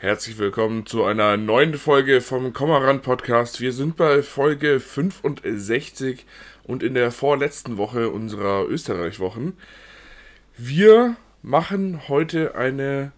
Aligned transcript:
Herzlich 0.00 0.38
willkommen 0.38 0.86
zu 0.86 1.02
einer 1.02 1.36
neuen 1.36 1.74
Folge 1.74 2.20
vom 2.20 2.52
Kommaran 2.52 3.02
Podcast. 3.02 3.60
Wir 3.60 3.72
sind 3.72 3.96
bei 3.96 4.22
Folge 4.22 4.78
65 4.78 6.24
und 6.62 6.84
in 6.84 6.94
der 6.94 7.10
vorletzten 7.10 7.78
Woche 7.78 8.08
unserer 8.08 8.64
Österreich-Wochen. 8.68 9.54
Wir 10.56 11.16
machen 11.42 12.06
heute 12.06 12.54
eine 12.54 13.10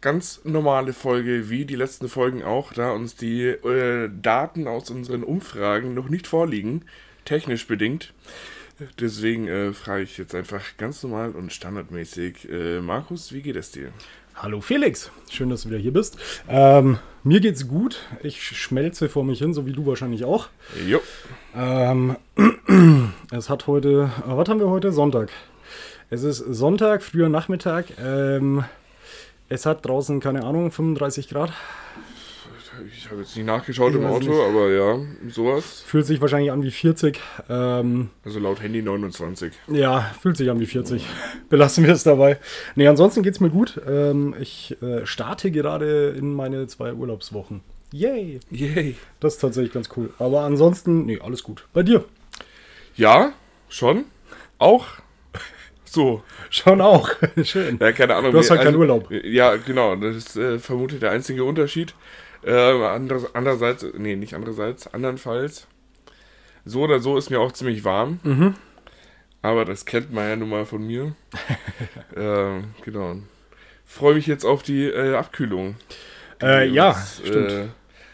ganz 0.00 0.40
normale 0.44 0.94
Folge, 0.94 1.50
wie 1.50 1.66
die 1.66 1.76
letzten 1.76 2.08
Folgen 2.08 2.42
auch, 2.42 2.72
da 2.72 2.92
uns 2.92 3.16
die 3.16 3.42
äh, 3.42 4.08
Daten 4.22 4.66
aus 4.66 4.88
unseren 4.88 5.24
Umfragen 5.24 5.92
noch 5.92 6.08
nicht 6.08 6.26
vorliegen, 6.26 6.86
technisch 7.26 7.66
bedingt. 7.66 8.14
Deswegen 8.98 9.46
äh, 9.46 9.74
frage 9.74 10.04
ich 10.04 10.16
jetzt 10.16 10.34
einfach 10.34 10.78
ganz 10.78 11.02
normal 11.02 11.32
und 11.32 11.52
standardmäßig, 11.52 12.48
äh, 12.50 12.80
Markus, 12.80 13.34
wie 13.34 13.42
geht 13.42 13.56
es 13.56 13.72
dir? 13.72 13.92
Hallo 14.36 14.60
Felix, 14.60 15.12
schön, 15.30 15.48
dass 15.48 15.62
du 15.62 15.68
wieder 15.68 15.78
hier 15.78 15.92
bist. 15.92 16.18
Ähm, 16.48 16.98
mir 17.22 17.38
geht's 17.38 17.68
gut. 17.68 18.00
Ich 18.20 18.42
schmelze 18.42 19.08
vor 19.08 19.22
mich 19.22 19.38
hin, 19.38 19.54
so 19.54 19.64
wie 19.64 19.72
du 19.72 19.86
wahrscheinlich 19.86 20.24
auch. 20.24 20.48
Jo. 20.88 21.00
Ähm, 21.54 22.16
es 23.30 23.48
hat 23.48 23.68
heute, 23.68 24.10
äh, 24.26 24.36
was 24.36 24.48
haben 24.48 24.58
wir 24.58 24.68
heute? 24.68 24.90
Sonntag. 24.90 25.30
Es 26.10 26.24
ist 26.24 26.38
Sonntag, 26.38 27.04
früher 27.04 27.28
Nachmittag. 27.28 27.86
Ähm, 28.04 28.64
es 29.48 29.66
hat 29.66 29.86
draußen, 29.86 30.18
keine 30.18 30.42
Ahnung, 30.42 30.72
35 30.72 31.28
Grad. 31.28 31.52
Ich 32.96 33.10
habe 33.10 33.20
jetzt 33.20 33.36
nicht 33.36 33.46
nachgeschaut 33.46 33.94
im 33.94 34.04
Auto, 34.04 34.30
nicht. 34.30 34.40
aber 34.40 34.70
ja, 34.70 34.98
sowas. 35.28 35.82
Fühlt 35.86 36.06
sich 36.06 36.20
wahrscheinlich 36.20 36.50
an 36.50 36.62
wie 36.62 36.70
40. 36.70 37.20
Ähm, 37.48 38.10
Also 38.24 38.38
laut 38.40 38.60
Handy 38.62 38.82
29. 38.82 39.52
ja, 39.68 40.12
fühlt 40.20 40.36
sich 40.36 40.50
an 40.50 40.60
wie 40.60 40.66
40. 40.66 41.06
Belassen 41.48 41.84
wir 41.84 41.92
es 41.92 42.02
dabei. 42.04 42.38
Nee, 42.74 42.86
ansonsten 42.88 43.22
geht's 43.22 43.40
mir 43.40 43.50
gut. 43.50 43.80
Ähm, 43.86 44.34
ich 44.40 44.76
äh, 44.82 45.06
starte 45.06 45.50
gerade 45.50 46.10
in 46.10 46.34
meine 46.34 46.66
zwei 46.66 46.92
Urlaubswochen. 46.92 47.60
Yay! 47.92 48.40
Yay. 48.50 48.96
Das 49.20 49.34
ist 49.34 49.40
tatsächlich 49.40 49.72
ganz 49.72 49.88
cool. 49.96 50.10
Aber 50.18 50.40
ansonsten, 50.42 51.06
nee, 51.06 51.20
alles 51.20 51.42
gut. 51.42 51.66
Bei 51.72 51.82
dir? 51.82 52.04
Ja, 52.96 53.32
schon. 53.68 54.04
Auch. 54.58 54.86
So. 55.84 56.22
Schon 56.50 56.80
auch. 56.80 57.10
Schön. 57.44 57.78
Ja, 57.80 57.92
keine 57.92 58.16
Ahnung. 58.16 58.32
Du 58.32 58.38
hast 58.38 58.50
halt 58.50 58.62
keinen 58.62 58.76
Urlaub. 58.76 59.08
Ja, 59.10 59.54
genau. 59.56 59.94
Das 59.94 60.16
ist 60.16 60.36
äh, 60.36 60.58
vermutlich 60.58 60.98
der 61.00 61.12
einzige 61.12 61.44
Unterschied. 61.44 61.94
Ähm, 62.46 62.82
andererseits, 63.32 63.86
nee, 63.96 64.16
nicht 64.16 64.34
andererseits, 64.34 64.86
andernfalls. 64.92 65.66
So 66.64 66.82
oder 66.82 67.00
so 67.00 67.16
ist 67.16 67.30
mir 67.30 67.40
auch 67.40 67.52
ziemlich 67.52 67.84
warm. 67.84 68.20
Mhm. 68.22 68.54
Aber 69.42 69.64
das 69.64 69.84
kennt 69.84 70.12
man 70.12 70.28
ja 70.28 70.36
nun 70.36 70.48
mal 70.48 70.64
von 70.64 70.86
mir. 70.86 71.14
ähm, 72.16 72.74
genau. 72.82 73.16
Freue 73.84 74.14
mich 74.14 74.26
jetzt 74.26 74.44
auf 74.44 74.62
die 74.62 74.84
äh, 74.84 75.14
Abkühlung. 75.14 75.76
Äh, 76.40 76.68
die 76.68 76.74
ja, 76.74 76.90
uns, 76.90 77.20
stimmt. 77.24 77.50
Äh, 77.50 77.66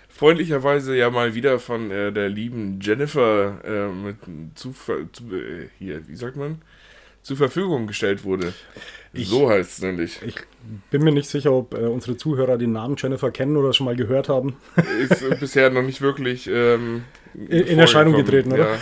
freundlicherweise 0.09 0.97
ja 0.97 1.09
mal 1.11 1.35
wieder 1.35 1.59
von 1.59 1.91
äh, 1.91 2.13
der 2.13 2.29
lieben 2.29 2.81
Jennifer 2.81 3.65
äh, 3.65 3.89
mit 3.89 4.17
zu, 4.55 4.75
zu 5.13 5.35
äh, 5.35 5.69
hier, 5.79 6.07
wie 6.09 6.17
sagt 6.17 6.37
man? 6.37 6.63
Zur 7.23 7.37
Verfügung 7.37 7.87
gestellt 7.87 8.25
wurde. 8.25 8.53
Ich- 9.13 9.29
so 9.29 9.51
heißt 9.51 9.71
es 9.79 9.83
nämlich. 9.83 10.21
Ich 10.25 10.37
bin 10.91 11.03
mir 11.03 11.11
nicht 11.13 11.29
sicher, 11.29 11.53
ob 11.53 11.75
äh, 11.75 11.79
unsere 11.79 12.17
Zuhörer 12.17 12.59
den 12.59 12.73
Namen 12.73 12.95
Jennifer 12.99 13.31
kennen 13.31 13.57
oder 13.57 13.73
schon 13.73 13.87
mal 13.87 13.97
gehört 13.97 14.29
haben. 14.29 14.57
Ist 15.01 15.23
äh, 15.23 15.35
bisher 15.35 15.71
noch 15.71 15.83
nicht 15.83 16.01
wirklich 16.01 16.47
ähm, 16.49 17.05
In- 17.35 17.49
in 17.67 17.79
Erscheinung 17.79 18.15
getreten, 18.15 18.53
oder? 18.53 18.75
Ja. 18.75 18.79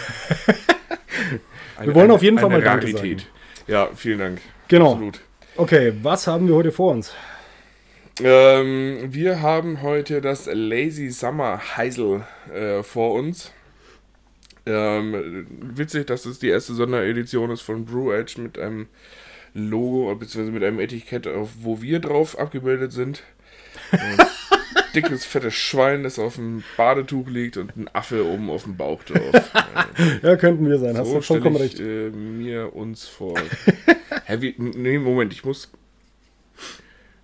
Wir 1.84 1.94
wollen 1.94 2.10
auf 2.10 2.22
jeden 2.22 2.38
Fall 2.38 2.46
eine 2.50 2.58
mal 2.58 2.64
Danke 2.64 2.86
Rarität. 2.88 3.26
Ja, 3.68 3.88
vielen 3.94 4.18
Dank. 4.18 4.40
Genau. 4.66 4.92
Absolut. 4.92 5.20
Okay, 5.56 5.92
was 6.02 6.26
haben 6.26 6.48
wir 6.48 6.54
heute 6.56 6.72
vor 6.72 6.92
uns? 6.92 7.12
Ähm, 8.20 8.98
wir 9.10 9.42
haben 9.42 9.82
heute 9.82 10.20
das 10.20 10.48
Lazy 10.52 11.10
Summer 11.10 11.60
Heisel 11.76 12.24
äh, 12.52 12.82
vor 12.82 13.14
uns. 13.14 13.52
Ähm, 14.66 15.46
witzig, 15.74 16.06
dass 16.08 16.26
es 16.26 16.38
die 16.40 16.48
erste 16.48 16.74
Sonderedition 16.74 17.50
ist 17.50 17.60
von 17.62 17.84
Brew 17.84 18.12
Edge 18.12 18.40
mit 18.40 18.58
einem 18.58 18.88
Logo 19.54 20.14
bzw. 20.14 20.50
mit 20.50 20.62
einem 20.62 20.80
Etikett, 20.80 21.26
auf, 21.26 21.50
wo 21.60 21.82
wir 21.82 22.00
drauf 22.00 22.38
abgebildet 22.38 22.92
sind. 22.92 23.22
Ein 23.90 24.18
dickes, 24.94 25.24
fettes 25.24 25.54
Schwein, 25.54 26.02
das 26.02 26.18
auf 26.18 26.36
dem 26.36 26.62
Badetuch 26.76 27.28
liegt 27.28 27.56
und 27.56 27.76
ein 27.76 27.88
Affe 27.92 28.26
oben 28.26 28.50
auf 28.50 28.64
dem 28.64 28.76
Bauch 28.76 29.02
drauf. 29.04 29.50
Ja, 30.22 30.36
könnten 30.36 30.68
wir 30.68 30.78
sein. 30.78 30.96
Hast 30.96 31.08
so 31.08 31.16
du 31.16 31.22
vollkommen 31.22 31.56
stelle 31.56 31.70
recht. 31.70 31.80
ich 31.80 31.86
äh, 31.86 32.10
mir 32.10 32.76
uns 32.76 33.08
vor. 33.08 33.34
Hä, 34.26 34.36
wie, 34.40 34.54
nee, 34.56 34.96
Moment, 34.96 35.32
ich 35.32 35.44
muss. 35.44 35.72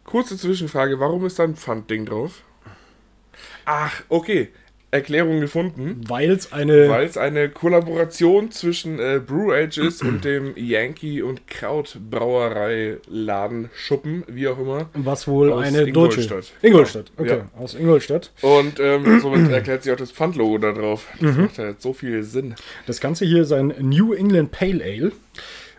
Kurze 0.02 0.36
Zwischenfrage, 0.36 0.98
warum 0.98 1.24
ist 1.24 1.38
da 1.38 1.44
ein 1.44 1.54
Pfandding 1.54 2.06
drauf? 2.06 2.42
Ach, 3.64 4.02
okay. 4.08 4.48
Erklärung 4.94 5.40
gefunden. 5.40 6.00
Weil 6.06 6.30
es 6.30 6.52
eine. 6.52 6.88
Weil 6.88 7.04
es 7.06 7.16
eine 7.18 7.48
Kollaboration 7.48 8.50
zwischen 8.52 8.98
äh, 9.00 9.20
Brew 9.24 9.52
Age 9.52 9.78
ist 9.78 10.02
und 10.02 10.24
dem 10.24 10.52
Yankee 10.56 11.20
und 11.22 11.46
Krautbrauerei 11.48 12.98
Laden 13.08 13.70
Schuppen, 13.74 14.24
wie 14.28 14.48
auch 14.48 14.58
immer. 14.58 14.88
was 14.94 15.26
wohl 15.26 15.52
aus 15.52 15.64
eine 15.64 15.82
Ingolstadt. 15.82 16.30
deutsche. 16.30 16.52
Ingolstadt, 16.62 17.12
okay. 17.16 17.38
Ja. 17.38 17.60
Aus 17.60 17.74
Ingolstadt. 17.74 18.30
Und 18.40 18.78
ähm, 18.80 19.18
somit 19.22 19.50
erklärt 19.50 19.82
sich 19.82 19.92
auch 19.92 19.96
das 19.96 20.12
Pfandlogo 20.12 20.58
da 20.58 20.72
drauf. 20.72 21.08
Das 21.20 21.34
Mhm. 21.36 21.42
macht 21.42 21.58
ja 21.58 21.68
jetzt 21.68 21.82
so 21.82 21.92
viel 21.92 22.22
Sinn. 22.22 22.54
Das 22.86 23.00
Ganze 23.00 23.24
hier 23.24 23.42
ist 23.42 23.52
ein 23.52 23.74
New 23.80 24.12
England 24.14 24.50
Pale 24.52 24.82
Ale. 24.84 25.12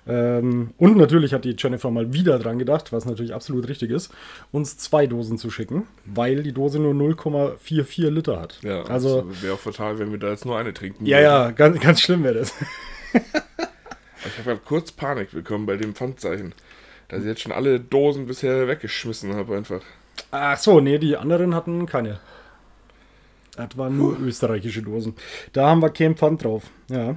Ähm, 0.08 0.72
und 0.78 0.98
natürlich 0.98 1.34
hat 1.34 1.46
die 1.46 1.56
Jennifer 1.58 1.90
mal 1.90 2.14
wieder 2.14 2.38
dran 2.38 2.60
gedacht, 2.60 2.94
was 2.94 3.06
natürlich 3.06 3.34
absolut 3.34 3.68
richtig 3.68 3.90
ist, 3.90 4.14
uns 4.52 4.78
zwei 4.78 5.08
Dosen 5.08 5.38
zu 5.38 5.50
schicken, 5.50 5.88
weil 6.06 6.44
die 6.44 6.54
Dose 6.54 6.80
nur 6.80 6.94
0,44 6.94 8.10
Liter 8.10 8.40
hat. 8.40 8.60
Ja, 8.62 8.84
also, 8.84 9.26
wäre 9.42 9.56
auch 9.56 9.60
fatal, 9.60 9.98
wenn 9.98 10.12
wir 10.12 10.20
da 10.20 10.30
jetzt 10.30 10.46
nur 10.46 10.58
eine 10.58 10.74
trinken. 10.74 11.06
ja, 11.06 11.18
würden. 11.18 11.26
ja, 11.26 11.52
ganz, 11.52 11.80
ganz 11.80 12.02
schlimm 12.02 12.24
wäre 12.24 12.36
das. 12.36 12.54
Ich 14.26 14.46
habe 14.46 14.60
kurz 14.66 14.92
Panik 14.92 15.32
bekommen 15.32 15.66
bei 15.66 15.78
dem 15.78 15.94
Pfandzeichen. 15.94 16.54
Da 17.08 17.18
ich 17.18 17.26
jetzt 17.26 17.42
schon 17.42 17.52
alle 17.52 17.80
Dosen 17.80 18.26
bisher 18.26 18.68
weggeschmissen 18.68 19.36
habe 19.36 19.56
einfach. 19.56 19.82
Ach 20.32 20.58
so, 20.58 20.80
nee, 20.80 20.98
die 20.98 21.16
anderen 21.16 21.54
hatten 21.54 21.86
keine. 21.86 22.20
Das 23.56 23.78
waren 23.78 23.96
nur 23.96 24.20
österreichische 24.20 24.82
Dosen. 24.82 25.16
Da 25.54 25.70
haben 25.70 25.82
wir 25.82 25.90
kein 25.90 26.16
Pfand 26.16 26.44
drauf. 26.44 26.64
Ja. 26.90 27.16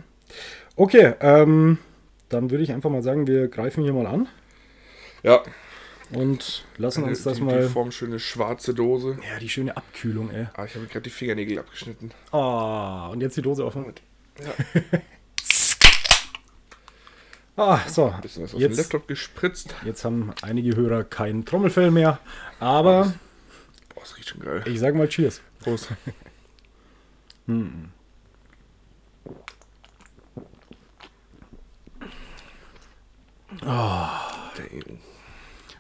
Okay, 0.77 1.15
ähm, 1.21 1.78
dann 2.28 2.50
würde 2.50 2.62
ich 2.65 2.72
einfach 2.72 2.91
mal 2.91 3.03
sagen, 3.03 3.27
wir 3.27 3.49
greifen 3.49 3.83
hier 3.84 3.93
mal 3.93 4.06
an 4.06 4.28
Ja, 5.22 5.43
und 6.12 6.65
lassen 6.78 7.05
uns 7.05 7.22
das 7.22 7.37
die, 7.39 7.43
mal. 7.43 7.62
die 7.62 7.69
formschöne 7.69 8.19
schwarze 8.19 8.72
Dose. 8.75 9.19
Ja, 9.31 9.39
die 9.39 9.49
schöne 9.49 9.77
Abkühlung, 9.77 10.31
ey. 10.31 10.47
Ah, 10.55 10.65
ich 10.65 10.75
habe 10.75 10.87
gerade 10.87 11.03
die 11.03 11.11
Fingernägel 11.11 11.59
abgeschnitten. 11.59 12.11
Ah, 12.33 13.09
und 13.09 13.21
jetzt 13.21 13.37
die 13.37 13.43
Dose 13.43 13.65
offen. 13.65 13.93
Ja. 14.41 14.81
Ah, 17.61 17.81
so. 17.89 18.15
Bisschen 18.22 18.45
was 18.45 18.55
auf 18.55 18.60
den 18.60 18.69
Jetzt, 18.71 18.78
Laptop 18.78 19.09
gespritzt. 19.09 19.75
jetzt 19.84 20.05
haben 20.05 20.33
einige 20.43 20.77
Hörer 20.77 21.03
kein 21.03 21.45
Trommelfell 21.45 21.91
mehr. 21.91 22.21
Aber 22.60 23.12
Boah, 23.93 24.00
das 24.03 24.16
riecht 24.16 24.28
schon 24.28 24.43
geil. 24.43 24.62
ich 24.66 24.78
sag 24.78 24.95
mal 24.95 25.09
Cheers. 25.09 25.41
Prost. 25.59 25.89
Dang. 33.60 34.98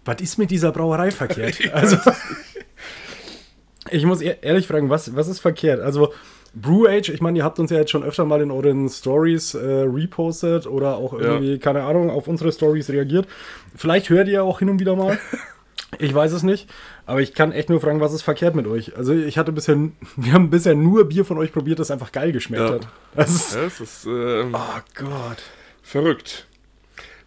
Was 0.04 0.20
ist 0.20 0.38
mit 0.38 0.50
dieser 0.50 0.72
Brauerei 0.72 1.10
verkehrt? 1.10 1.58
Also, 1.72 1.96
ich 3.90 4.04
muss 4.04 4.20
ehr- 4.20 4.42
ehrlich 4.42 4.66
fragen, 4.66 4.90
was, 4.90 5.14
was 5.16 5.28
ist 5.28 5.40
verkehrt? 5.40 5.80
Also, 5.80 6.12
Brew 6.54 6.86
Age, 6.86 7.10
ich 7.10 7.20
meine, 7.20 7.38
ihr 7.38 7.44
habt 7.44 7.58
uns 7.58 7.70
ja 7.70 7.76
jetzt 7.78 7.90
schon 7.90 8.02
öfter 8.02 8.24
mal 8.24 8.40
in 8.40 8.50
euren 8.50 8.88
Stories 8.88 9.54
äh, 9.54 9.58
repostet 9.86 10.66
oder 10.66 10.96
auch 10.96 11.12
irgendwie, 11.12 11.58
keine 11.58 11.82
Ahnung, 11.82 12.10
auf 12.10 12.26
unsere 12.26 12.52
Stories 12.52 12.88
reagiert. 12.88 13.28
Vielleicht 13.76 14.08
hört 14.08 14.28
ihr 14.28 14.42
auch 14.44 14.58
hin 14.58 14.70
und 14.70 14.80
wieder 14.80 14.96
mal. 14.96 15.18
Ich 15.98 16.12
weiß 16.14 16.32
es 16.32 16.42
nicht, 16.42 16.68
aber 17.06 17.22
ich 17.22 17.32
kann 17.32 17.50
echt 17.50 17.70
nur 17.70 17.80
fragen, 17.80 17.98
was 18.02 18.12
ist 18.12 18.20
verkehrt 18.20 18.54
mit 18.54 18.66
euch? 18.66 18.94
Also 18.98 19.14
ich 19.14 19.38
hatte 19.38 19.52
bisher, 19.52 19.74
wir 20.16 20.32
haben 20.34 20.50
bisher 20.50 20.74
nur 20.74 21.08
Bier 21.08 21.24
von 21.24 21.38
euch 21.38 21.50
probiert, 21.50 21.78
das 21.78 21.90
einfach 21.90 22.12
geil 22.12 22.30
geschmeckt 22.30 22.62
Ja. 22.62 22.74
hat. 22.74 22.88
Das 23.14 23.30
ist, 23.30 23.54
Ja, 23.54 23.62
das 23.64 23.80
ist 23.80 24.04
ähm, 24.04 24.54
oh 24.54 24.80
Gott. 24.94 25.38
verrückt. 25.82 26.46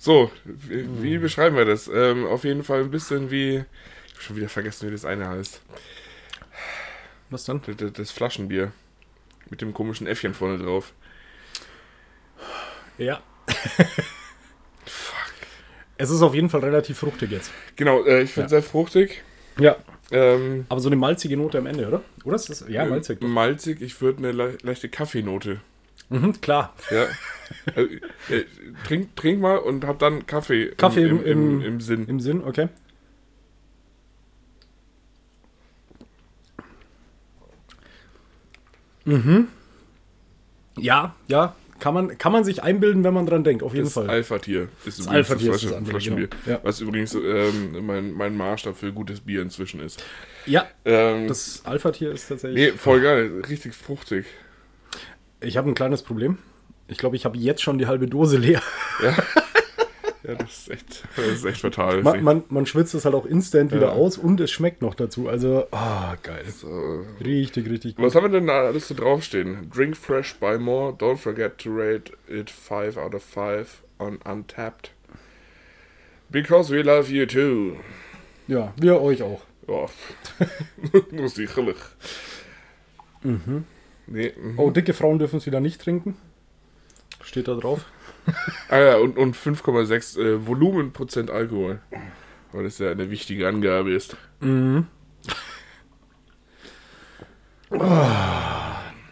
So, 0.03 0.31
wie, 0.45 1.03
wie 1.03 1.17
beschreiben 1.19 1.55
wir 1.55 1.65
das? 1.65 1.87
Ähm, 1.87 2.25
auf 2.25 2.43
jeden 2.43 2.63
Fall 2.63 2.79
ein 2.79 2.89
bisschen 2.89 3.29
wie. 3.29 3.57
Ich 4.07 4.13
habe 4.15 4.21
schon 4.23 4.35
wieder 4.35 4.49
vergessen, 4.49 4.87
wie 4.87 4.91
das 4.91 5.05
eine 5.05 5.27
heißt. 5.29 5.61
Was 7.29 7.43
dann? 7.45 7.61
Das, 7.77 7.93
das- 7.93 8.09
Flaschenbier. 8.09 8.71
Mit 9.51 9.61
dem 9.61 9.75
komischen 9.75 10.07
Äffchen 10.07 10.33
vorne 10.33 10.57
drauf. 10.57 10.93
Ja. 12.97 13.21
Es 15.97 16.09
ist 16.09 16.23
auf 16.23 16.33
jeden 16.33 16.49
Fall 16.49 16.61
relativ 16.61 16.97
fruchtig 16.97 17.29
jetzt. 17.29 17.51
Genau, 17.75 18.03
äh, 18.03 18.23
ich 18.23 18.31
finde 18.31 18.45
Ja. 18.45 18.49
sehr 18.49 18.63
fruchtig. 18.63 19.21
Ja. 19.59 19.75
Ähm, 20.09 20.65
Aber 20.69 20.79
so 20.81 20.89
eine 20.89 20.95
malzige 20.95 21.37
Note 21.37 21.59
am 21.59 21.67
Ende, 21.67 21.87
oder? 21.87 22.01
Oder 22.23 22.35
ist 22.37 22.49
das? 22.49 22.65
Ja, 22.67 22.85
malzig. 22.85 23.21
äh, 23.21 23.25
malzig, 23.25 23.81
ich 23.81 24.01
würde 24.01 24.17
eine 24.17 24.31
le 24.31 24.57
leichte 24.63 24.89
Kaffeenote. 24.89 25.61
Mhm, 26.11 26.41
klar. 26.41 26.73
Ja. 26.89 27.05
Äh, 27.75 27.99
äh, 28.29 28.45
trink, 28.85 29.15
trink 29.15 29.39
mal 29.39 29.57
und 29.57 29.85
hab 29.85 29.97
dann 29.99 30.25
Kaffee, 30.25 30.67
Kaffee 30.75 31.03
im, 31.03 31.23
im, 31.23 31.61
im, 31.61 31.61
im 31.61 31.81
Sinn. 31.81 32.05
Im 32.07 32.19
Sinn, 32.19 32.43
okay. 32.43 32.67
Mhm. 39.05 39.47
Ja, 40.77 41.15
ja, 41.27 41.55
kann 41.79 41.93
man, 41.93 42.17
kann 42.17 42.33
man 42.33 42.43
sich 42.43 42.61
einbilden, 42.61 43.05
wenn 43.05 43.13
man 43.13 43.25
dran 43.25 43.45
denkt, 43.45 43.63
auf 43.63 43.73
jeden 43.73 43.85
das 43.85 43.93
Fall. 43.93 44.09
Alpha-Tier 44.09 44.67
ist 44.85 44.99
das 44.99 45.07
Alpha-Tier 45.07 45.53
ist 45.53 45.63
das 45.63 45.87
Flaschenbier. 45.87 46.27
Genau. 46.27 46.57
Ja. 46.57 46.59
Was 46.63 46.81
übrigens 46.81 47.15
ähm, 47.15 47.85
mein, 47.85 48.11
mein 48.11 48.35
Maßstab 48.35 48.77
für 48.77 48.91
gutes 48.91 49.21
Bier 49.21 49.41
inzwischen 49.41 49.79
ist. 49.79 50.03
Ja, 50.45 50.67
ähm, 50.83 51.29
das 51.29 51.61
Alpha-Tier 51.63 52.11
ist 52.11 52.27
tatsächlich... 52.27 52.71
Nee, 52.73 52.77
voll 52.77 53.01
geil, 53.01 53.41
richtig 53.47 53.73
fruchtig. 53.75 54.25
Ich 55.41 55.57
habe 55.57 55.69
ein 55.69 55.73
kleines 55.75 56.03
Problem. 56.03 56.37
Ich 56.87 56.97
glaube, 56.97 57.15
ich 57.15 57.25
habe 57.25 57.37
jetzt 57.37 57.61
schon 57.61 57.77
die 57.77 57.87
halbe 57.87 58.07
Dose 58.07 58.37
leer. 58.37 58.61
Ja, 59.01 59.15
das 60.35 60.51
ist 60.51 60.69
echt, 60.69 61.03
das 61.15 61.25
ist 61.27 61.45
echt 61.45 61.61
fatal. 61.61 62.03
Man, 62.03 62.23
man, 62.23 62.43
man 62.49 62.65
schwitzt 62.65 62.93
es 62.93 63.05
halt 63.05 63.15
auch 63.15 63.25
instant 63.25 63.71
wieder 63.71 63.87
Ja. 63.87 63.93
aus 63.93 64.17
und 64.17 64.39
es 64.39 64.51
schmeckt 64.51 64.81
noch 64.81 64.93
dazu. 64.93 65.27
Also, 65.29 65.67
ah, 65.71 66.15
geil. 66.21 66.45
So. 66.47 67.05
Richtig, 67.23 67.69
richtig 67.69 67.95
gut. 67.95 68.05
Was 68.05 68.13
haben 68.15 68.23
wir 68.23 68.39
denn 68.39 68.47
da 68.47 68.61
alles 68.63 68.87
so 68.87 68.93
draufstehen? 68.93 69.69
Drink 69.73 69.95
fresh, 69.97 70.35
buy 70.35 70.57
more. 70.57 70.93
Don't 70.93 71.17
forget 71.17 71.57
to 71.59 71.69
rate 71.73 72.11
it 72.27 72.49
5 72.49 72.97
out 72.97 73.15
of 73.15 73.23
5 73.23 73.83
on 73.99 74.19
Untapped. 74.25 74.91
Because 76.29 76.73
we 76.73 76.81
love 76.81 77.09
you 77.11 77.25
too. 77.25 77.77
Ja, 78.47 78.73
wir 78.77 79.01
euch 79.01 79.21
auch. 79.23 79.41
Ja. 79.67 79.85
Nur 81.11 81.29
sicherlich. 81.29 81.77
Mhm. 83.23 83.65
Nee. 84.11 84.33
Mhm. 84.37 84.59
Oh, 84.59 84.69
dicke 84.69 84.93
Frauen 84.93 85.19
dürfen 85.19 85.37
es 85.37 85.45
wieder 85.45 85.59
nicht 85.59 85.81
trinken. 85.81 86.17
Steht 87.23 87.47
da 87.47 87.55
drauf. 87.55 87.85
Ah 88.69 88.79
ja, 88.79 88.97
und, 88.97 89.17
und 89.17 89.35
5,6 89.35 90.19
äh, 90.19 90.47
Volumenprozent 90.47 91.31
Alkohol. 91.31 91.79
Weil 92.51 92.63
das 92.63 92.79
ja 92.79 92.91
eine 92.91 93.09
wichtige 93.09 93.47
Angabe 93.47 93.91
ist. 93.93 94.15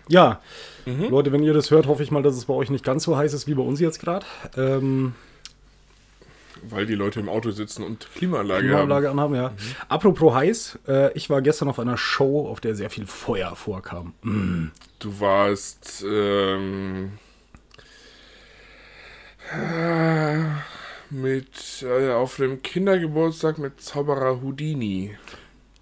Ja, 0.09 0.41
Mhm. 0.89 1.09
Leute, 1.09 1.31
wenn 1.31 1.43
ihr 1.43 1.53
das 1.53 1.71
hört, 1.71 1.87
hoffe 1.87 2.03
ich 2.03 2.11
mal, 2.11 2.23
dass 2.23 2.35
es 2.35 2.45
bei 2.45 2.53
euch 2.53 2.69
nicht 2.69 2.83
ganz 2.83 3.03
so 3.03 3.15
heiß 3.15 3.33
ist 3.33 3.47
wie 3.47 3.53
bei 3.53 3.61
uns 3.61 3.79
jetzt 3.79 3.99
gerade. 3.99 4.25
Ähm, 4.57 5.13
Weil 6.63 6.85
die 6.85 6.95
Leute 6.95 7.19
im 7.19 7.29
Auto 7.29 7.51
sitzen 7.51 7.83
und 7.83 8.07
Klimaanlage, 8.15 8.67
Klimaanlage 8.67 9.09
anhaben, 9.09 9.35
ja. 9.35 9.53
Apropos 9.87 10.33
heiß, 10.33 10.79
äh, 10.87 11.13
ich 11.13 11.29
war 11.29 11.41
gestern 11.41 11.67
auf 11.67 11.79
einer 11.79 11.97
Show, 11.97 12.47
auf 12.47 12.59
der 12.59 12.75
sehr 12.75 12.89
viel 12.89 13.05
Feuer 13.05 13.55
vorkam. 13.55 14.13
Haben. 14.23 14.71
Du 14.99 15.19
warst 15.19 16.03
ähm, 16.07 17.13
äh, 19.51 20.37
mit 21.09 21.83
äh, 21.83 22.11
auf 22.11 22.37
dem 22.37 22.61
Kindergeburtstag 22.61 23.57
mit 23.57 23.81
Zauberer 23.81 24.41
Houdini. 24.41 25.17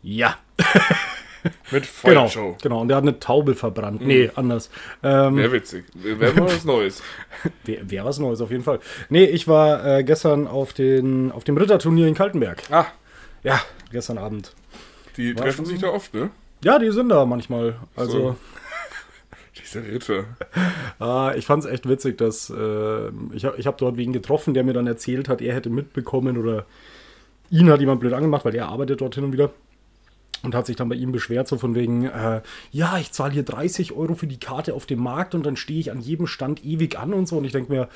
Ja, 0.04 0.38
Mit 1.72 1.84
genau. 2.04 2.28
Feuershow. 2.28 2.58
Genau, 2.62 2.82
und 2.82 2.88
der 2.88 2.98
hat 2.98 3.04
eine 3.04 3.20
Taube 3.20 3.56
verbrannt. 3.56 4.02
Nee, 4.06 4.30
anders. 4.36 4.70
Ähm, 5.04 5.36
Wäre 5.38 5.52
witzig. 5.52 5.86
Wäre 5.94 6.34
mal 6.34 6.46
was 6.48 6.66
Neues. 6.66 7.02
Wäre 7.66 7.90
wär 7.90 8.06
was 8.06 8.20
Neues 8.20 8.42
auf 8.42 8.52
jeden 8.52 8.64
Fall. 8.64 8.80
Nee, 9.10 9.26
ich 9.26 9.48
war 9.48 9.86
äh, 9.86 10.04
gestern 10.04 10.48
auf, 10.48 10.74
den, 10.74 11.32
auf 11.32 11.44
dem 11.44 11.58
Ritterturnier 11.58 12.08
in 12.08 12.14
Kaltenberg. 12.16 12.64
Ah, 12.72 12.86
Ja, 13.44 13.62
gestern 13.92 14.18
Abend. 14.18 14.54
die 15.18 15.36
War 15.36 15.44
treffen 15.44 15.58
schon- 15.58 15.66
sich 15.66 15.80
da 15.80 15.90
oft, 15.90 16.14
ne? 16.14 16.30
Ja, 16.64 16.80
die 16.80 16.92
sind 16.92 17.10
da 17.10 17.26
manchmal. 17.26 17.76
Also, 17.96 18.20
So. 18.20 18.36
Diese 19.60 19.84
Ritter. 19.84 20.26
ah, 21.00 21.34
ich 21.36 21.46
fand 21.46 21.66
es 21.66 21.70
echt 21.70 21.90
witzig, 21.90 22.18
dass 22.18 22.50
äh, 22.50 23.08
ich, 23.34 23.44
hab- 23.46 23.58
ich 23.60 23.68
habe 23.68 23.76
dort 23.78 23.98
wen 23.98 24.14
getroffen, 24.14 24.54
der 24.54 24.64
mir 24.64 24.74
dann 24.74 24.88
erzählt 24.88 25.28
hat, 25.30 25.42
er 25.42 25.54
hätte 25.56 25.70
mitbekommen 25.70 26.38
oder 26.38 26.66
ihn 27.50 27.70
hat 27.70 27.80
jemand 27.80 28.00
blöd 28.00 28.14
angemacht, 28.14 28.46
weil 28.46 28.56
er 28.56 28.68
arbeitet 28.70 29.02
dort 29.02 29.16
hin 29.16 29.24
und 29.26 29.34
wieder. 29.34 29.52
Und 30.44 30.54
hat 30.56 30.66
sich 30.68 30.76
dann 30.76 30.90
bei 30.90 30.96
ihm 30.96 31.12
beschwert, 31.12 31.48
so 31.48 31.58
von 31.58 31.74
wegen, 31.76 32.06
äh, 32.06 32.42
ja, 32.72 32.98
ich 33.00 33.12
zahle 33.12 33.34
hier 33.34 33.44
30 33.44 33.94
Euro 33.94 34.14
für 34.14 34.28
die 34.28 34.40
Karte 34.40 34.74
auf 34.74 34.86
dem 34.86 35.00
Markt 35.00 35.34
und 35.36 35.46
dann 35.46 35.56
stehe 35.56 35.80
ich 35.80 35.92
an 35.92 36.00
jedem 36.00 36.28
Stand 36.28 36.64
ewig 36.64 36.98
an 37.00 37.14
und 37.14 37.28
so. 37.28 37.38
Und 37.38 37.46
ich 37.46 37.52
denke 37.52 37.72
mir, 37.72 37.90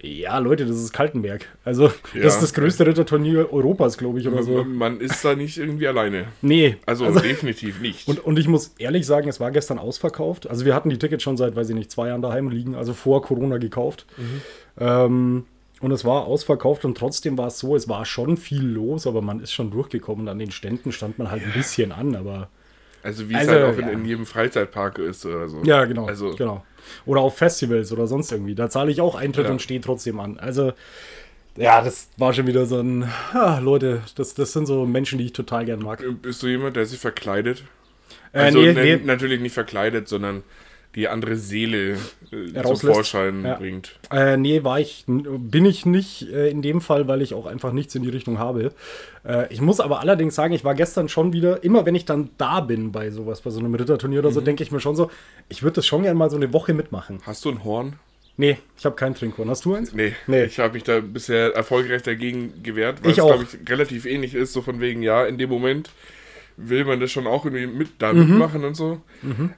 ja, 0.00 0.38
Leute, 0.38 0.64
das 0.64 0.76
ist 0.76 0.92
Kaltenberg. 0.92 1.46
Also, 1.64 1.88
Ja. 2.14 2.22
das 2.22 2.34
ist 2.36 2.42
das 2.42 2.54
größte 2.54 2.86
Ritterturnier 2.86 3.52
Europas, 3.52 3.98
glaube 3.98 4.20
ich, 4.20 4.26
oder 4.26 4.42
so. 4.42 4.58
Man, 4.64 4.74
man 4.76 5.00
ist 5.00 5.22
da 5.24 5.34
nicht 5.34 5.58
irgendwie 5.58 5.86
alleine. 5.86 6.26
Nee. 6.40 6.76
Also, 6.86 7.10
definitiv 7.20 7.80
nicht. 7.80 8.08
Und, 8.08 8.24
und 8.24 8.38
ich 8.38 8.48
muss 8.48 8.74
ehrlich 8.78 9.04
sagen, 9.04 9.28
es 9.28 9.38
war 9.38 9.50
gestern 9.50 9.78
ausverkauft. 9.78 10.48
Also 10.48 10.64
wir 10.64 10.74
hatten 10.74 10.88
die 10.88 10.98
Tickets 10.98 11.22
schon 11.22 11.36
seit, 11.36 11.56
weiß 11.56 11.68
ich 11.68 11.74
nicht, 11.74 11.90
zwei 11.90 12.08
Jahren 12.08 12.22
daheim 12.22 12.48
liegen, 12.48 12.74
also 12.74 12.94
vor 12.94 13.22
Corona 13.22 13.58
gekauft. 13.58 14.06
Ähm, 14.78 15.44
und 15.82 15.90
es 15.92 16.04
war 16.04 16.24
ausverkauft 16.24 16.84
und 16.86 16.96
trotzdem 16.96 17.36
war 17.36 17.48
es 17.48 17.58
so, 17.58 17.76
es 17.76 17.88
war 17.88 18.04
schon 18.06 18.36
viel 18.38 18.62
los, 18.64 19.06
aber 19.06 19.20
man 19.20 19.40
ist 19.40 19.52
schon 19.52 19.70
durchgekommen. 19.70 20.28
An 20.28 20.38
den 20.38 20.50
Ständen 20.50 20.92
stand 20.92 21.18
man 21.18 21.30
halt 21.30 21.42
ein 21.44 21.52
bisschen 21.52 21.92
an, 21.92 22.14
aber. 22.16 22.48
also, 23.02 23.28
wie 23.28 23.34
Also, 23.34 23.50
es 23.52 23.56
halt 23.62 23.74
auch 23.74 23.78
in, 23.78 23.86
ja. 23.86 23.92
in 23.92 24.04
jedem 24.06 24.26
Freizeitpark 24.26 24.98
ist 24.98 25.26
oder 25.26 25.48
so. 25.48 25.62
Ja, 25.64 25.84
genau. 25.84 26.06
Also, 26.06 26.34
genau. 26.36 26.64
Oder 27.04 27.20
auf 27.20 27.36
Festivals 27.36 27.92
oder 27.92 28.06
sonst 28.06 28.32
irgendwie. 28.32 28.54
Da 28.54 28.70
zahle 28.70 28.90
ich 28.90 29.00
auch 29.00 29.14
Eintritt 29.14 29.46
Ja. 29.46 29.52
und 29.52 29.60
stehe 29.60 29.80
trotzdem 29.80 30.18
an. 30.20 30.38
Also. 30.38 30.72
Ja, 31.56 31.82
das 31.82 32.08
war 32.16 32.32
schon 32.32 32.46
wieder 32.46 32.64
so 32.64 32.80
ein. 32.80 33.04
Ah, 33.34 33.58
Leute, 33.58 34.02
das, 34.16 34.32
das 34.34 34.52
sind 34.54 34.64
so 34.66 34.86
Menschen, 34.86 35.18
die 35.18 35.26
ich 35.26 35.32
total 35.34 35.66
gern 35.66 35.80
mag. 35.80 36.02
bist 36.22 36.42
du 36.42 36.46
jemand, 36.46 36.76
der 36.76 36.86
sich 36.86 36.98
verkleidet? 36.98 37.64
Äh, 38.32 38.38
Also, 38.44 38.58
nee, 38.58 38.72
ne- 38.72 38.82
nee. 38.82 38.96
natürlich 39.04 39.40
nicht 39.40 39.52
verkleidet, 39.52 40.08
sondern 40.08 40.44
die 40.94 41.08
andere 41.08 41.36
Seele 41.36 41.92
äh, 42.30 42.62
zum. 42.62 42.76
Vorschein 42.76 43.44
Ja. 43.44 43.54
bringt. 43.54 43.98
Äh, 44.10 44.36
nee, 44.36 44.62
war 44.62 44.78
ich, 44.78 45.04
bin 45.06 45.64
ich 45.64 45.86
nicht 45.86 46.28
äh, 46.30 46.50
in 46.50 46.60
dem 46.62 46.80
Fall, 46.80 47.08
weil 47.08 47.22
ich 47.22 47.32
auch 47.34 47.46
einfach 47.46 47.72
nichts 47.72 47.94
in 47.94 48.02
die 48.02 48.10
Richtung 48.10 48.38
habe. 48.38 48.72
Äh, 49.24 49.52
ich 49.52 49.60
muss 49.60 49.80
aber 49.80 50.00
allerdings 50.00 50.34
sagen, 50.34 50.52
ich 50.52 50.64
war 50.64 50.74
gestern 50.74 51.08
schon 51.08 51.32
wieder, 51.32 51.64
immer 51.64 51.86
wenn 51.86 51.94
ich 51.94 52.04
dann 52.04 52.30
da 52.36 52.60
bin 52.60 52.92
bei 52.92 53.10
sowas, 53.10 53.40
bei 53.40 53.50
so 53.50 53.60
einem 53.60 53.74
Ritterturnier 53.74 54.18
oder 54.18 54.32
so, 54.32 54.40
Mhm. 54.40 54.44
denke 54.46 54.62
ich 54.62 54.70
mir 54.70 54.80
schon 54.80 54.94
so, 54.96 55.10
ich 55.48 55.62
würde 55.62 55.76
das 55.76 55.86
schon 55.86 56.02
gerne 56.02 56.18
mal 56.18 56.28
so 56.30 56.36
eine 56.36 56.52
Woche 56.52 56.74
mitmachen. 56.74 57.20
Hast 57.24 57.44
du 57.44 57.50
ein 57.50 57.64
Horn? 57.64 57.94
Nee, 58.36 58.58
ich 58.78 58.84
habe 58.86 58.96
kein 58.96 59.14
Trinkhorn. 59.14 59.50
Hast 59.50 59.64
du 59.66 59.74
eins? 59.74 59.92
Nee, 59.92 60.14
Nee. 60.26 60.44
ich 60.44 60.58
habe 60.58 60.72
mich 60.74 60.84
da 60.84 61.00
bisher 61.00 61.54
erfolgreich 61.54 62.02
dagegen 62.02 62.62
gewehrt, 62.62 63.02
weil 63.04 63.12
Ich 63.12 63.18
es, 63.18 63.24
glaube 63.24 63.44
ich, 63.44 63.70
relativ 63.70 64.06
ähnlich 64.06 64.34
ist, 64.34 64.52
so 64.54 64.62
von 64.62 64.80
wegen, 64.80 65.02
ja, 65.02 65.24
in 65.26 65.36
dem 65.38 65.50
Moment 65.50 65.90
will 66.56 66.84
man 66.84 67.00
das 67.00 67.10
schon 67.10 67.26
auch 67.26 67.44
irgendwie 67.44 67.66
mit, 67.66 67.88
da 67.98 68.12
Mhm. 68.12 68.30
mitmachen 68.30 68.64
und 68.64 68.74
so. 68.74 69.00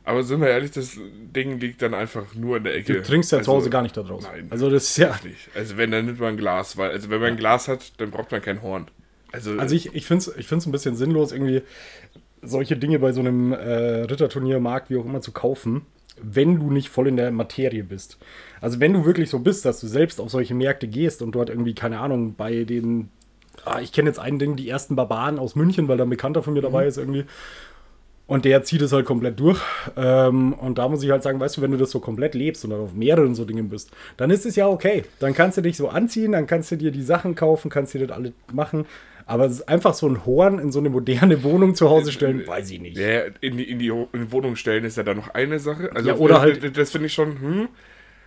Aber 0.05 0.23
sind 0.23 0.41
wir 0.41 0.49
ehrlich, 0.49 0.70
das 0.70 0.99
Ding 1.35 1.58
liegt 1.61 1.82
dann 1.82 1.94
einfach 1.94 2.35
nur 2.35 2.56
in 2.58 2.64
der 2.64 2.75
Ecke. 2.76 2.94
Du 2.94 3.02
trinkst 3.02 3.32
ja 3.32 3.38
zu 3.38 3.50
Also, 3.50 3.52
Hause 3.62 3.70
gar 3.70 3.82
nicht 3.82 3.96
da 3.96 4.02
draußen. 4.02 4.29
nein. 4.32 4.46
Also 4.50 4.70
das 4.70 4.85
ist 4.85 4.96
ja. 4.99 5.14
Nicht. 5.25 5.49
Also 5.55 5.76
wenn, 5.76 5.91
dann 5.91 6.06
nimmt 6.06 6.20
man 6.20 6.31
ein 6.31 6.37
Glas, 6.37 6.76
weil, 6.76 6.91
also 6.91 7.11
wenn 7.11 7.20
man 7.20 7.32
ein 7.32 7.37
Glas 7.37 7.69
hat, 7.69 7.93
dann 8.00 8.11
braucht 8.11 8.31
man 8.32 8.41
kein 8.43 8.62
Horn. 8.62 8.87
Also, 9.32 9.58
Also 9.58 9.75
ich, 9.75 9.94
ich 9.94 10.06
finde 10.06 10.25
es 10.31 10.37
ich 10.37 10.46
find's 10.46 10.67
ein 10.67 10.73
bisschen 10.73 10.94
sinnlos, 10.96 11.32
irgendwie 11.32 11.62
solche 12.43 12.76
Dinge 12.76 12.99
bei 12.99 13.12
so 13.12 13.20
einem 13.20 13.52
äh, 13.52 14.02
Ritterturnier, 14.02 14.60
Markt, 14.60 14.91
wie 14.91 14.96
auch 14.96 15.05
immer, 15.06 15.20
zu 15.20 15.32
kaufen, 15.32 15.82
wenn 16.22 16.60
du 16.60 16.70
nicht 16.70 16.89
voll 16.91 17.08
in 17.08 17.17
der 17.17 17.31
Materie 17.32 17.82
bist. 17.82 18.19
Also 18.60 18.79
wenn 18.81 18.93
du 18.93 19.05
wirklich 19.05 19.31
so 19.31 19.39
bist, 19.41 19.65
dass 19.65 19.81
du 19.81 19.86
selbst 19.89 20.20
auf 20.20 20.31
solche 20.31 20.55
Märkte 20.55 20.86
gehst 20.86 21.22
und 21.22 21.32
dort 21.34 21.48
irgendwie, 21.51 21.74
keine 21.74 21.98
Ahnung, 22.01 22.34
bei 22.36 22.65
den, 22.65 23.08
ah, 23.64 23.80
ich 23.80 23.92
kenne 23.92 24.08
jetzt 24.08 24.18
ein 24.18 24.38
Ding, 24.38 24.56
die 24.56 24.68
ersten 24.68 24.96
Barbaren 24.96 25.38
aus 25.38 25.54
München, 25.56 25.88
weil 25.88 25.96
da 25.96 26.04
ein 26.04 26.10
Bekannter 26.10 26.42
von 26.42 26.54
mir 26.54 26.62
dabei 26.62 26.86
ist 26.86 26.98
irgendwie. 26.98 27.24
Und 28.26 28.46
der 28.46 28.62
zieht 28.62 28.80
es 28.80 28.92
halt 28.92 29.04
komplett 29.04 29.38
durch. 29.38 29.60
Ähm, 29.96 30.54
und 30.54 30.78
da 30.78 30.88
muss 30.88 31.02
ich 31.02 31.10
halt 31.10 31.22
sagen, 31.22 31.40
weißt 31.40 31.58
du, 31.58 31.62
wenn 31.62 31.72
du 31.72 31.76
das 31.76 31.90
so 31.90 32.00
komplett 32.00 32.34
lebst 32.34 32.64
und 32.64 32.70
dann 32.70 32.80
auf 32.80 32.94
mehreren 32.94 33.34
so 33.34 33.44
Dingen 33.44 33.68
bist, 33.68 33.90
dann 34.16 34.30
ist 34.30 34.46
es 34.46 34.56
ja 34.56 34.66
okay. 34.66 35.04
Dann 35.18 35.34
kannst 35.34 35.58
du 35.58 35.60
dich 35.60 35.76
so 35.76 35.88
anziehen, 35.88 36.32
dann 36.32 36.46
kannst 36.46 36.70
du 36.70 36.76
dir 36.76 36.90
die 36.90 37.02
Sachen 37.02 37.34
kaufen, 37.34 37.70
kannst 37.70 37.92
dir 37.92 38.06
das 38.06 38.16
alle 38.16 38.32
machen. 38.50 38.86
Aber 39.26 39.46
es 39.46 39.52
ist 39.52 39.68
einfach 39.68 39.94
so 39.94 40.06
ein 40.06 40.24
Horn 40.26 40.58
in 40.58 40.70
so 40.70 40.80
eine 40.80 40.90
moderne 40.90 41.42
Wohnung 41.42 41.74
zu 41.74 41.88
Hause 41.88 42.12
stellen, 42.12 42.46
weiß 42.46 42.70
ich 42.70 42.80
nicht. 42.80 42.96
ja, 42.98 43.22
in, 43.40 43.56
die, 43.56 43.70
in, 43.70 43.78
die, 43.78 43.90
Wohnung 43.90 44.56
stellen 44.56 44.84
ist 44.84 44.96
ja 44.96 45.02
dann 45.02 45.16
noch 45.16 45.28
eine 45.30 45.58
Sache. 45.58 45.90
Also 45.94 46.10
Ja, 46.10 46.16
oder 46.16 46.34
das, 46.34 46.42
halt- 46.42 46.76
Das 46.76 46.90
finde 46.90 47.06
ich 47.06 47.14
schon, 47.14 47.40
hm. 47.40 47.68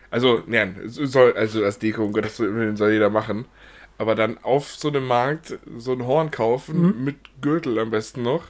Also, 0.10 0.41
nein, 0.48 0.75
es 0.86 0.96
soll, 0.96 1.34
also 1.34 1.63
als 1.63 1.79
Deko, 1.79 2.03
um 2.03 2.13
Gottes 2.13 2.39
Willen, 2.39 2.77
soll 2.77 2.91
jeder 2.94 3.10
machen. 3.10 3.46
Aber 3.98 4.16
dann 4.16 4.38
auf 4.44 4.70
so 4.75 4.89
einem 4.89 5.08
Markt 5.08 5.58
so 5.77 5.92
ein 5.94 6.06
Horn 6.06 6.30
kaufen, 6.32 6.82
Mhm. 6.98 7.04
mit 7.04 7.16
Gürtel 7.42 7.80
am 7.80 7.89
besten 7.89 8.22
noch. 8.22 8.44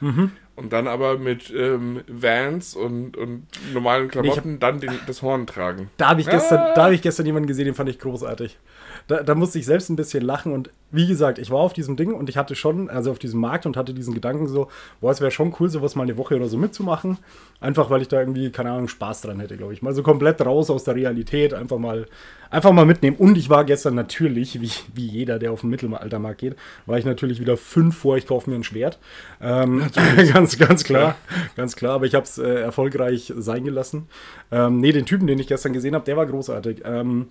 Und 0.56 0.74
dann 0.74 0.88
aber 0.88 1.18
mit 1.20 1.54
ähm, 1.56 2.02
Vans 2.08 2.76
und, 2.76 3.16
und 3.16 3.46
normalen 3.74 4.08
Klamotten 4.10 4.58
dann 4.60 4.80
den, 4.80 4.92
das 5.06 5.22
Horn 5.22 5.46
tragen. 5.46 5.92
Da 5.98 6.10
habe 6.10 6.22
ich, 6.22 6.28
gestern, 6.28 6.74
da 6.76 6.86
hab 6.86 6.92
ich 6.92 7.02
gestern 7.04 7.28
jemanden 7.28 7.48
gesehen, 7.48 7.66
den 7.66 7.76
fand 7.76 7.90
ich 7.90 8.00
großartig. 8.00 8.58
Da, 9.08 9.24
da 9.24 9.36
musste 9.36 9.60
ich 9.60 9.66
selbst 9.66 9.90
ein 9.90 9.96
bisschen 9.96 10.24
lachen 10.24 10.52
und 10.52 10.70
wie 10.90 11.08
gesagt, 11.08 11.38
ich 11.38 11.52
war 11.52 11.60
auf 11.60 11.74
diesem 11.74 11.98
Ding 11.98 12.14
und 12.14 12.30
ich 12.30 12.38
hatte 12.38 12.56
schon, 12.56 12.90
also 12.90 13.12
auf 13.12 13.20
diesem 13.20 13.42
Markt 13.42 13.66
und 13.66 13.76
hatte 13.76 13.94
diesen 13.94 14.14
Gedanken 14.14 14.48
so, 14.48 14.70
boah, 15.02 15.12
es 15.12 15.20
wäre 15.20 15.32
schon 15.32 15.54
cool, 15.60 15.70
sowas 15.70 15.96
mal 15.96 16.04
eine 16.04 16.18
Woche 16.18 16.36
oder 16.36 16.48
so 16.48 16.58
mitzumachen. 16.58 17.18
Einfach 17.60 17.90
weil 17.90 18.02
ich 18.02 18.08
da 18.08 18.20
irgendwie, 18.20 18.52
keine 18.52 18.72
Ahnung, 18.72 18.88
Spaß 18.88 19.22
dran 19.22 19.40
hätte, 19.42 19.58
glaube 19.58 19.74
ich. 19.74 19.82
Mal 19.82 19.94
so 19.94 20.02
komplett 20.02 20.46
raus 20.46 20.70
aus 20.70 20.86
der 20.86 20.96
Realität, 20.96 21.54
einfach 21.54 21.78
mal, 21.78 22.08
einfach 22.50 22.72
mal 22.72 22.86
mitnehmen. 22.86 23.18
Und 23.18 23.38
ich 23.38 23.50
war 23.50 23.66
gestern 23.66 23.96
natürlich, 23.96 24.62
wie, 24.62 24.72
wie 24.94 25.08
jeder, 25.08 25.40
der 25.40 25.52
auf 25.52 25.62
den 25.62 25.72
Mittelaltermarkt 25.72 26.40
geht, 26.40 26.56
war 26.86 26.98
ich 26.98 27.06
natürlich 27.06 27.42
wieder 27.42 27.58
fünf 27.58 27.98
vor, 27.98 28.16
ich 28.16 28.26
kaufe 28.26 28.50
mir 28.50 28.56
ein 28.56 28.64
Schwert. 28.64 28.98
Ähm, 29.42 29.84
ganz, 30.34 30.58
ganz 30.58 30.86
klar, 30.86 31.16
ganz 31.58 31.76
klar, 31.76 31.96
aber 31.96 32.06
ich 32.06 32.16
habe 32.16 32.24
es 32.24 32.38
äh, 32.38 32.62
erfolgreich 32.62 33.34
sein 33.36 33.66
gelassen. 33.66 34.08
Ähm, 34.52 34.80
nee, 34.80 34.94
den 34.94 35.06
Typen, 35.06 35.28
den 35.28 35.40
ich 35.40 35.48
gestern 35.48 35.74
gesehen 35.74 35.96
habe, 35.96 36.06
der 36.06 36.16
war 36.16 36.26
großartig. 36.26 36.84
Ähm, 36.86 37.28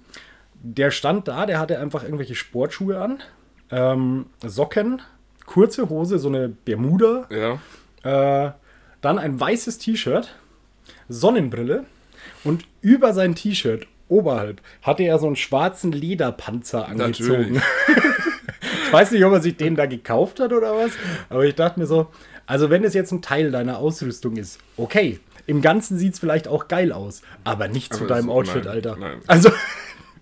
der 0.75 0.90
stand 0.90 1.28
da, 1.28 1.46
der 1.46 1.58
hatte 1.58 1.78
einfach 1.78 2.02
irgendwelche 2.02 2.35
Sportschuhe 2.35 3.00
an, 3.00 3.23
ähm, 3.70 4.26
Socken, 4.44 5.02
kurze 5.46 5.88
Hose, 5.88 6.18
so 6.18 6.28
eine 6.28 6.49
Bermuda, 6.49 7.26
Ja. 7.30 8.46
äh, 8.46 8.52
dann 9.00 9.18
ein 9.18 9.38
weißes 9.38 9.78
T-Shirt, 9.78 10.35
Sonnenbrille 11.08 11.85
und 12.44 12.64
über 12.80 13.12
sein 13.12 13.35
T-Shirt 13.35 13.87
oberhalb 14.08 14.61
hatte 14.82 15.02
er 15.02 15.18
so 15.18 15.26
einen 15.26 15.37
schwarzen 15.37 15.92
Lederpanzer 15.92 16.87
angezogen. 16.88 17.61
Ich 18.87 18.92
weiß 18.92 19.11
nicht, 19.11 19.25
ob 19.25 19.32
er 19.32 19.40
sich 19.40 19.56
den 19.56 19.75
da 19.75 19.87
gekauft 19.87 20.38
hat 20.38 20.52
oder 20.52 20.73
was, 20.76 20.92
aber 21.28 21.44
ich 21.44 21.56
dachte 21.56 21.80
mir 21.80 21.87
so, 21.87 22.06
also 22.46 22.70
wenn 22.70 22.85
es 22.85 22.94
jetzt 22.94 23.11
ein 23.11 23.20
Teil 23.20 23.50
deiner 23.50 23.78
Ausrüstung 23.78 24.37
ist, 24.37 24.61
okay, 24.76 25.18
im 25.46 25.61
Ganzen 25.61 25.99
sieht 25.99 26.14
es 26.14 26.20
vielleicht 26.20 26.46
auch 26.46 26.68
geil 26.68 26.92
aus, 26.92 27.23
aber 27.42 27.66
nicht 27.66 27.92
zu 27.92 28.04
Aber 28.04 28.14
deinem 28.14 28.26
so- 28.26 28.32
Outfit, 28.32 28.64
nein, 28.64 28.75
Alter. 28.75 28.96
nein. 28.96 29.18
Also, 29.26 29.50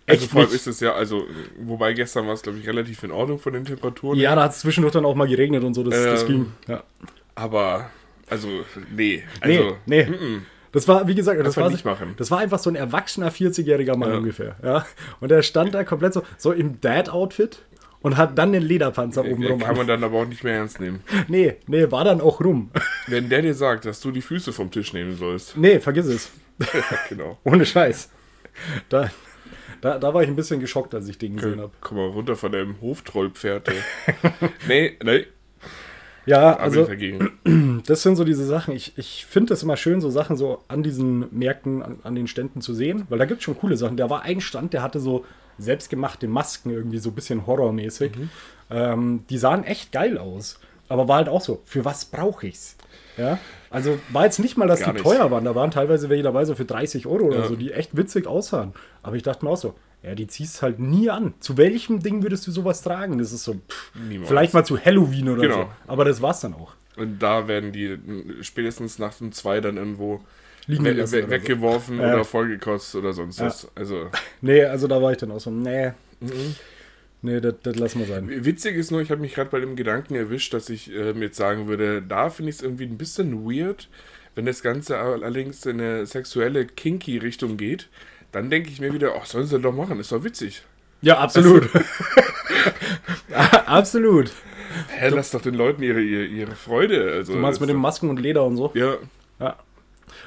Also 0.07 0.23
echt 0.23 0.31
vor 0.31 0.41
allem 0.41 0.49
nicht. 0.51 0.57
ist 0.57 0.67
es 0.67 0.81
ja, 0.81 0.93
also, 0.95 1.25
wobei 1.59 1.93
gestern 1.95 2.27
war 2.27 2.35
es, 2.35 2.43
glaube 2.43 2.59
ich, 2.59 2.67
relativ 2.69 3.03
in 3.05 3.11
Ordnung 3.11 3.39
von 3.39 3.53
den 3.55 3.65
Temperaturen. 3.65 4.19
Ja, 4.19 4.35
da 4.35 4.45
hat 4.45 4.51
es 4.53 4.61
zwischendurch 4.61 4.93
dann 4.93 5.05
auch 5.07 5.15
mal 5.15 5.27
geregnet 5.27 5.65
und 5.65 5.75
so, 5.75 5.83
das, 5.83 5.95
das 6.03 6.23
Ähm, 6.23 6.29
ging. 6.29 6.53
Ja. 6.69 6.83
Aber, 7.35 7.91
also, 8.29 8.49
nee. 8.95 9.23
Nee, 9.45 9.59
Also, 9.59 9.77
nee. 9.87 10.03
mm-mm. 10.05 10.41
Das 10.73 10.89
war, 10.89 11.07
wie 11.07 11.15
gesagt, 11.15 11.39
das 11.41 11.47
Einfach 11.49 11.63
war, 11.63 11.71
nicht 11.71 11.85
machen. 11.85 12.15
das 12.17 12.31
war 12.33 12.41
einfach 12.41 12.59
so 12.59 12.69
ein 12.69 12.75
erwachsener 12.77 13.31
40-jähriger 13.31 13.97
Mann 13.97 14.11
Ja. 14.11 14.17
ungefähr. 14.19 14.57
Ja? 14.63 14.85
Und 15.21 15.31
er 15.31 15.43
stand 15.43 15.73
da 15.75 15.85
komplett 15.85 16.13
so, 16.15 16.23
so 16.37 16.51
im 16.53 16.81
Dad-Outfit 16.81 17.63
und 18.03 18.17
hat 18.17 18.37
dann 18.37 18.53
den 18.53 18.63
Lederpanzer 18.63 19.25
oben 19.25 19.41
Den 19.41 19.53
rum. 19.53 19.61
kann 19.61 19.77
man 19.77 19.87
dann 19.87 20.03
aber 20.05 20.19
auch 20.19 20.27
nicht 20.27 20.43
mehr 20.45 20.55
ernst 20.55 20.81
nehmen. 20.81 21.01
Nee, 21.29 21.57
nee, 21.69 21.91
war 21.93 22.05
dann 22.05 22.21
auch 22.21 22.41
rum. 22.41 22.71
Wenn 23.07 23.29
der 23.29 23.41
dir 23.43 23.55
sagt, 23.55 23.85
dass 23.87 24.01
du 24.01 24.11
die 24.11 24.21
Füße 24.21 24.53
vom 24.53 24.71
Tisch 24.71 24.93
nehmen 24.93 25.17
sollst. 25.17 25.57
Nee, 25.57 25.79
vergiss 25.81 26.07
es. 26.07 26.31
genau. 27.09 27.39
Ohne 27.45 27.65
Scheiß. 27.65 28.11
Da, 28.89 29.11
da, 29.85 29.99
da 29.99 30.15
war 30.15 30.23
ich 30.23 30.29
ein 30.29 30.35
bisschen 30.35 30.61
geschockt, 30.61 30.95
als 30.95 31.07
ich 31.09 31.19
den 31.19 31.37
gesehen 31.37 31.61
habe. 31.61 31.71
Komm 31.83 31.99
mal 31.99 32.09
runter 32.09 32.37
von 32.37 32.51
deinem 32.51 32.81
Hoftrollpferd. 32.81 33.71
nee, 34.67 34.97
nee, 35.05 35.27
Ja, 36.25 36.57
also 36.57 36.89
das 37.87 38.03
sind 38.03 38.17
so 38.17 38.25
diese 38.25 38.47
Sachen. 38.47 38.75
Ich, 38.75 38.97
ich 38.97 39.27
finde 39.27 39.53
es 39.53 39.63
immer 39.63 39.77
schön, 39.77 40.01
so 40.01 40.09
Sachen 40.09 40.39
so 40.39 40.65
an 40.69 40.83
diesen 40.83 41.27
Märkten, 41.37 41.83
an, 41.83 41.99
an 42.03 42.15
den 42.15 42.29
Ständen 42.29 42.63
zu 42.63 42.73
sehen, 42.73 43.05
weil 43.11 43.19
da 43.19 43.27
gibt 43.27 43.41
es 43.41 43.45
schon 43.45 43.59
coole 43.59 43.77
Sachen. 43.77 43.99
Da 43.99 44.09
war 44.09 44.23
ein 44.23 44.41
Stand, 44.41 44.73
der 44.73 44.83
hatte 44.83 45.01
so 45.01 45.27
selbstgemachte 45.59 46.29
Masken, 46.29 46.71
irgendwie 46.71 46.97
so 46.97 47.11
ein 47.11 47.15
bisschen 47.15 47.47
horrormäßig. 47.47 48.13
Ähm, 48.71 49.25
die 49.29 49.37
sahen 49.37 49.65
echt 49.65 49.93
geil 49.93 50.17
aus. 50.17 50.61
Aber 50.89 51.09
war 51.09 51.17
halt 51.17 51.29
auch 51.29 51.43
so, 51.43 51.61
für 51.67 51.85
was 51.85 52.07
brauche 52.07 52.47
ich's? 52.47 52.79
Ja, 53.17 53.39
also 53.71 53.99
war 54.11 54.25
jetzt 54.25 54.39
nicht 54.41 54.57
mal, 54.57 54.67
dass 54.67 54.81
Gar 54.81 54.89
die 54.95 55.01
nicht. 55.01 55.05
teuer 55.05 55.31
waren. 55.31 55.45
Da 55.45 55.55
waren 55.55 55.71
teilweise 55.71 56.09
welche 56.09 56.23
dabei, 56.25 56.45
so 56.45 56.55
für 56.55 56.65
30 56.65 57.07
Euro 57.07 57.27
oder 57.27 57.41
Ja. 57.41 57.47
so, 57.49 57.57
die 57.57 57.73
echt 57.73 57.97
witzig 57.97 58.27
aussahen. 58.27 58.73
Aber 59.03 59.17
ich 59.17 59.23
dachte 59.23 59.45
mir 59.45 59.51
auch 59.53 59.57
so, 59.57 59.75
ja, 60.03 60.15
die 60.15 60.27
ziehst 60.27 60.63
halt 60.63 60.79
nie 60.81 61.09
an. 61.11 61.35
Zu 61.41 61.57
welchem 61.57 62.01
Ding 62.01 62.23
würdest 62.23 62.47
du 62.47 62.51
sowas 62.51 62.83
tragen? 62.83 63.19
Das 63.19 63.33
ist 63.33 63.45
so, 63.45 63.55
pff, 63.55 63.93
vielleicht 64.27 64.53
mal 64.55 64.65
zu 64.65 64.79
Halloween 64.79 65.29
oder 65.31 65.43
Genau. 65.43 65.55
so. 65.63 65.69
Aber 65.87 66.05
das 66.05 66.21
war's 66.23 66.41
dann 66.41 66.55
auch. 66.55 66.73
Und 66.97 67.21
da 67.23 67.49
werden 67.49 67.73
die 67.73 67.87
äh, 67.87 67.99
spätestens 68.43 68.99
nach 68.99 69.15
dem 69.15 69.33
2 69.33 69.61
dann 69.61 69.77
irgendwo 69.77 70.21
Liegen 70.67 70.85
we 70.85 70.91
we 70.91 70.95
oder 70.95 71.07
so. 71.07 71.31
weggeworfen 71.31 72.01
Ja. 72.01 72.15
oder 72.15 72.25
vollgekostet 72.25 73.01
oder 73.01 73.13
sonst 73.13 73.39
Ja. 73.41 73.47
was. 73.47 73.69
Also, 73.75 74.09
Nee, 74.41 74.65
also 74.65 74.87
da 74.89 75.01
war 75.03 75.13
ich 75.13 75.19
dann 75.19 75.31
auch 75.31 75.41
so, 75.41 75.51
nee, 75.51 75.93
Mhm. 76.21 76.55
Nee, 77.25 77.41
das, 77.41 77.55
das 77.63 77.77
lassen 77.77 77.99
wir 78.01 78.07
sein. 78.07 78.29
Witzig 78.45 78.77
ist 78.77 78.91
nur, 78.93 79.01
ich 79.01 79.11
habe 79.11 79.21
mich 79.21 79.35
gerade 79.35 79.51
bei 79.51 79.61
dem 79.61 79.75
Gedanken 79.77 80.15
erwischt, 80.15 80.55
dass 80.55 80.69
ich 80.69 80.93
ähm, 80.95 81.21
jetzt 81.23 81.37
sagen 81.37 81.67
würde, 81.67 82.01
da 82.03 82.31
finde 82.31 82.51
ich 82.51 82.57
es 82.57 82.63
irgendwie 82.63 82.85
ein 82.85 82.97
bisschen 82.99 83.45
weird, 83.45 83.89
wenn 84.37 84.47
das 84.47 84.63
Ganze 84.63 84.99
allerdings 84.99 85.65
in 85.67 85.81
eine 85.81 86.07
sexuelle, 86.07 86.65
kinky 86.67 87.19
Richtung 87.19 87.57
geht. 87.57 87.89
Dann 88.33 88.51
denke 88.51 88.69
ich 88.71 88.81
mir 88.81 88.93
wieder, 88.93 89.13
ach, 89.21 89.27
sollen 89.27 89.47
sie 89.47 89.59
doch 89.61 89.73
machen, 89.75 89.99
ist 90.01 90.13
doch 90.13 90.25
witzig. 90.25 90.63
Ja, 91.03 91.19
absolut. 91.19 91.69
absolut. 93.67 94.31
Hä, 94.89 95.09
lass 95.11 95.31
doch 95.31 95.41
den 95.43 95.55
Leuten 95.55 95.83
ihre, 95.83 96.01
ihre, 96.01 96.25
ihre 96.25 96.55
Freude. 96.55 97.13
Also, 97.13 97.33
Du 97.35 97.39
meinst 97.39 97.61
mit 97.61 97.69
das- 97.69 97.75
den 97.75 97.81
Masken 97.81 98.11
und 98.11 98.19
Leder 98.21 98.45
und 98.45 98.57
so? 98.57 98.71
Ja, 98.75 98.97
Ja. 99.41 99.57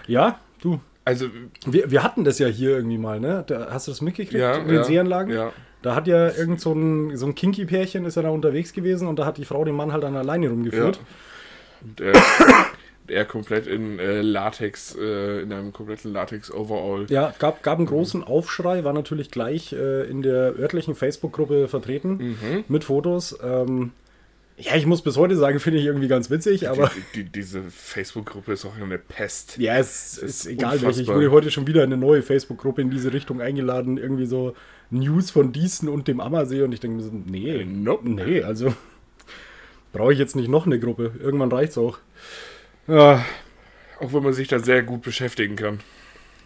Ja, 0.08 0.40
du. 0.62 0.80
also, 1.04 1.28
Wir, 1.66 1.90
wir 1.92 2.04
hatten 2.04 2.24
das 2.24 2.40
ja 2.40 2.48
hier 2.48 2.72
irgendwie 2.72 2.98
mal, 2.98 3.20
ne? 3.20 3.44
Da, 3.48 3.68
hast 3.72 3.88
du 3.88 3.92
das 3.92 4.02
mitgekriegt 4.02 4.40
ja. 4.40 4.56
in 4.58 4.68
den 4.68 4.76
ja, 4.78 4.84
Seeanlagen? 4.84 5.34
Ja. 5.34 5.52
Da 5.82 5.96
hat 5.96 6.08
ja 6.08 6.30
irgend 6.36 6.60
so 6.60 6.74
ein, 6.74 7.16
so 7.18 7.26
ein 7.28 7.36
Kinky-Pärchen 7.36 8.06
ist 8.06 8.16
ja 8.16 8.24
da 8.24 8.30
unterwegs 8.30 8.74
gewesen 8.74 9.08
und 9.08 9.18
da 9.20 9.26
hat 9.26 9.38
die 9.38 9.46
Frau 9.46 9.64
den 9.64 9.76
Mann 9.76 9.94
halt 9.94 10.04
dann 10.04 10.16
alleine 10.16 10.50
rumgeführt. 10.50 11.00
Und 11.82 12.02
er, 12.02 12.14
er 13.08 13.26
komplett 13.26 13.68
in 13.68 14.00
äh, 14.00 14.22
Latex, 14.22 14.96
äh, 15.00 15.42
in 15.42 15.54
einem 15.54 15.72
kompletten 15.72 16.12
Latex-Overall. 16.12 17.06
Ja, 17.10 17.34
gab, 17.40 17.62
gab 17.64 17.78
einen 17.78 17.88
großen 17.88 18.24
Aufschrei, 18.24 18.84
war 18.84 18.94
natürlich 18.94 19.30
gleich 19.32 19.72
äh, 19.74 20.04
in 20.10 20.24
der 20.24 20.58
örtlichen 20.58 20.96
Facebook-Gruppe 20.96 21.68
vertreten 21.68 22.18
Mhm. 22.42 22.64
mit 22.68 22.84
Fotos. 22.84 23.38
Ähm, 23.44 23.92
ja, 24.58 24.76
ich 24.76 24.86
muss 24.86 25.02
bis 25.04 25.18
heute 25.18 25.36
sagen, 25.36 25.60
finde 25.60 25.80
ich 25.80 25.86
irgendwie 25.86 26.08
ganz 26.08 26.30
witzig, 26.30 26.68
aber 26.70 26.92
Die, 27.14 27.24
die, 27.24 27.30
diese 27.32 27.64
Facebook-Gruppe 27.64 28.54
ist 28.54 28.66
auch 28.66 28.76
eine 28.76 28.98
Pest. 28.98 29.58
ja, 29.58 29.78
es 29.78 30.18
ist 30.18 30.24
ist 30.24 30.46
egal 30.48 30.82
welche. 30.82 31.02
Ich 31.04 31.08
wurde 31.08 31.30
heute 31.32 31.52
schon 31.52 31.68
wieder 31.68 31.84
in 31.84 31.94
eine 31.94 32.02
neue 32.02 32.24
Facebook-Gruppe 32.24 32.82
in 32.82 32.90
diese 32.90 33.14
Richtung 33.14 33.40
eingeladen, 33.42 33.98
irgendwie 33.98 34.26
so 34.26 34.56
News 34.90 35.30
von 35.32 35.52
Diesen 35.54 35.90
und 35.90 36.08
dem 36.08 36.20
Ammersee 36.20 36.62
und 36.64 36.72
ich 36.72 36.80
denke 36.80 36.98
mir 36.98 37.04
so, 37.04 37.12
nee, 37.12 37.64
Nope. 37.66 38.10
nee, 38.10 38.42
also 38.42 38.74
brauche 39.94 40.14
ich 40.14 40.20
jetzt 40.20 40.36
nicht 40.36 40.48
noch 40.50 40.66
eine 40.66 40.80
Gruppe. 40.80 41.12
Irgendwann 41.20 41.52
reicht's 41.52 41.78
auch. 41.78 41.98
Ja, 42.88 43.24
Auch 44.00 44.14
wenn 44.14 44.24
man 44.24 44.34
sich 44.34 44.48
da 44.48 44.60
sehr 44.60 44.82
gut 44.84 45.02
beschäftigen 45.02 45.56
kann. 45.56 45.80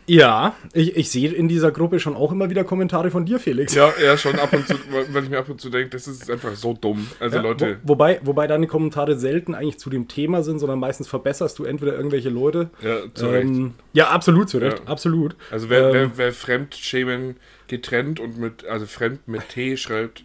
Ja 0.07 0.55
ich, 0.73 0.95
ich 0.97 1.09
sehe 1.09 1.31
in 1.31 1.47
dieser 1.47 1.71
Gruppe 1.71 1.99
schon 1.99 2.15
auch 2.15 2.31
immer 2.31 2.49
wieder 2.49 2.63
Kommentare 2.63 3.11
von 3.11 3.25
dir, 3.25 3.39
Felix. 3.39 3.73
Ja, 3.75 3.93
ja, 4.03 4.17
schon 4.17 4.37
ab 4.39 4.51
und 4.53 4.67
zu, 4.67 4.75
weil 5.11 5.23
ich 5.23 5.29
mir 5.29 5.39
ab 5.39 5.49
und 5.49 5.61
zu 5.61 5.69
denke, 5.69 5.89
das 5.89 6.07
ist 6.07 6.29
einfach 6.29 6.55
so 6.55 6.73
dumm. 6.73 7.07
Also 7.19 7.37
Ja, 7.37 7.41
Leute, 7.43 7.79
Wo, 7.83 7.89
wobei, 7.89 8.19
wobei 8.23 8.47
deine 8.47 8.67
Kommentare 8.67 9.17
selten 9.17 9.55
eigentlich 9.55 9.79
zu 9.79 9.89
dem 9.89 10.07
Thema 10.07 10.43
sind, 10.43 10.59
sondern 10.59 10.79
meistens 10.79 11.07
verbesserst 11.07 11.57
du 11.59 11.63
entweder 11.65 11.95
irgendwelche 11.95 12.29
Leute. 12.29 12.69
ja, 12.81 12.97
zu 13.13 13.27
Recht. 13.27 13.47
Ähm, 13.47 13.73
ja, 13.93 14.09
absolut 14.09 14.49
zu 14.49 14.57
Recht, 14.57 14.79
Ja. 14.79 14.85
absolut. 14.85 15.35
Also 15.51 15.69
wer, 15.69 15.87
ähm, 15.87 15.93
wer, 15.93 16.17
wer 16.17 16.33
Fremdschämen 16.33 17.35
getrennt 17.67 18.19
und 18.19 18.37
mit, 18.37 18.65
also 18.65 18.85
fremd 18.85 19.27
mit 19.27 19.47
T 19.49 19.77
schreibt, 19.77 20.23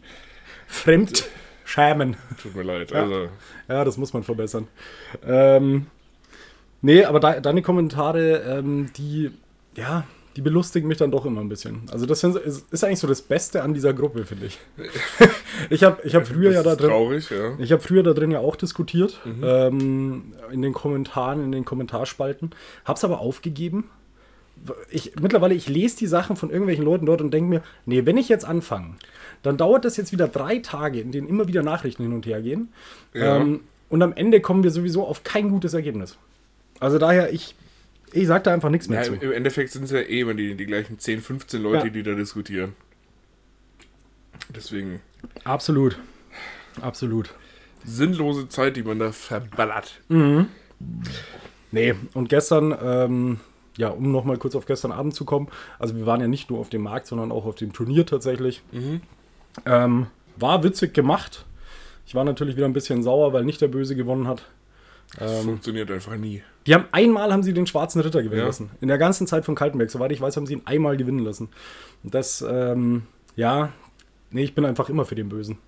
Fremdschämen. 0.66 2.16
tut 2.42 2.54
mir 2.56 2.62
leid. 2.62 2.90
Ja. 2.90 3.02
Also, 3.02 3.28
Ja, 3.68 3.84
das 3.84 3.96
muss 3.96 4.12
man 4.12 4.22
verbessern. 4.22 4.68
Ähm, 5.26 5.86
nee, 6.82 7.04
aber 7.04 7.20
de 7.20 7.40
deine 7.40 7.62
Kommentare, 7.62 8.42
ähm, 8.58 8.90
die, 8.96 9.30
ja, 9.76 10.04
die 10.36 10.42
belustigen 10.42 10.86
mich 10.86 10.98
dann 10.98 11.10
doch 11.10 11.24
immer 11.24 11.40
ein 11.40 11.48
bisschen. 11.48 11.82
Also 11.90 12.04
das 12.04 12.22
ist, 12.22 12.84
eigentlich 12.84 12.98
so 12.98 13.06
das 13.06 13.22
Beste 13.22 13.62
an 13.62 13.72
dieser 13.72 13.94
Gruppe, 13.94 14.26
finde 14.26 14.46
ich. 14.46 14.58
ich 15.70 15.82
habe 15.82 16.02
ich 16.04 16.14
hab 16.14 16.26
früher 16.26 16.50
das 16.52 16.56
ja 16.56 16.62
da 16.62 16.76
drin... 16.76 16.90
traurig, 16.90 17.30
ja. 17.30 17.54
Ich 17.58 17.72
habe 17.72 17.80
früher 17.82 18.02
da 18.02 18.12
drin 18.12 18.30
ja 18.30 18.40
auch 18.40 18.56
diskutiert, 18.56 19.18
Mhm. 19.24 19.42
ähm, 19.42 20.22
in 20.52 20.60
den 20.60 20.74
Kommentaren, 20.74 21.42
in 21.42 21.52
den 21.52 21.64
Kommentarspalten, 21.64 22.50
hab's 22.84 23.02
aber 23.02 23.20
aufgegeben. 23.20 23.84
Ich, 24.90 25.16
mittlerweile, 25.20 25.54
ich 25.54 25.68
lese 25.68 25.98
die 25.98 26.06
Sachen 26.06 26.36
von 26.36 26.50
irgendwelchen 26.50 26.84
Leuten 26.84 27.06
dort 27.06 27.20
und 27.20 27.32
denke 27.32 27.48
mir, 27.48 27.62
nee, 27.86 28.04
wenn 28.04 28.16
ich 28.18 28.28
jetzt 28.28 28.44
anfange, 28.44 28.96
dann 29.42 29.56
dauert 29.56 29.84
das 29.84 29.96
jetzt 29.96 30.12
wieder 30.12 30.28
drei 30.28 30.58
Tage, 30.58 31.00
in 31.00 31.12
denen 31.12 31.28
immer 31.28 31.48
wieder 31.48 31.62
Nachrichten 31.62 32.02
hin 32.02 32.12
und 32.12 32.26
her 32.26 32.42
gehen. 32.42 32.72
Ja. 33.14 33.36
Ähm, 33.36 33.60
und 33.88 34.02
am 34.02 34.12
Ende 34.12 34.40
kommen 34.40 34.64
wir 34.64 34.70
sowieso 34.70 35.06
auf 35.06 35.24
kein 35.24 35.50
gutes 35.50 35.72
Ergebnis. 35.72 36.18
Also 36.80 36.98
daher, 36.98 37.32
ich, 37.32 37.54
ich 38.12 38.26
sag 38.26 38.44
da 38.44 38.52
einfach 38.52 38.70
nichts 38.70 38.88
mehr 38.88 39.00
Ja, 39.00 39.06
zu. 39.06 39.14
im, 39.14 39.32
Endeffekt 39.32 39.70
sind 39.72 39.84
es 39.84 39.90
ja 39.90 39.98
eh 40.00 40.20
immer 40.20 40.34
die, 40.34 40.54
die 40.54 40.66
gleichen 40.66 40.98
10, 40.98 41.20
15 41.20 41.62
Leute, 41.62 41.86
Ja. 41.86 41.92
die 41.92 42.02
da 42.02 42.14
diskutieren. 42.14 42.74
Deswegen 44.54 45.00
Absolut. 45.44 45.98
Absolut. 46.80 47.34
sinnlose 47.84 48.48
Zeit, 48.48 48.76
die 48.76 48.82
man 48.82 48.98
da 48.98 49.12
verballert. 49.12 50.00
Nee, 51.72 51.94
und 52.14 52.28
gestern, 52.28 52.76
ähm, 52.82 53.40
ja, 53.76 53.88
um 53.88 54.12
nochmal 54.12 54.36
kurz 54.38 54.54
auf 54.54 54.66
gestern 54.66 54.92
Abend 54.92 55.14
zu 55.14 55.24
kommen, 55.24 55.48
also 55.78 55.96
wir 55.96 56.06
waren 56.06 56.20
ja 56.20 56.28
nicht 56.28 56.50
nur 56.50 56.58
auf 56.60 56.68
dem 56.68 56.82
Markt, 56.82 57.06
sondern 57.06 57.32
auch 57.32 57.44
auf 57.46 57.54
dem 57.56 57.72
Turnier 57.72 58.06
tatsächlich. 58.06 58.62
Ähm, 59.64 60.06
war 60.36 60.62
witzig 60.64 60.92
gemacht. 60.94 61.44
Ich 62.06 62.14
war 62.14 62.24
natürlich 62.24 62.56
wieder 62.56 62.66
ein 62.66 62.72
bisschen 62.72 63.02
sauer, 63.02 63.32
weil 63.32 63.44
nicht 63.44 63.60
der 63.60 63.68
Böse 63.68 63.96
gewonnen 63.96 64.28
hat. 64.28 64.44
Das 65.18 65.40
Ähm, 65.40 65.44
funktioniert 65.44 65.90
einfach 65.90 66.16
nie. 66.16 66.42
Die 66.66 66.74
haben 66.74 66.84
einmal 66.92 67.32
haben 67.32 67.42
sie 67.42 67.52
den 67.52 67.66
schwarzen 67.66 68.00
Ritter 68.00 68.22
gewinnen 68.22 68.40
Ja. 68.40 68.46
lassen. 68.46 68.70
In 68.80 68.88
der 68.88 68.98
ganzen 68.98 69.26
Zeit 69.26 69.44
von 69.44 69.54
Kaltenberg, 69.54 69.90
soweit 69.90 70.12
ich 70.12 70.20
weiß, 70.20 70.36
haben 70.36 70.46
sie 70.46 70.54
ihn 70.54 70.62
einmal 70.64 70.96
gewinnen 70.96 71.20
lassen. 71.20 71.48
Und 72.02 72.14
das, 72.14 72.44
ähm, 72.48 73.02
ja, 73.36 73.72
nee, 74.30 74.44
ich 74.44 74.54
bin 74.54 74.64
einfach 74.64 74.88
immer 74.88 75.04
für 75.04 75.14
den 75.14 75.28
Bösen. 75.28 75.58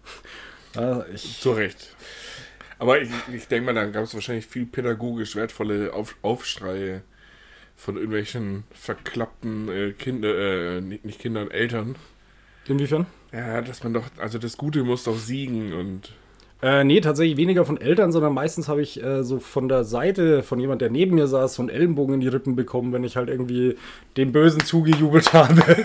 Äh, 0.76 1.10
ich, 1.14 1.40
Zu 1.40 1.52
Recht. 1.52 1.94
Aber 2.78 3.00
ich, 3.00 3.10
ich 3.34 3.48
denke 3.48 3.66
mal, 3.66 3.74
da 3.74 3.86
gab 3.86 4.04
es 4.04 4.14
wahrscheinlich 4.14 4.46
viel 4.46 4.64
pädagogisch 4.66 5.34
wertvolle 5.34 5.92
Auf, 5.92 6.16
Aufschreie 6.22 7.02
von 7.76 7.96
irgendwelchen 7.96 8.64
verklappten 8.70 9.68
äh, 9.68 9.92
Kinder, 9.92 10.34
äh, 10.76 10.80
nicht, 10.80 11.04
nicht 11.04 11.20
Kindern, 11.20 11.50
Eltern. 11.50 11.96
inwiefern? 12.66 13.06
Ja, 13.32 13.60
dass 13.62 13.82
man 13.84 13.94
doch, 13.94 14.04
also 14.18 14.38
das 14.38 14.56
Gute 14.56 14.82
muss 14.84 15.04
doch 15.04 15.18
siegen 15.18 15.72
und 15.74 16.12
Äh, 16.60 16.82
nee, 16.82 17.00
tatsächlich 17.00 17.36
weniger 17.36 17.64
von 17.64 17.80
Eltern, 17.80 18.10
sondern 18.10 18.34
meistens 18.34 18.68
habe 18.68 18.82
ich 18.82 19.00
äh, 19.02 19.22
so 19.22 19.38
von 19.38 19.68
der 19.68 19.84
Seite 19.84 20.42
von 20.42 20.58
jemand, 20.58 20.82
der 20.82 20.90
neben 20.90 21.14
mir 21.14 21.28
saß, 21.28 21.54
so 21.54 21.62
einen 21.62 21.68
Ellenbogen 21.68 22.14
in 22.14 22.20
die 22.20 22.28
Rippen 22.28 22.56
bekommen, 22.56 22.92
wenn 22.92 23.04
ich 23.04 23.16
halt 23.16 23.28
irgendwie 23.28 23.76
dem 24.16 24.32
Bösen 24.32 24.64
zugejubelt 24.64 25.32
habe. 25.32 25.62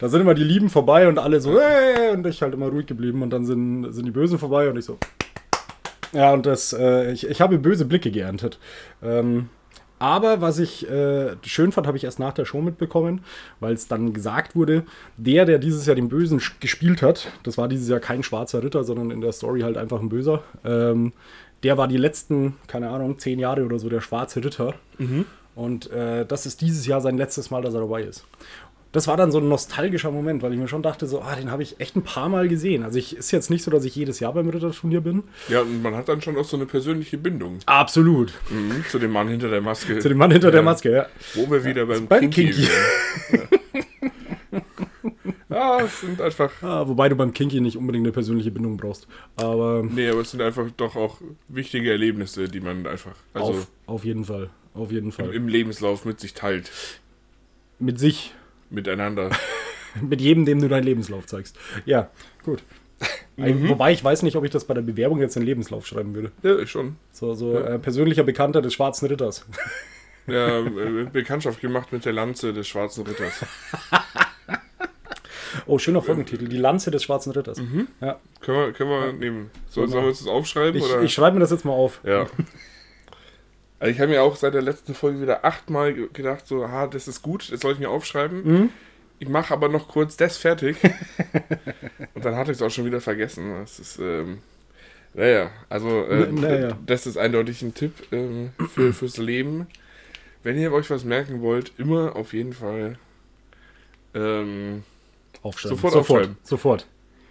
da 0.00 0.08
sind 0.08 0.22
immer 0.22 0.34
die 0.34 0.42
Lieben 0.42 0.70
vorbei 0.70 1.06
und 1.06 1.18
alle 1.18 1.40
so, 1.40 1.56
äh, 1.56 2.10
und 2.12 2.26
ich 2.26 2.42
halt 2.42 2.52
immer 2.52 2.66
ruhig 2.66 2.86
geblieben 2.86 3.22
und 3.22 3.30
dann 3.30 3.44
sind, 3.44 3.92
sind 3.92 4.06
die 4.06 4.10
Bösen 4.10 4.40
vorbei 4.40 4.68
und 4.68 4.76
ich 4.76 4.86
so. 4.86 4.98
Ja, 6.12 6.32
und 6.32 6.44
das, 6.44 6.72
äh, 6.72 7.12
ich, 7.12 7.28
ich 7.28 7.40
habe 7.40 7.58
böse 7.58 7.84
Blicke 7.84 8.10
geerntet. 8.10 8.58
Ähm, 9.04 9.50
Aber 10.00 10.40
was 10.40 10.58
ich 10.58 10.88
äh, 10.90 11.36
schön 11.42 11.72
fand, 11.72 11.86
habe 11.86 11.98
ich 11.98 12.04
erst 12.04 12.18
nach 12.18 12.32
der 12.32 12.46
Show 12.46 12.62
mitbekommen, 12.62 13.20
weil 13.60 13.74
es 13.74 13.86
dann 13.86 14.14
gesagt 14.14 14.56
wurde, 14.56 14.84
der, 15.18 15.44
der 15.44 15.58
dieses 15.58 15.84
Jahr 15.84 15.94
den 15.94 16.08
Bösen 16.08 16.40
gespielt 16.58 17.02
hat, 17.02 17.30
das 17.42 17.58
war 17.58 17.68
dieses 17.68 17.88
Jahr 17.88 18.00
kein 18.00 18.22
schwarzer 18.22 18.62
Ritter, 18.62 18.82
sondern 18.82 19.10
in 19.10 19.20
der 19.20 19.32
Story 19.32 19.60
halt 19.60 19.76
einfach 19.76 20.00
ein 20.00 20.08
Böser. 20.08 20.42
Ähm, 20.64 21.12
der 21.62 21.76
war 21.76 21.86
die 21.86 21.98
letzten, 21.98 22.56
keine 22.66 22.88
Ahnung, 22.88 23.18
zehn 23.18 23.38
Jahre 23.38 23.62
oder 23.62 23.78
so 23.78 23.90
der 23.90 24.00
schwarze 24.00 24.42
Ritter. 24.42 24.74
Mhm. 24.96 25.26
Und 25.54 25.90
äh, 25.90 26.24
das 26.24 26.46
ist 26.46 26.62
dieses 26.62 26.86
Jahr 26.86 27.02
sein 27.02 27.18
letztes 27.18 27.50
Mal, 27.50 27.60
dass 27.60 27.74
er 27.74 27.80
dabei 27.80 28.02
ist 28.02 28.24
das 28.92 29.06
war 29.06 29.16
dann 29.16 29.30
so 29.30 29.38
ein 29.38 29.48
nostalgischer 29.48 30.10
Moment, 30.10 30.42
weil 30.42 30.52
ich 30.52 30.58
mir 30.58 30.66
schon 30.66 30.82
dachte, 30.82 31.06
so, 31.06 31.20
ah, 31.22 31.36
den 31.36 31.50
habe 31.50 31.62
ich 31.62 31.78
echt 31.78 31.94
ein 31.94 32.02
paar 32.02 32.28
Mal 32.28 32.48
gesehen. 32.48 32.82
Also 32.82 32.98
ich 32.98 33.16
ist 33.16 33.30
jetzt 33.30 33.48
nicht 33.48 33.62
so, 33.62 33.70
dass 33.70 33.84
ich 33.84 33.94
jedes 33.94 34.18
Jahr 34.18 34.32
beim 34.32 34.48
Ritterturnier 34.48 35.00
bin. 35.00 35.22
Ja, 35.48 35.60
und 35.60 35.80
man 35.82 35.94
hat 35.94 36.08
dann 36.08 36.20
schon 36.20 36.36
auch 36.36 36.44
so 36.44 36.56
eine 36.56 36.66
persönliche 36.66 37.16
Bindung. 37.16 37.60
Absolut. 37.66 38.32
Mhm, 38.50 38.84
zu 38.88 38.98
dem 38.98 39.12
Mann 39.12 39.28
hinter 39.28 39.48
der 39.48 39.60
Maske. 39.60 40.00
Zu 40.00 40.08
dem 40.08 40.18
Mann 40.18 40.32
hinter 40.32 40.48
ja. 40.48 40.52
der 40.52 40.62
Maske, 40.62 40.90
ja. 40.90 41.06
Wo 41.34 41.48
wir 41.48 41.64
wieder 41.64 41.86
beim, 41.86 42.08
beim 42.08 42.30
Kinky. 42.30 42.50
Kinky. 42.50 42.68
ja, 45.48 45.80
es 45.82 46.00
sind 46.00 46.20
einfach. 46.20 46.50
Ah, 46.60 46.88
wobei 46.88 47.08
du 47.08 47.14
beim 47.14 47.32
Kinky 47.32 47.60
nicht 47.60 47.76
unbedingt 47.76 48.04
eine 48.04 48.12
persönliche 48.12 48.50
Bindung 48.50 48.76
brauchst. 48.76 49.06
Aber. 49.36 49.84
Nee, 49.88 50.08
aber 50.08 50.22
es 50.22 50.32
sind 50.32 50.42
einfach 50.42 50.66
doch 50.76 50.96
auch 50.96 51.18
wichtige 51.46 51.92
Erlebnisse, 51.92 52.48
die 52.48 52.60
man 52.60 52.84
einfach. 52.88 53.14
Also 53.34 53.52
auf, 53.52 53.68
auf 53.86 54.04
jeden 54.04 54.24
Fall. 54.24 54.50
Auf 54.74 54.90
jeden 54.90 55.12
Fall. 55.12 55.26
Im, 55.26 55.32
Im 55.44 55.48
Lebenslauf 55.48 56.04
mit 56.04 56.18
sich 56.18 56.34
teilt. 56.34 56.72
Mit 57.78 58.00
sich 58.00 58.34
miteinander. 58.70 59.30
Mit 60.00 60.20
jedem, 60.20 60.44
dem 60.44 60.60
du 60.60 60.68
deinen 60.68 60.84
Lebenslauf 60.84 61.26
zeigst. 61.26 61.56
Ja, 61.84 62.10
gut. 62.44 62.62
Mhm. 63.36 63.70
Wobei 63.70 63.92
ich 63.92 64.04
weiß 64.04 64.22
nicht, 64.22 64.36
ob 64.36 64.44
ich 64.44 64.50
das 64.50 64.66
bei 64.66 64.74
der 64.74 64.82
Bewerbung 64.82 65.18
jetzt 65.18 65.34
in 65.34 65.40
den 65.40 65.46
Lebenslauf 65.46 65.86
schreiben 65.86 66.14
würde. 66.14 66.30
Ja, 66.42 66.58
ich 66.58 66.70
schon. 66.70 66.96
So, 67.10 67.32
so 67.32 67.54
ja. 67.54 67.60
äh, 67.60 67.78
persönlicher 67.78 68.22
Bekannter 68.22 68.60
des 68.60 68.74
Schwarzen 68.74 69.06
Ritters. 69.06 69.46
Ja, 70.26 70.60
äh, 70.60 71.06
Bekanntschaft 71.10 71.60
gemacht 71.60 71.92
mit 71.92 72.04
der 72.04 72.12
Lanze 72.12 72.52
des 72.52 72.68
Schwarzen 72.68 73.04
Ritters. 73.06 73.44
oh, 75.66 75.78
schöner 75.78 76.02
Folgentitel. 76.02 76.46
Die 76.46 76.58
Lanze 76.58 76.90
des 76.90 77.02
Schwarzen 77.02 77.32
Ritters. 77.32 77.58
Mhm. 77.58 77.88
Ja. 78.00 78.20
Können 78.40 78.58
wir, 78.58 78.72
können 78.72 78.90
wir 78.90 79.12
nehmen. 79.14 79.50
So, 79.70 79.86
sollen 79.86 80.04
wir 80.04 80.08
uns 80.08 80.18
das 80.18 80.28
aufschreiben? 80.28 80.80
Ich, 80.80 80.94
ich 81.02 81.14
schreibe 81.14 81.34
mir 81.34 81.40
das 81.40 81.50
jetzt 81.50 81.64
mal 81.64 81.72
auf. 81.72 82.00
Ja. 82.04 82.26
Also 83.80 83.92
ich 83.92 84.00
habe 84.00 84.10
mir 84.10 84.22
auch 84.22 84.36
seit 84.36 84.52
der 84.52 84.62
letzten 84.62 84.94
Folge 84.94 85.22
wieder 85.22 85.44
achtmal 85.44 85.94
gedacht, 85.94 86.46
so, 86.46 86.62
ah, 86.64 86.86
das 86.86 87.08
ist 87.08 87.22
gut, 87.22 87.50
das 87.50 87.60
soll 87.60 87.72
ich 87.72 87.78
mir 87.78 87.88
aufschreiben. 87.88 88.44
Mhm. 88.44 88.68
Ich 89.18 89.28
mache 89.28 89.52
aber 89.54 89.68
noch 89.68 89.88
kurz 89.88 90.16
das 90.16 90.36
fertig. 90.36 90.76
und 92.14 92.24
dann 92.24 92.36
hatte 92.36 92.52
ich 92.52 92.58
es 92.58 92.62
auch 92.62 92.70
schon 92.70 92.84
wieder 92.84 93.00
vergessen. 93.00 93.54
Das 93.58 93.78
ist, 93.78 93.98
ähm, 93.98 94.38
naja, 95.14 95.50
also 95.70 96.04
äh, 96.04 96.30
naja. 96.30 96.78
das 96.86 97.06
ist 97.06 97.16
eindeutig 97.16 97.62
ein 97.62 97.74
Tipp 97.74 97.92
ähm, 98.12 98.50
für, 98.72 98.92
fürs 98.92 99.16
Leben. 99.16 99.66
Wenn 100.42 100.58
ihr 100.58 100.72
euch 100.72 100.90
was 100.90 101.04
merken 101.04 101.40
wollt, 101.40 101.72
immer 101.78 102.16
auf 102.16 102.34
jeden 102.34 102.52
Fall 102.52 102.98
ähm, 104.14 104.84
aufschreiben. 105.42 105.76
Sofort, 105.76 105.92
sofort 105.94 106.20
aufschreiben. 106.20 106.36
Sofort. 106.42 106.86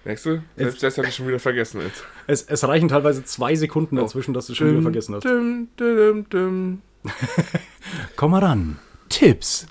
Merkst 0.05 0.25
du? 0.25 0.43
Selbst 0.55 0.75
es, 0.75 0.81
das 0.81 0.97
habe 0.97 1.07
ich 1.07 1.15
schon 1.15 1.27
wieder 1.27 1.39
vergessen 1.39 1.81
jetzt. 1.81 2.03
Es, 2.27 2.43
es 2.43 2.67
reichen 2.67 2.87
teilweise 2.87 3.23
zwei 3.23 3.55
Sekunden 3.55 3.97
oh. 3.97 4.01
dazwischen, 4.01 4.33
dass 4.33 4.47
du 4.47 4.55
schon 4.55 4.71
wieder 4.71 4.81
vergessen 4.81 5.15
hast. 5.15 5.25
Dum, 5.25 5.67
dum, 5.77 6.81
Komm 8.15 8.31
mal 8.31 8.39
ran. 8.43 8.79
Tipps. 9.09 9.67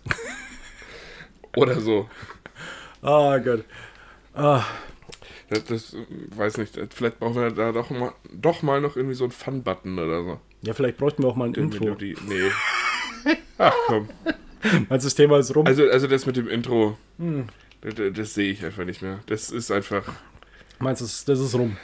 Oder 1.56 1.80
so. 1.80 2.08
Oh 3.02 3.38
Gott. 3.38 3.64
Ah. 4.35 4.64
Das, 5.50 5.64
das, 5.64 5.97
weiß 6.37 6.58
nicht, 6.58 6.78
vielleicht 6.92 7.18
brauchen 7.18 7.37
wir 7.37 7.50
da 7.50 7.73
doch 7.73 7.88
mal, 7.90 8.12
doch 8.30 8.62
mal 8.62 8.80
noch 8.80 8.97
irgendwie 8.97 9.14
so 9.14 9.25
einen 9.25 9.32
Fun-Button 9.32 9.99
oder 9.99 10.23
so. 10.23 10.40
Ja, 10.61 10.75
vielleicht 10.75 10.99
bräuchten 10.99 11.23
wir 11.23 11.28
auch 11.28 11.37
mal 11.37 11.47
ein 11.47 11.54
Intro. 11.54 11.85
Melodie. 11.85 12.16
Nee. 12.28 12.50
Ach 13.58 13.73
komm. 13.87 14.08
Meinst 14.90 15.07
das 15.07 15.14
Thema 15.14 15.38
ist 15.38 15.55
rum? 15.57 15.66
Also, 15.66 15.88
also 15.88 16.07
das 16.07 16.26
mit 16.26 16.37
dem 16.37 16.48
Intro. 16.48 16.98
Hm. 17.18 17.46
Das, 17.80 17.94
das 18.14 18.34
sehe 18.34 18.52
ich 18.52 18.64
einfach 18.64 18.84
nicht 18.84 19.02
mehr. 19.02 19.20
Das 19.26 19.50
ist 19.50 19.70
einfach. 19.70 20.04
Meinst 20.78 21.00
du, 21.00 21.32
das 21.32 21.40
ist 21.40 21.54
rum? 21.54 21.76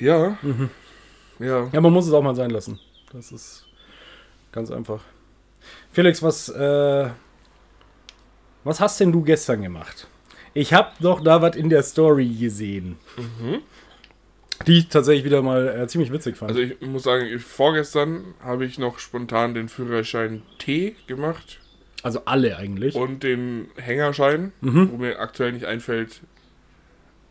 Ja. 0.00 0.38
Mhm. 0.42 0.70
Ja. 1.38 1.68
Ja, 1.72 1.80
man 1.80 1.92
muss 1.92 2.06
es 2.06 2.12
auch 2.12 2.22
mal 2.22 2.34
sein 2.34 2.50
lassen. 2.50 2.78
Das 3.12 3.32
ist 3.32 3.66
ganz 4.52 4.70
einfach. 4.70 5.00
Felix, 5.92 6.22
was, 6.22 6.48
äh, 6.48 7.10
was 8.64 8.80
hast 8.80 9.00
denn 9.00 9.12
du 9.12 9.22
gestern 9.22 9.62
gemacht? 9.62 10.06
Ich 10.54 10.72
habe 10.72 10.92
doch 11.00 11.22
da 11.22 11.42
was 11.42 11.56
in 11.56 11.68
der 11.68 11.82
Story 11.82 12.28
gesehen. 12.28 12.96
Mhm. 13.16 13.60
Die 14.66 14.78
ich 14.78 14.88
tatsächlich 14.88 15.24
wieder 15.24 15.42
mal 15.42 15.68
äh, 15.68 15.86
ziemlich 15.86 16.10
witzig 16.10 16.36
fand. 16.36 16.50
Also 16.50 16.62
ich 16.62 16.80
muss 16.80 17.02
sagen, 17.02 17.38
vorgestern 17.38 18.34
habe 18.42 18.64
ich 18.64 18.78
noch 18.78 18.98
spontan 18.98 19.52
den 19.52 19.68
Führerschein 19.68 20.42
T 20.58 20.96
gemacht. 21.06 21.60
Also 22.06 22.22
alle 22.24 22.56
eigentlich. 22.56 22.94
Und 22.94 23.24
den 23.24 23.66
Hängerschein, 23.74 24.52
mhm. 24.60 24.92
wo 24.92 24.96
mir 24.96 25.18
aktuell 25.18 25.50
nicht 25.50 25.64
einfällt. 25.64 26.20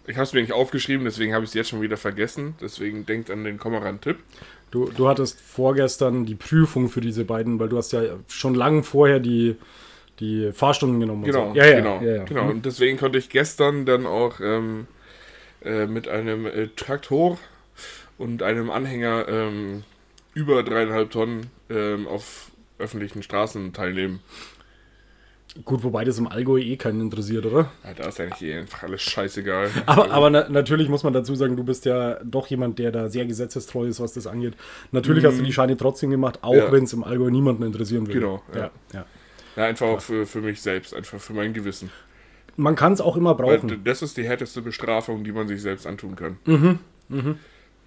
Ich 0.05 0.17
habe 0.17 0.25
es 0.25 0.33
mir 0.33 0.41
nicht 0.41 0.51
aufgeschrieben, 0.51 1.05
deswegen 1.05 1.33
habe 1.33 1.45
ich 1.45 1.51
es 1.51 1.53
jetzt 1.53 1.69
schon 1.69 1.81
wieder 1.81 1.95
vergessen. 1.95 2.55
Deswegen 2.59 3.05
denkt 3.05 3.31
an 3.31 3.45
den 3.45 3.57
Kommeran-Tipp. 3.57 4.17
Du, 4.71 4.89
du 4.89 5.07
hattest 5.07 5.39
vorgestern 5.39 6.25
die 6.25 6.35
Prüfung 6.35 6.89
für 6.89 6.99
diese 6.99 7.23
beiden, 7.23 7.57
weil 7.57 7.69
du 7.69 7.77
hast 7.77 7.93
ja 7.93 8.01
schon 8.27 8.53
lange 8.53 8.83
vorher 8.83 9.21
die, 9.21 9.55
die 10.19 10.51
Fahrstunden 10.51 10.99
genommen. 10.99 11.23
Genau, 11.23 11.53
so. 11.53 11.55
ja, 11.55 11.67
ja, 11.67 11.75
genau, 11.77 12.01
ja, 12.01 12.15
ja. 12.17 12.23
genau. 12.25 12.49
Und 12.49 12.65
deswegen 12.65 12.97
konnte 12.97 13.17
ich 13.17 13.29
gestern 13.29 13.85
dann 13.85 14.05
auch 14.05 14.41
ähm, 14.41 14.88
äh, 15.63 15.85
mit 15.85 16.09
einem 16.09 16.47
äh, 16.47 16.67
Traktor 16.75 17.39
und 18.17 18.43
einem 18.43 18.69
Anhänger 18.69 19.25
ähm, 19.29 19.83
über 20.33 20.63
dreieinhalb 20.63 21.11
Tonnen 21.11 21.49
ähm, 21.69 22.09
auf 22.09 22.51
öffentlichen 22.77 23.23
Straßen 23.23 23.71
teilnehmen. 23.71 24.19
Gut, 25.63 25.83
wobei 25.83 26.03
das 26.03 26.17
im 26.17 26.27
Allgäu 26.27 26.59
eh 26.59 26.75
keinen 26.75 26.99
interessiert, 26.99 27.45
oder? 27.45 27.71
Ja, 27.85 27.93
da 27.93 28.09
ist 28.09 28.19
eigentlich 28.19 28.41
eh 28.41 28.59
einfach 28.59 28.83
alles 28.83 29.01
scheißegal. 29.01 29.69
Aber, 29.85 30.03
also. 30.03 30.13
aber 30.13 30.29
na, 30.29 30.49
natürlich 30.49 30.89
muss 30.89 31.03
man 31.03 31.13
dazu 31.13 31.33
sagen, 31.33 31.55
du 31.55 31.63
bist 31.63 31.85
ja 31.85 32.19
doch 32.25 32.47
jemand, 32.47 32.77
der 32.77 32.91
da 32.91 33.07
sehr 33.07 33.25
gesetzestreu 33.25 33.85
ist, 33.85 34.01
was 34.01 34.11
das 34.11 34.27
angeht. 34.27 34.55
Natürlich 34.91 35.23
mhm. 35.23 35.27
hast 35.27 35.39
du 35.39 35.43
die 35.43 35.53
Scheine 35.53 35.77
trotzdem 35.77 36.09
gemacht, 36.09 36.39
auch 36.41 36.53
ja. 36.53 36.71
wenn 36.73 36.83
es 36.83 36.91
im 36.91 37.05
Allgäu 37.05 37.29
niemanden 37.29 37.63
interessieren 37.63 38.05
würde. 38.05 38.19
Genau, 38.19 38.43
ja. 38.53 38.71
Ja, 38.91 39.05
ja. 39.55 39.65
einfach 39.65 39.87
auch 39.87 40.01
für, 40.01 40.25
für 40.25 40.41
mich 40.41 40.61
selbst, 40.61 40.93
einfach 40.93 41.21
für 41.21 41.33
mein 41.33 41.53
Gewissen. 41.53 41.89
Man 42.57 42.75
kann 42.75 42.91
es 42.91 42.99
auch 42.99 43.15
immer 43.15 43.33
brauchen. 43.33 43.69
Weil 43.69 43.77
das 43.77 44.01
ist 44.01 44.17
die 44.17 44.23
härteste 44.23 44.61
Bestrafung, 44.61 45.23
die 45.23 45.31
man 45.31 45.47
sich 45.47 45.61
selbst 45.61 45.87
antun 45.87 46.17
kann. 46.17 46.37
Mhm. 46.45 46.79
Mhm. 47.07 47.39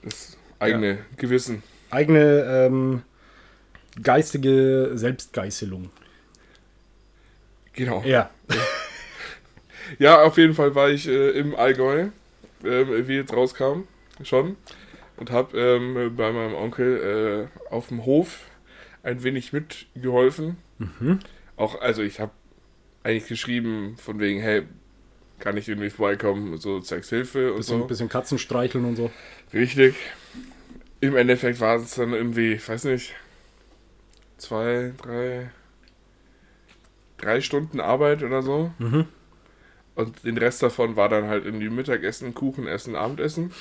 Das 0.03 0.39
eigene 0.59 0.99
Gewissen. 1.19 1.63
Eigene 1.91 2.45
ähm, 2.45 3.03
geistige 4.03 4.93
Selbstgeißelung. 4.95 5.91
Genau. 7.79 8.03
Ja. 8.05 8.29
ja, 10.01 10.21
auf 10.23 10.37
jeden 10.37 10.55
Fall 10.55 10.75
war 10.75 10.91
ich 10.91 11.07
äh, 11.07 11.31
im 11.31 11.55
Allgäu, 11.55 12.09
äh, 12.65 13.09
wie 13.09 13.15
jetzt 13.15 13.33
rauskam, 13.33 13.85
schon. 14.25 14.57
Und 15.17 15.31
habe 15.31 15.57
ähm, 15.57 16.17
bei 16.17 16.33
meinem 16.33 16.55
Onkel 16.55 17.49
äh, 17.71 17.73
auf 17.73 17.89
dem 17.89 18.05
Hof 18.05 18.47
ein 19.05 19.23
wenig 19.23 19.53
mitgeholfen. 19.53 20.57
Mhm. 20.79 21.21
Auch, 21.57 21.81
also 21.81 22.03
ich 22.03 22.19
habe 22.19 22.33
eigentlich 23.05 23.29
geschrieben 23.29 23.97
von 23.97 24.19
wegen, 24.19 24.41
hey, 24.41 24.65
kann 25.39 25.57
ich 25.57 25.69
irgendwie 25.69 25.91
vorbeikommen, 25.91 26.59
so 26.59 26.81
zeigst 26.81 27.11
Hilfe 27.11 27.53
und 27.53 27.59
bisschen, 27.59 27.81
so. 27.81 27.87
Bisschen 27.87 28.09
Katzen 28.09 28.39
streicheln 28.39 28.85
und 28.85 28.97
so. 28.97 29.11
Richtig. 29.53 29.95
Im 31.01 31.15
Endeffekt 31.15 31.61
war 31.61 31.77
es 31.77 31.95
dann 31.95 32.13
irgendwie, 32.13 32.55
ich 32.55 32.69
weiß 32.69 32.85
nicht, 32.85 33.15
zwei, 34.37 34.93
drei, 35.01 35.51
drei 37.19 37.41
Stunden 37.41 37.81
Arbeit 37.81 38.23
oder 38.23 38.43
so. 38.43 38.73
Mhm. 38.79 39.07
Und 39.95 40.25
den 40.25 40.39
Rest 40.39 40.63
davon 40.63 40.97
war 40.97 41.09
dann 41.09 41.27
halt 41.27 41.45
irgendwie 41.45 41.69
Mittagessen, 41.69 42.33
Kuchen 42.33 42.67
essen, 42.67 42.95
Abendessen. 42.95 43.53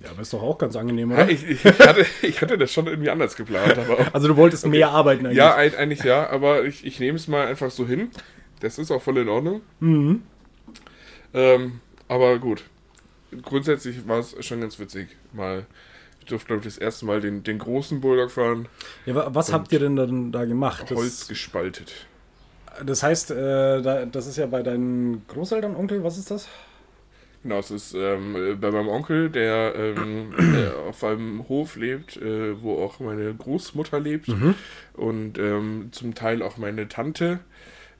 Ja, 0.00 0.10
aber 0.10 0.22
ist 0.22 0.32
doch 0.32 0.42
auch 0.42 0.58
ganz 0.58 0.76
angenehm, 0.76 1.12
oder? 1.12 1.24
Ja, 1.24 1.28
ich, 1.28 1.48
ich, 1.48 1.64
hatte, 1.64 2.06
ich 2.22 2.40
hatte 2.40 2.58
das 2.58 2.72
schon 2.72 2.86
irgendwie 2.86 3.10
anders 3.10 3.36
geplant. 3.36 3.78
Aber 3.78 3.98
also 4.12 4.28
du 4.28 4.36
wolltest 4.36 4.64
okay. 4.64 4.76
mehr 4.76 4.90
arbeiten 4.90 5.26
eigentlich? 5.26 5.38
Ja, 5.38 5.54
eigentlich 5.54 6.04
ja, 6.04 6.28
aber 6.30 6.64
ich, 6.64 6.84
ich 6.84 7.00
nehme 7.00 7.16
es 7.16 7.28
mal 7.28 7.46
einfach 7.46 7.70
so 7.70 7.86
hin. 7.86 8.10
Das 8.60 8.78
ist 8.78 8.90
auch 8.90 9.02
voll 9.02 9.18
in 9.18 9.28
Ordnung. 9.28 9.62
Mhm. 9.80 10.22
Ähm, 11.34 11.80
aber 12.08 12.38
gut. 12.38 12.64
Grundsätzlich 13.42 14.08
war 14.08 14.20
es 14.20 14.34
schon 14.44 14.60
ganz 14.60 14.78
witzig. 14.78 15.08
Mal, 15.32 15.66
ich 16.20 16.26
durfte, 16.26 16.46
glaube 16.46 16.60
ich, 16.60 16.64
das 16.64 16.78
erste 16.78 17.04
Mal 17.04 17.20
den, 17.20 17.42
den 17.42 17.58
großen 17.58 18.00
Bulldog 18.00 18.30
fahren. 18.30 18.68
Ja, 19.04 19.34
was 19.34 19.52
habt 19.52 19.72
ihr 19.72 19.80
denn 19.80 19.96
dann 19.96 20.32
da 20.32 20.44
gemacht? 20.44 20.90
Holz 20.90 21.20
das 21.20 21.28
gespaltet. 21.28 22.06
Das 22.84 23.02
heißt, 23.02 23.30
äh, 23.30 23.82
da, 23.82 24.06
das 24.06 24.26
ist 24.26 24.36
ja 24.36 24.46
bei 24.46 24.62
deinen 24.62 25.26
Großeltern, 25.28 25.76
Onkel, 25.76 26.02
was 26.04 26.18
ist 26.18 26.30
das? 26.30 26.48
Genau, 27.42 27.58
es 27.58 27.70
ist 27.70 27.94
ähm, 27.94 28.58
bei 28.60 28.70
meinem 28.70 28.88
Onkel, 28.88 29.30
der, 29.30 29.74
ähm, 29.76 30.34
der, 30.38 30.76
auf 30.88 31.02
einem 31.04 31.48
Hof 31.48 31.76
lebt, 31.76 32.16
äh, 32.16 32.60
wo 32.60 32.82
auch 32.82 33.00
meine 33.00 33.32
Großmutter 33.34 34.00
lebt 34.00 34.28
mhm. 34.28 34.54
und 34.94 35.38
ähm, 35.38 35.88
zum 35.92 36.14
Teil 36.14 36.42
auch 36.42 36.56
meine 36.56 36.88
Tante. 36.88 37.40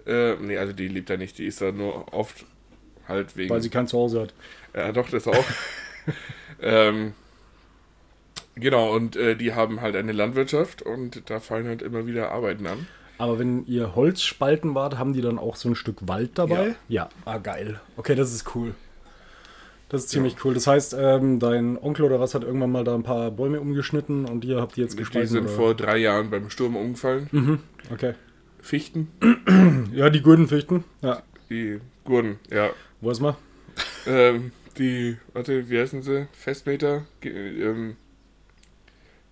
Äh, 0.06 0.34
nee, 0.36 0.58
also 0.58 0.72
die 0.72 0.88
lebt 0.88 1.10
da 1.10 1.16
nicht, 1.16 1.38
die 1.38 1.46
ist 1.46 1.60
da 1.60 1.72
nur 1.72 2.12
oft 2.12 2.44
halt 3.06 3.36
wegen. 3.36 3.50
Weil 3.50 3.62
sie 3.62 3.70
kein 3.70 3.86
Zuhause 3.86 4.22
hat. 4.22 4.34
Ja, 4.74 4.92
doch, 4.92 5.08
das 5.08 5.26
auch. 5.28 5.44
ähm, 6.62 7.12
Genau, 8.60 8.92
und 8.92 9.14
äh, 9.16 9.36
die 9.36 9.54
haben 9.54 9.80
halt 9.80 9.94
eine 9.94 10.12
Landwirtschaft 10.12 10.82
und 10.82 11.30
da 11.30 11.38
fallen 11.38 11.66
halt 11.66 11.82
immer 11.82 12.06
wieder 12.06 12.32
Arbeiten 12.32 12.66
an. 12.66 12.86
Aber 13.18 13.38
wenn 13.38 13.66
ihr 13.66 13.94
Holzspalten 13.96 14.74
wart, 14.74 14.96
haben 14.98 15.12
die 15.12 15.20
dann 15.20 15.38
auch 15.38 15.56
so 15.56 15.68
ein 15.68 15.74
Stück 15.74 16.06
Wald 16.06 16.30
dabei? 16.36 16.68
Ja. 16.88 17.04
Ja. 17.04 17.08
Ah, 17.24 17.38
geil. 17.38 17.80
Okay, 17.96 18.14
das 18.14 18.32
ist 18.32 18.54
cool. 18.54 18.74
Das 19.88 20.02
ist 20.04 20.10
ziemlich 20.10 20.36
cool. 20.44 20.52
Das 20.54 20.66
heißt, 20.66 20.94
ähm, 20.98 21.38
dein 21.40 21.78
Onkel 21.78 22.04
oder 22.04 22.20
was 22.20 22.34
hat 22.34 22.44
irgendwann 22.44 22.70
mal 22.70 22.84
da 22.84 22.94
ein 22.94 23.02
paar 23.02 23.30
Bäume 23.30 23.58
umgeschnitten 23.60 24.26
und 24.26 24.44
ihr 24.44 24.60
habt 24.60 24.76
die 24.76 24.82
jetzt 24.82 24.92
Die 24.92 24.98
gespalten? 24.98 25.28
sind 25.30 25.44
oder? 25.46 25.52
vor 25.54 25.74
drei 25.74 25.96
Jahren 25.96 26.30
beim 26.30 26.50
Sturm 26.50 26.76
umgefallen. 26.76 27.28
Mhm. 27.32 27.58
Okay. 27.90 28.14
Fichten, 28.60 29.08
Ja, 29.94 30.10
die 30.10 30.20
Gurdenfichten. 30.20 30.84
Ja. 31.00 31.22
die 31.48 31.80
Gurden, 32.04 32.38
ja. 32.50 32.70
Wo 33.00 33.10
ist 33.10 33.20
man? 33.20 33.34
Ähm, 34.06 34.52
die, 34.76 35.16
warte, 35.32 35.70
wie 35.70 35.78
heißen 35.78 36.02
sie? 36.02 36.26
Festmeter? 36.32 37.06
Ge 37.22 37.32
ähm, 37.62 37.96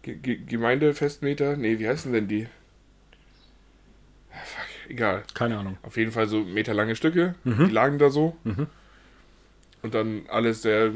Ge 0.02 0.36
Gemeindefestmeter? 0.38 1.56
Nee, 1.56 1.78
wie 1.78 1.88
heißen 1.88 2.12
denn 2.12 2.28
die? 2.28 2.46
Fuck, 4.44 4.90
egal. 4.90 5.22
Keine 5.34 5.58
Ahnung. 5.58 5.78
Auf 5.82 5.96
jeden 5.96 6.12
Fall 6.12 6.28
so 6.28 6.40
meterlange 6.40 6.96
Stücke. 6.96 7.34
Mhm. 7.44 7.66
Die 7.68 7.72
lagen 7.72 7.98
da 7.98 8.10
so. 8.10 8.36
Mhm. 8.44 8.66
Und 9.82 9.94
dann 9.94 10.22
alles 10.28 10.62
sehr 10.62 10.90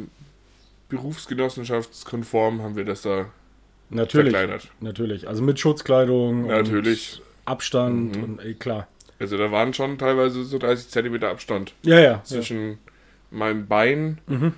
berufsgenossenschaftskonform 0.88 2.62
haben 2.62 2.76
wir 2.76 2.84
das 2.84 3.02
da 3.02 3.26
Natürlich. 3.90 4.32
verkleinert. 4.32 4.68
Natürlich. 4.80 5.28
Also 5.28 5.42
mit 5.42 5.58
Schutzkleidung. 5.60 6.46
Natürlich. 6.46 7.18
Und 7.20 7.24
Abstand 7.46 8.16
Mhm. 8.16 8.24
und 8.24 8.40
ey, 8.40 8.54
klar. 8.54 8.86
Also 9.18 9.36
da 9.36 9.50
waren 9.50 9.74
schon 9.74 9.98
teilweise 9.98 10.44
so 10.44 10.58
30 10.58 10.88
Zentimeter 10.88 11.28
Abstand 11.30 11.74
Ja, 11.82 11.96
ja. 11.96 12.02
ja. 12.02 12.24
zwischen 12.24 12.78
meinem 13.30 13.66
Bein 13.66 14.18
Mhm. 14.26 14.54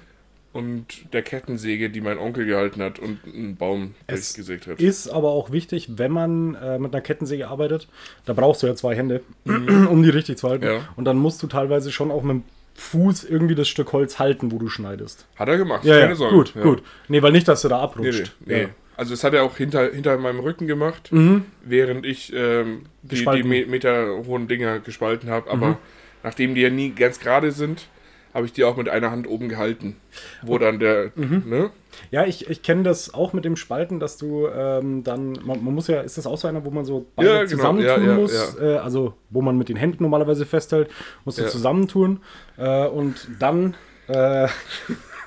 Und 0.53 0.87
der 1.13 1.23
Kettensäge, 1.23 1.89
die 1.91 2.01
mein 2.01 2.19
Onkel 2.19 2.45
gehalten 2.47 2.83
hat 2.83 2.99
und 2.99 3.19
einen 3.25 3.57
Baum 3.57 3.95
Es 4.07 4.35
durchgesägt 4.35 4.67
hat. 4.67 4.81
Ist 4.81 5.09
aber 5.09 5.31
auch 5.31 5.51
wichtig, 5.51 5.89
wenn 5.97 6.13
man 6.13 6.55
äh, 6.57 6.79
mit 6.79 6.93
einer 6.95 7.01
Kettensäge 7.01 7.49
arbeitet, 7.49 7.89
da 8.27 8.33
brauchst 8.35 8.63
du 8.63 8.67
ja 8.67 8.75
zwei 8.75 8.95
Hände, 8.95 9.23
um 9.45 10.03
die 10.03 10.11
richtig 10.11 10.39
zu 10.39 10.49
halten. 10.51 10.65
Ja. 10.67 10.89
Und 10.97 11.05
dann 11.07 11.17
musst 11.17 11.43
du 11.43 11.47
teilweise 11.47 11.91
schon 11.93 12.11
auch 12.11 12.23
mit 12.23 12.31
dem 12.37 12.43
Fuß 12.75 13.25
irgendwie 13.25 13.55
das 13.55 13.69
Stück 13.69 13.93
Holz 13.93 14.19
halten, 14.19 14.51
wo 14.53 14.59
du 14.59 14.69
schneidest. 14.69 15.27
Hat 15.37 15.49
er 15.49 15.59
gemacht, 15.59 15.85
Ja, 15.85 15.99
keine 15.99 16.11
ja, 16.11 16.17
Sorge. 16.17 16.35
gut, 16.37 16.55
ja. 16.55 16.63
gut. 16.63 16.83
Nee, 17.09 17.23
weil 17.23 17.33
nicht, 17.33 17.47
dass 17.49 17.63
du 17.63 17.69
da 17.69 17.77
Nee, 17.79 17.83
abrutscht. 17.83 18.33
nee, 18.45 18.55
nee. 18.55 18.63
Ja. 18.63 18.69
Also 18.97 19.13
das 19.13 19.25
hat 19.25 19.33
er 19.35 19.43
auch 19.43 19.57
hinter, 19.57 19.91
hinter 19.93 20.17
meinem 20.19 20.41
Rücken 20.41 20.67
gemacht, 20.67 21.11
Mhm. 21.13 21.45
während 21.65 22.05
ich 22.07 22.31
ähm, 22.35 22.83
die, 23.03 23.09
die 23.09 23.15
Gespalten. 23.17 23.49
Me 23.49 23.65
Meter 23.67 24.23
hohen 24.27 24.49
Dinger 24.49 24.81
gespalten 24.81 25.31
habe. 25.31 25.51
Aber 25.51 25.67
Mhm. 25.69 25.77
nachdem 26.23 26.55
die 26.55 26.61
ja 26.61 26.71
nie 26.71 26.91
ganz 26.91 27.19
gerade 27.19 27.53
sind, 27.53 27.87
habe 28.35 28.47
ich 28.47 28.53
die 28.53 28.65
auch 28.65 28.77
mit 28.77 28.89
einer 28.89 29.11
Hand 29.11 29.29
oben 29.29 29.49
gehalten. 29.49 29.97
Wo 30.43 30.59
dann 30.59 30.79
der, 30.79 31.13
Mhm. 31.15 31.43
ne? 31.47 31.71
Ja, 32.11 32.25
ich, 32.25 32.49
ich 32.49 32.63
kenne 32.63 32.83
das 32.85 33.13
auch 33.13 33.35
mit 33.35 33.45
dem 33.45 33.57
Spalten, 33.57 34.01
dass 34.01 34.17
du 34.17 34.47
ähm, 34.49 35.05
dann, 35.05 35.33
man, 35.45 35.63
man 35.63 35.75
muss 35.75 35.89
ja, 35.89 36.01
ist 36.01 36.17
das 36.17 36.27
auch 36.27 36.39
so 36.39 36.49
einer, 36.49 36.65
wo 36.65 36.71
man 36.71 36.85
so 36.87 37.05
beide 37.17 37.29
Ja, 37.29 37.35
genau. 37.45 37.49
zusammentun 37.51 38.03
Ja, 38.05 38.11
ja, 38.11 38.15
muss, 38.15 38.57
Äh, 38.59 38.77
also 38.77 39.15
wo 39.31 39.43
man 39.43 39.59
mit 39.59 39.69
den 39.69 39.77
Händen 39.77 40.03
normalerweise 40.03 40.47
festhält, 40.47 40.89
musst 41.27 41.39
du 41.39 41.47
zusammentun 41.47 42.21
äh, 42.57 42.87
und 42.87 43.29
dann 43.39 43.75
äh, 44.09 44.49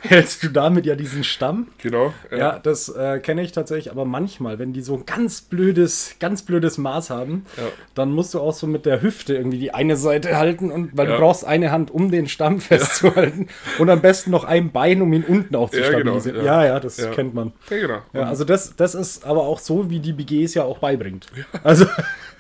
hältst 0.08 0.44
du 0.44 0.50
damit 0.50 0.86
ja 0.86 0.96
diesen 0.96 1.24
Stamm. 1.24 1.68
Genau. 1.82 2.14
Ja, 2.36 2.60
das 2.60 2.90
äh, 2.90 3.20
kenne 3.20 3.42
ich 3.42 3.52
tatsächlich, 3.52 3.92
aber 3.92 4.06
manchmal, 4.06 4.60
wenn 4.60 4.74
die 4.74 4.82
so 4.82 4.96
ein 4.96 5.06
ganz 5.06 5.42
blödes, 5.42 6.16
ganz 6.20 6.44
blödes 6.44 6.78
Maß 6.78 7.10
haben, 7.10 7.46
Ja. 7.58 7.64
dann 7.96 8.12
musst 8.12 8.34
du 8.34 8.40
auch 8.40 8.54
so 8.54 8.68
mit 8.68 8.86
der 8.86 9.02
Hüfte 9.02 9.36
irgendwie 9.36 9.58
die 9.60 9.74
eine 9.74 9.96
Seite 9.98 10.38
halten 10.38 10.72
und 10.72 10.96
weil 10.98 11.08
Ja. 11.08 11.14
du 11.16 11.20
brauchst 11.22 11.46
eine 11.46 11.72
Hand, 11.72 11.92
um 11.92 12.12
den 12.12 12.28
Stamm 12.28 12.60
festzuhalten 12.62 13.48
und 13.80 13.90
am 13.90 14.02
besten 14.02 14.32
noch 14.32 14.44
ein 14.44 14.72
Bein, 14.72 15.02
um 15.02 15.12
ihn 15.14 15.24
unten 15.24 15.56
auch 15.56 15.70
zu 15.70 15.80
Ja, 15.80 15.90
genau, 15.90 16.20
stabilisieren. 16.20 16.46
ja. 16.46 16.64
ja. 16.64 16.66
ja, 16.74 16.80
das 16.80 16.98
Ja. 16.98 17.12
kennt 17.12 17.34
man. 17.34 17.54
Ja, 17.70 17.78
genau. 17.78 18.00
Ja, 18.14 18.24
also 18.24 18.44
das, 18.46 18.76
das 18.76 18.96
ist 18.96 19.26
aber 19.26 19.42
auch 19.44 19.60
so, 19.60 19.90
wie 19.90 20.00
die 20.00 20.14
BGs 20.14 20.54
ja 20.54 20.64
auch 20.64 20.80
beibringt. 20.80 21.28
Also, 21.64 21.86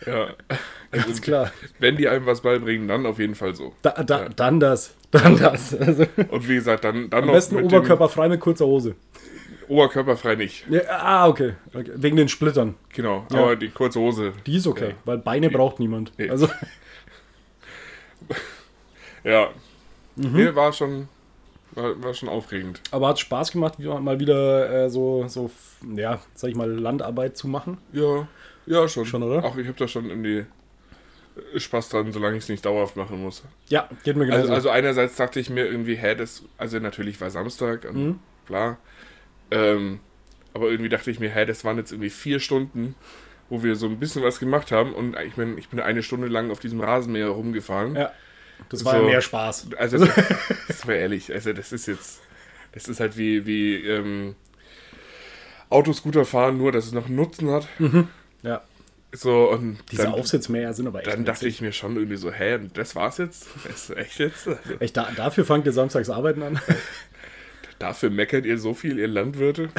Ja. 0.05 0.27
Ganz 0.95 1.07
Also, 1.07 1.21
klar. 1.21 1.51
Wenn 1.79 1.95
die 1.97 2.07
einem 2.07 2.25
was 2.25 2.41
beibringen, 2.41 2.87
dann 2.87 3.05
auf 3.05 3.19
jeden 3.19 3.35
Fall 3.35 3.53
so. 3.55 3.73
Da, 3.81 3.91
da, 4.03 4.29
Dann 4.29 4.59
das. 4.59 4.95
Dann 5.11 5.37
das. 5.37 5.73
Also, 5.79 6.05
Und 6.29 6.47
wie 6.49 6.55
gesagt, 6.55 6.83
dann, 6.83 7.09
dann 7.09 7.21
am 7.21 7.27
noch 7.27 7.33
besten 7.33 7.55
mit 7.55 7.65
Oberkörper 7.65 8.09
frei 8.09 8.27
mit 8.29 8.39
kurzer 8.41 8.65
Hose. 8.65 8.89
dem 8.91 8.95
Oberkörper 9.69 10.17
frei 10.17 10.35
nicht. 10.35 10.65
Ja, 10.69 10.81
ah, 10.89 11.27
okay. 11.27 11.53
okay. 11.73 11.91
Wegen 11.95 12.17
den 12.17 12.27
Splittern. 12.29 12.75
Genau. 12.93 13.25
Ja. 13.31 13.39
Aber 13.39 13.55
die 13.55 13.69
kurze 13.69 13.99
Hose. 13.99 14.33
Die 14.45 14.57
ist 14.57 14.67
okay, 14.67 14.89
Ja. 14.89 14.95
weil 15.05 15.17
Beine 15.19 15.49
braucht 15.49 15.79
niemand. 15.79 16.11
Nee. 16.17 16.29
Also, 16.29 16.47
Ja. 19.23 19.49
Mhm. 20.15 20.33
Nee, 20.33 20.55
war 20.55 20.71
schon, 20.71 21.07
war, 21.71 22.01
war 22.03 22.13
schon 22.13 22.29
aufregend. 22.29 22.81
aber 22.91 23.09
hat 23.09 23.19
Spaß 23.19 23.51
gemacht, 23.51 23.79
mal 23.79 24.19
wieder 24.19 24.85
äh, 24.85 24.89
so, 24.89 25.27
so, 25.27 25.49
ja, 25.95 26.19
sag 26.35 26.49
ich 26.49 26.55
mal, 26.55 26.69
Landarbeit 26.69 27.35
zu 27.35 27.47
machen. 27.47 27.77
Ja, 27.91 28.27
ja, 28.67 28.87
schon. 28.87 29.05
Schon, 29.05 29.23
oder? 29.23 29.43
Auch 29.43 29.57
ich 29.57 29.67
habe 29.67 29.77
da 29.77 29.87
schon 29.87 30.09
irgendwie 30.09 30.45
Spaß 31.57 31.89
dran, 31.89 32.11
solange 32.11 32.37
ich 32.37 32.43
es 32.43 32.49
nicht 32.49 32.65
dauerhaft 32.65 32.95
machen 32.95 33.21
muss. 33.21 33.43
Ja, 33.69 33.89
geht 34.03 34.15
mir 34.15 34.25
genauso. 34.25 34.41
Also, 34.43 34.53
also 34.53 34.69
einerseits 34.69 35.15
dachte 35.17 35.39
ich 35.39 35.49
mir 35.49 35.65
irgendwie, 35.65 35.95
hä, 35.95 36.15
das, 36.15 36.43
also 36.57 36.79
natürlich 36.79 37.19
war 37.21 37.29
Samstag 37.29 37.85
und 37.85 37.95
Mhm. 37.95 38.19
bla. 38.47 38.77
Ähm, 39.51 39.99
aber 40.53 40.69
irgendwie 40.69 40.89
dachte 40.89 41.11
ich 41.11 41.19
mir, 41.19 41.29
hä, 41.29 41.45
das 41.45 41.65
waren 41.65 41.77
jetzt 41.77 41.91
irgendwie 41.91 42.09
vier 42.09 42.39
Stunden, 42.39 42.95
wo 43.49 43.61
wir 43.63 43.75
so 43.75 43.87
ein 43.87 43.99
bisschen 43.99 44.23
was 44.23 44.39
gemacht 44.39 44.71
haben 44.71 44.93
und 44.93 45.17
ich 45.19 45.33
bin, 45.35 45.57
ich 45.57 45.69
bin 45.69 45.79
eine 45.79 46.01
Stunde 46.03 46.27
lang 46.27 46.49
auf 46.51 46.59
diesem 46.59 46.79
Rasenmäher 46.81 47.27
rumgefahren. 47.27 47.95
ja, 47.95 48.11
das 48.69 48.85
war 48.85 48.93
so- 48.93 48.99
ja 49.01 49.05
mehr 49.05 49.21
Spaß. 49.21 49.67
Also, 49.77 49.97
das, 50.05 50.09
das 50.67 50.87
war 50.87 50.95
ehrlich, 50.95 51.31
also 51.33 51.51
das 51.53 51.71
ist 51.73 51.85
jetzt, 51.87 52.21
das 52.71 52.87
ist 52.87 52.99
halt 53.01 53.17
wie, 53.17 53.45
wie 53.45 53.75
ähm, 53.85 54.35
Autoscooter 55.69 56.25
fahren, 56.25 56.57
nur 56.57 56.71
dass 56.71 56.85
es 56.85 56.91
noch 56.93 57.07
einen 57.07 57.15
Nutzen 57.15 57.49
hat. 57.51 57.67
Ja, 58.43 58.63
So, 59.15 59.49
und 59.49 59.77
diese 59.91 60.03
dann, 60.03 60.13
Aufsitzmäher 60.13 60.73
sind 60.73 60.87
aber 60.87 60.99
echt 60.99 61.07
dann 61.07 61.25
dachte 61.25 61.41
witzig. 61.45 61.55
ich 61.55 61.61
mir 61.61 61.71
schon 61.71 61.95
irgendwie 61.95 62.17
so, 62.17 62.31
hä, 62.31 62.59
das 62.73 62.95
war's 62.95 63.17
jetzt? 63.17 63.47
Das 63.63 63.89
ist 63.89 63.97
echt 63.97 64.19
jetzt? 64.19 64.49
Echt, 64.79 64.97
da, 64.97 65.09
dafür 65.15 65.45
fangt 65.45 65.65
ihr 65.65 65.71
samstags 65.71 66.09
Arbeiten 66.09 66.43
an? 66.43 66.59
dafür 67.79 68.09
meckert 68.09 68.45
ihr 68.45 68.57
so 68.57 68.73
viel, 68.73 68.99
ihr 68.99 69.07
Landwirte? 69.07 69.69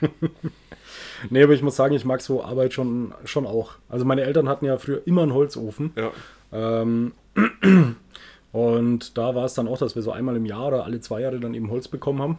nee, 1.30 1.42
aber 1.42 1.52
ich 1.54 1.62
muss 1.62 1.76
sagen, 1.76 1.94
ich 1.94 2.04
mag 2.04 2.20
so 2.20 2.44
Arbeit 2.44 2.74
schon, 2.74 3.14
schon 3.24 3.46
auch. 3.46 3.74
Also 3.88 4.04
meine 4.04 4.22
Eltern 4.22 4.48
hatten 4.48 4.66
ja 4.66 4.76
früher 4.78 5.02
immer 5.06 5.22
einen 5.22 5.34
Holzofen. 5.34 5.92
Ja, 5.96 6.12
Ähm, 6.52 7.12
und 8.52 9.18
da 9.18 9.34
war 9.34 9.44
es 9.44 9.54
dann 9.54 9.68
auch, 9.68 9.78
dass 9.78 9.94
wir 9.94 10.02
so 10.02 10.12
einmal 10.12 10.36
im 10.36 10.46
Jahr 10.46 10.68
oder 10.68 10.84
alle 10.84 11.00
zwei 11.00 11.20
Jahre 11.20 11.40
dann 11.40 11.54
eben 11.54 11.70
Holz 11.70 11.88
bekommen 11.88 12.20
haben. 12.20 12.38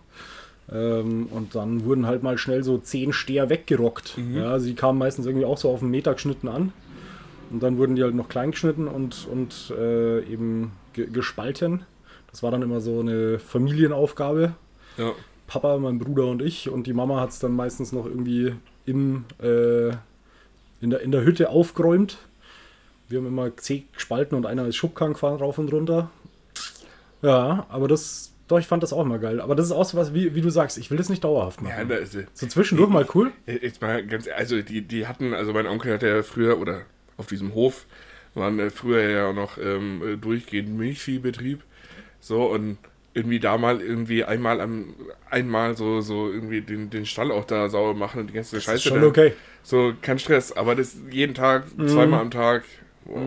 Ähm, 0.71 1.27
und 1.31 1.55
dann 1.55 1.85
wurden 1.85 2.05
halt 2.07 2.23
mal 2.23 2.37
schnell 2.37 2.63
so 2.63 2.77
zehn 2.77 3.13
Steher 3.13 3.49
weggerockt. 3.49 4.17
Ja, 4.33 4.51
also 4.51 4.67
die 4.67 4.75
kamen 4.75 4.99
meistens 4.99 5.25
irgendwie 5.25 5.45
auch 5.45 5.57
so 5.57 5.69
auf 5.69 5.81
einen 5.81 5.91
Meter 5.91 6.13
geschnitten 6.13 6.47
an. 6.47 6.73
Und 7.49 7.63
dann 7.63 7.77
wurden 7.77 7.95
die 7.95 8.03
halt 8.03 8.15
noch 8.15 8.27
klein 8.27 8.51
geschnitten 8.51 8.87
und, 8.87 9.27
und 9.31 9.73
äh, 9.77 10.19
eben 10.25 10.73
ge 10.93 11.07
gespalten. 11.09 11.83
Das 12.29 12.43
war 12.43 12.51
dann 12.51 12.61
immer 12.61 12.81
so 12.81 12.99
eine 12.99 13.39
Familienaufgabe. 13.39 14.53
ja. 14.97 15.13
Papa, 15.47 15.77
mein 15.77 15.97
Bruder 15.97 16.25
und 16.25 16.41
ich. 16.41 16.69
Und 16.69 16.87
die 16.87 16.93
Mama 16.93 17.21
hat 17.21 17.29
es 17.29 17.39
dann 17.39 17.53
meistens 17.53 17.93
noch 17.93 18.05
irgendwie 18.05 18.53
im, 18.85 19.23
äh, 19.41 19.91
in, 20.81 20.89
der, 20.89 20.99
in 20.99 21.11
der 21.11 21.23
Hütte 21.23 21.49
aufgeräumt. 21.49 22.17
Wir 23.07 23.19
haben 23.19 23.27
immer 23.27 23.55
zehn 23.55 23.87
gespalten 23.93 24.37
und 24.37 24.45
einer 24.45 24.67
ist 24.67 24.75
Schubkarren 24.75 25.13
gefahren 25.13 25.37
rauf 25.37 25.57
und 25.57 25.71
runter. 25.71 26.11
Ja, 27.21 27.65
aber 27.69 27.87
das, 27.87 28.33
doch, 28.47 28.59
ich 28.59 28.67
fand 28.67 28.81
das 28.83 28.93
auch 28.93 29.01
immer 29.01 29.19
geil. 29.19 29.41
Aber 29.41 29.55
das 29.55 29.65
ist 29.67 29.71
auch 29.73 29.83
so 29.85 29.97
was, 29.97 30.13
wie, 30.13 30.33
wie 30.35 30.41
du 30.41 30.49
sagst, 30.49 30.77
ich 30.77 30.89
will 30.89 30.97
das 30.97 31.09
nicht 31.09 31.23
dauerhaft 31.23 31.61
Ja, 31.61 31.67
machen. 31.69 31.89
da 31.89 31.95
ist, 31.95 32.17
so 32.33 32.47
zwischendurch 32.47 32.89
mal 32.89 33.05
cool. 33.13 33.31
jetzt 33.45 33.81
mal 33.81 34.05
ganz, 34.05 34.27
also 34.27 34.61
die, 34.61 34.81
die 34.81 35.05
hatten, 35.07 35.33
also 35.33 35.53
mein 35.53 35.67
Onkel 35.67 35.93
hatte 35.93 36.07
ja 36.07 36.23
früher, 36.23 36.59
oder 36.59 36.81
auf 37.17 37.27
diesem 37.27 37.53
Hof, 37.53 37.85
waren 38.35 38.59
äh, 38.59 38.69
früher 38.69 39.01
ja 39.09 39.33
noch 39.33 39.57
ähm, 39.57 40.01
äh, 40.05 40.15
durchgehend 40.17 40.77
Milchviehbetrieb. 40.77 41.63
So, 42.19 42.45
und 42.45 42.77
irgendwie 43.13 43.39
da 43.39 43.57
mal 43.57 43.81
irgendwie 43.81 44.23
einmal 44.23 44.61
am, 44.61 44.93
einmal 45.29 45.75
so, 45.75 46.01
so 46.01 46.29
irgendwie 46.31 46.61
den, 46.61 46.89
den 46.91 47.05
Stall 47.07 47.31
auch 47.31 47.45
da 47.45 47.67
sauber 47.67 47.95
machen 47.97 48.21
und 48.21 48.27
die 48.27 48.33
ganze 48.33 48.57
Das 48.57 48.63
Scheiße. 48.65 48.75
ist 48.77 48.83
schon 48.83 49.01
da. 49.01 49.07
okay. 49.07 49.33
So, 49.63 49.93
kein 50.01 50.19
Stress, 50.19 50.51
aber 50.51 50.75
das 50.75 50.95
jeden 51.09 51.33
Tag, 51.33 51.63
zweimal 51.87 52.21
am 52.21 52.31
Tag. 52.31 52.63
Oh. 53.07 53.19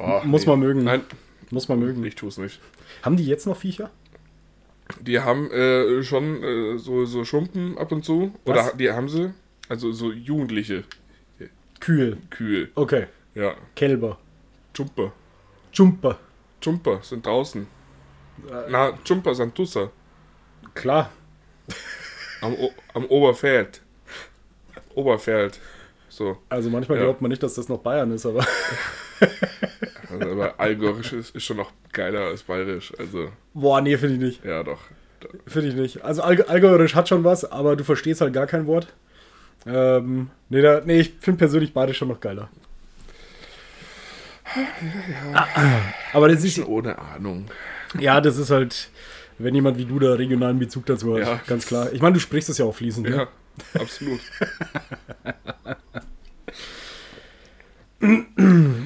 Oh, 0.00 0.20
Muss 0.24 0.44
man 0.46 0.58
mögen. 0.60 0.84
Nein, 0.84 1.02
Muss 1.50 1.68
man 1.68 1.78
mögen. 1.78 2.04
ich 2.04 2.14
tue 2.14 2.28
es 2.28 2.38
nicht. 2.38 2.60
Haben 3.02 3.16
die 3.16 3.26
jetzt 3.26 3.46
noch 3.46 3.56
Viecher? 3.56 3.90
Die 5.00 5.20
haben 5.20 5.50
äh, 5.50 6.02
schon 6.02 6.42
äh, 6.42 6.78
so, 6.78 7.04
so 7.04 7.24
Schumpen 7.24 7.76
ab 7.78 7.92
und 7.92 8.04
zu. 8.04 8.32
Oder 8.44 8.60
Was? 8.60 8.66
ha- 8.72 8.76
die 8.76 8.90
haben 8.90 9.08
sie. 9.08 9.32
Also 9.68 9.92
so 9.92 10.10
Jugendliche 10.12 10.84
Kühl. 11.80 12.16
Kühe. 12.30 12.68
Okay. 12.74 13.06
Ja. 13.34 13.54
Kälber. 13.76 14.18
Jumper. 14.74 15.12
Jumper. 15.72 16.18
Jumper 16.62 17.00
sind 17.02 17.24
draußen. 17.26 17.66
Äh. 18.50 18.70
Na, 18.70 18.98
Jumper 19.04 19.34
sind 19.34 19.54
Tusser. 19.54 19.90
Klar. 20.74 21.10
Am, 22.40 22.54
o 22.54 22.70
am 22.94 23.04
Oberfeld. 23.06 23.80
Oberfeld. 24.94 25.60
So. 26.08 26.38
Also 26.48 26.70
manchmal 26.70 26.98
Ja. 26.98 27.04
glaubt 27.04 27.20
man 27.20 27.28
nicht, 27.30 27.42
dass 27.42 27.54
das 27.54 27.68
noch 27.68 27.78
Bayern 27.78 28.10
ist, 28.12 28.24
aber. 28.26 28.44
Also, 30.20 30.32
aber 30.32 30.58
Allgäuerisch 30.60 31.12
ist, 31.12 31.34
ist 31.36 31.44
schon 31.44 31.56
noch 31.58 31.72
geiler 31.92 32.20
als 32.26 32.42
Bayerisch. 32.42 32.92
Also, 32.98 33.30
Boah, 33.54 33.80
nee, 33.80 33.96
finde 33.96 34.14
ich 34.16 34.20
nicht. 34.20 34.44
ja, 34.44 34.62
doch. 34.62 34.80
Finde 35.46 35.68
ich 35.70 35.74
nicht. 35.74 36.02
Also 36.04 36.22
Allg 36.22 36.48
Allgäuerisch 36.48 36.94
hat 36.94 37.08
schon 37.08 37.24
was, 37.24 37.44
aber 37.50 37.74
du 37.74 37.82
verstehst 37.84 38.20
halt 38.20 38.32
gar 38.32 38.46
kein 38.46 38.66
Wort. 38.66 38.86
Ähm, 39.66 40.30
nee, 40.48 40.62
da, 40.62 40.80
nee, 40.84 41.00
ich 41.00 41.14
finde 41.20 41.38
persönlich 41.38 41.72
beide 41.74 41.92
schon 41.92 42.08
noch 42.08 42.20
geiler. 42.20 42.48
Ja. 45.32 45.48
Aber 46.12 46.28
das 46.28 46.42
ist 46.44 46.54
Schon 46.54 46.64
ohne 46.64 46.98
Ahnung. 46.98 47.46
Ja, 47.98 48.20
das 48.20 48.38
ist 48.38 48.50
halt, 48.50 48.88
wenn 49.38 49.54
jemand 49.54 49.76
wie 49.78 49.84
du 49.84 49.98
da 49.98 50.14
regionalen 50.14 50.58
Bezug 50.58 50.86
dazu 50.86 51.14
hat, 51.14 51.20
Ja. 51.26 51.40
ganz 51.46 51.66
klar. 51.66 51.92
Ich 51.92 52.00
meine, 52.00 52.14
du 52.14 52.20
sprichst 52.20 52.48
es 52.48 52.58
ja 52.58 52.64
auch 52.64 52.74
fließend. 52.74 53.08
Ne? 53.10 53.16
Ja, 53.16 53.28
absolut. 53.80 54.20
Okay, 58.00 58.24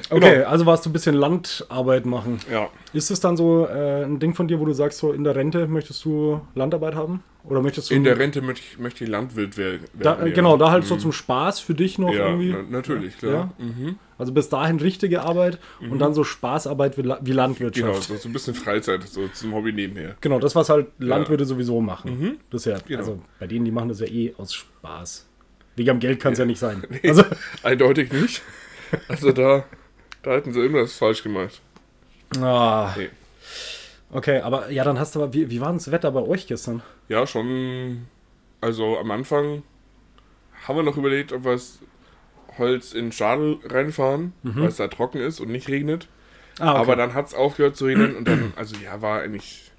Genau. 0.09 0.47
also 0.49 0.65
warst 0.65 0.85
du 0.85 0.89
ein 0.89 0.93
bisschen 0.93 1.13
Landarbeit 1.15 2.05
machen. 2.05 2.39
Ja. 2.51 2.69
Ist 2.93 3.11
es 3.11 3.19
dann 3.19 3.37
so 3.37 3.67
äh, 3.67 4.03
ein 4.03 4.19
Ding 4.19 4.33
von 4.33 4.47
dir, 4.47 4.59
wo 4.59 4.65
du 4.65 4.73
sagst, 4.73 4.97
so 4.99 5.11
in 5.13 5.23
der 5.23 5.35
Rente 5.35 5.67
möchtest 5.67 6.03
du 6.05 6.41
Landarbeit 6.55 6.95
haben? 6.95 7.23
Oder 7.43 7.61
möchtest 7.61 7.89
du. 7.91 7.93
In 7.95 8.03
der 8.05 8.17
Rente 8.17 8.41
möchte 8.41 8.63
ich, 8.65 8.79
möchte 8.79 9.03
ich 9.03 9.09
Landwirt 9.09 9.57
wer- 9.57 9.73
werden. 9.73 9.87
da, 9.99 10.15
äh, 10.21 10.29
ja. 10.29 10.33
Genau, 10.33 10.57
da 10.57 10.71
halt 10.71 10.85
so 10.85 10.95
Mhm. 10.95 10.99
zum 10.99 11.11
Spaß 11.11 11.59
für 11.59 11.73
dich 11.75 11.99
noch 11.99 12.11
Ja, 12.13 12.27
irgendwie. 12.29 12.53
na, 12.53 12.63
natürlich, 12.69 13.17
klar. 13.17 13.51
Mhm. 13.59 13.97
Also 14.17 14.31
bis 14.31 14.49
dahin 14.49 14.79
richtige 14.79 15.21
Arbeit 15.21 15.59
und 15.81 15.99
dann 15.99 16.13
so 16.13 16.23
Spaßarbeit 16.23 16.97
wie, 16.97 17.03
wie 17.03 17.09
Genau, 17.09 17.35
Landwirtschaft. 17.35 18.03
so, 18.03 18.15
so 18.15 18.29
ein 18.29 18.33
bisschen 18.33 18.55
Freizeit, 18.55 19.03
so 19.03 19.27
zum 19.27 19.53
Hobby 19.53 19.73
nebenher. 19.73 20.15
Genau, 20.21 20.39
das, 20.39 20.55
was 20.55 20.69
halt 20.69 20.87
Landwirte 20.99 21.45
sowieso 21.45 21.81
machen. 21.81 22.37
Das 22.49 22.61
ist 22.65 22.71
ja, 22.71 22.77
Genau. 22.87 22.99
also 22.99 23.19
bei 23.39 23.45
denen, 23.47 23.65
die 23.65 23.71
machen 23.71 23.89
das 23.89 23.99
ja 23.99 24.07
eh 24.07 24.33
aus 24.37 24.53
Spaß. 24.53 25.27
Wegen 25.75 25.89
am 25.89 25.99
Geld 25.99 26.19
kann 26.21 26.33
es 26.33 26.39
ja. 26.39 26.45
nicht 26.45 26.59
sein. 26.59 26.83
Also, 27.03 27.23
Eindeutig 27.63 28.11
nicht. 28.13 28.41
Also 29.07 29.31
da, 29.31 29.63
da 30.21 30.31
hätten 30.31 30.53
sie 30.53 30.59
irgendwas 30.59 30.93
falsch 30.97 31.23
gemacht. 31.23 31.61
ah, 32.39 32.93
Nee. 32.97 33.09
okay, 34.11 34.39
aber 34.41 34.69
ja, 34.71 34.83
dann 34.83 34.99
hast 34.99 35.15
du 35.15 35.23
aber, 35.23 35.33
wie, 35.33 35.49
wie 35.49 35.61
war 35.61 35.69
denn 35.69 35.77
das 35.77 35.91
Wetter 35.91 36.11
bei 36.11 36.21
euch 36.21 36.47
gestern? 36.47 36.81
Ja, 37.09 37.25
schon. 37.27 38.07
Also 38.61 38.97
am 38.97 39.11
Anfang 39.11 39.63
haben 40.67 40.77
wir 40.77 40.83
noch 40.83 40.97
überlegt, 40.97 41.33
ob 41.33 41.43
wir 41.43 41.51
das 41.53 41.79
Holz 42.57 42.93
in 42.93 43.11
Schadel 43.11 43.57
reinfahren, 43.65 44.33
weil 44.43 44.67
es 44.67 44.77
da 44.77 44.87
trocken 44.87 45.17
ist 45.19 45.39
und 45.39 45.49
nicht 45.51 45.67
regnet. 45.67 46.07
Ah, 46.59 46.71
okay. 46.73 46.79
Aber 46.81 46.95
dann 46.95 47.13
hat 47.15 47.27
es 47.27 47.33
aufgehört 47.33 47.75
zu 47.75 47.85
regnen 47.85 48.15
und 48.15 48.27
dann, 48.27 48.53
also 48.55 48.75
ja, 48.77 49.01
war 49.01 49.21
eigentlich. 49.21 49.71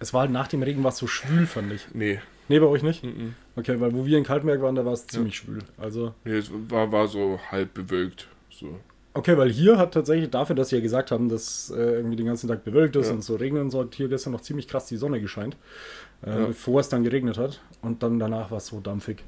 es 0.00 0.14
war 0.14 0.22
halt 0.22 0.30
nach 0.30 0.48
dem 0.48 0.62
Regen 0.62 0.82
was 0.82 0.96
so 0.96 1.06
schwül, 1.06 1.46
fand 1.46 1.72
ich. 1.72 1.86
Nee. 1.92 2.20
Nee, 2.48 2.58
bei 2.58 2.66
euch 2.66 2.82
nicht? 2.82 3.04
Mhm. 3.04 3.34
Okay, 3.54 3.78
weil 3.80 3.92
wo 3.94 4.04
wir 4.06 4.18
in 4.18 4.24
Kaltmerk 4.24 4.60
waren, 4.62 4.74
da 4.74 4.84
war 4.84 4.94
es 4.94 5.06
ziemlich 5.06 5.36
schwül. 5.36 5.60
Also, 5.78 6.14
Nee, 6.24 6.32
es 6.38 6.50
war, 6.68 6.90
war 6.90 7.06
so 7.06 7.38
halb 7.50 7.74
bewölkt. 7.74 8.26
So. 8.52 8.78
okay, 9.14 9.36
weil 9.36 9.50
hier 9.50 9.78
hat 9.78 9.94
tatsächlich 9.94 10.30
dafür, 10.30 10.54
dass 10.56 10.68
sie 10.68 10.76
ja 10.76 10.82
gesagt 10.82 11.10
haben, 11.10 11.28
dass 11.28 11.70
äh, 11.70 11.80
irgendwie 11.96 12.16
den 12.16 12.26
ganzen 12.26 12.48
Tag 12.48 12.64
bewölkt 12.64 12.96
ist 12.96 13.08
Ja. 13.08 13.14
und 13.14 13.22
so 13.24 13.34
regnen 13.36 13.70
soll, 13.70 13.88
hier 13.94 14.08
gestern 14.08 14.32
noch 14.32 14.40
ziemlich 14.42 14.68
krass 14.68 14.86
die 14.86 14.96
Sonne 14.96 15.20
gescheint, 15.20 15.56
äh, 16.24 16.30
Ja. 16.30 16.46
bevor 16.46 16.80
es 16.80 16.88
dann 16.88 17.02
geregnet 17.04 17.38
hat. 17.38 17.60
Und 17.82 18.02
dann 18.02 18.18
danach 18.18 18.50
war 18.50 18.58
es 18.58 18.66
so 18.66 18.80
dampfig. 18.80 19.24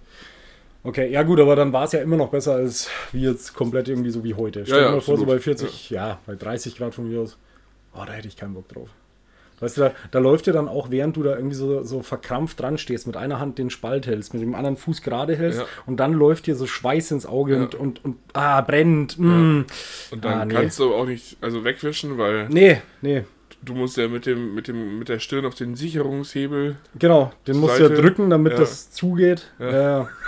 Okay, 0.82 1.10
ja 1.10 1.22
gut, 1.22 1.40
aber 1.40 1.56
dann 1.56 1.72
war 1.72 1.84
es 1.84 1.92
ja 1.92 2.00
immer 2.00 2.16
noch 2.16 2.28
besser 2.30 2.54
als 2.56 2.90
wie 3.12 3.22
jetzt 3.22 3.54
komplett 3.54 3.88
irgendwie 3.88 4.10
so 4.10 4.22
wie 4.22 4.34
heute. 4.34 4.66
Stell 4.66 4.80
dir 4.80 4.84
ja, 4.84 4.90
mal 4.92 5.00
vor, 5.00 5.16
so 5.16 5.22
absolut. 5.22 5.28
bei 5.28 5.38
40, 5.40 5.90
ja. 5.90 6.18
bei 6.26 6.34
30 6.34 6.76
Grad 6.76 6.94
von 6.94 7.08
mir 7.08 7.20
aus. 7.22 7.38
Oh, 7.94 8.02
da 8.06 8.12
hätte 8.12 8.28
ich 8.28 8.36
keinen 8.36 8.52
Bock 8.54 8.68
drauf. 8.68 8.90
Weißt 9.60 9.76
du, 9.76 9.80
da, 9.82 9.92
da 10.10 10.18
läuft 10.18 10.46
dir 10.46 10.52
dann 10.52 10.68
auch, 10.68 10.90
während 10.90 11.16
du 11.16 11.22
da 11.22 11.36
irgendwie 11.36 11.54
so, 11.54 11.82
so 11.84 12.02
verkrampft 12.02 12.60
dran 12.60 12.76
stehst, 12.76 13.06
mit 13.06 13.16
einer 13.16 13.38
Hand 13.38 13.58
den 13.58 13.70
Spalt 13.70 14.06
hältst, 14.06 14.34
mit 14.34 14.42
dem 14.42 14.54
anderen 14.54 14.76
Fuß 14.76 15.00
gerade 15.02 15.36
hältst 15.36 15.60
Ja. 15.60 15.66
und 15.86 15.98
dann 15.98 16.12
läuft 16.12 16.46
dir 16.46 16.56
so 16.56 16.66
Schweiß 16.66 17.12
ins 17.12 17.24
Auge 17.24 17.54
Ja. 17.56 17.62
und, 17.62 17.74
und, 17.76 18.04
und 18.04 18.16
ah, 18.32 18.60
brennt. 18.62 19.18
Mm. 19.18 19.64
Und 20.10 20.24
dann 20.24 20.32
Ah, 20.40 20.44
nee. 20.44 20.54
kannst 20.54 20.78
du 20.80 20.92
auch 20.94 21.06
nicht 21.06 21.36
also 21.40 21.64
wegwischen, 21.64 22.18
weil 22.18 22.48
Nee, 22.48 22.82
nee, 23.00 23.24
du 23.62 23.74
musst 23.74 23.96
ja 23.96 24.08
mit 24.08 24.26
dem, 24.26 24.54
mit 24.54 24.68
dem, 24.68 24.98
mit 24.98 25.08
der 25.08 25.20
Stirn 25.20 25.46
auf 25.46 25.54
den 25.54 25.74
Sicherungshebel. 25.76 26.76
genau. 26.98 27.32
Den 27.46 27.58
musst 27.58 27.78
du 27.78 27.82
ja 27.84 27.88
Seite. 27.88 28.02
drücken, 28.02 28.28
damit 28.30 28.52
Ja. 28.54 28.58
das 28.58 28.90
zugeht. 28.90 29.50
Ja. 29.58 29.70
Ja. 29.70 30.08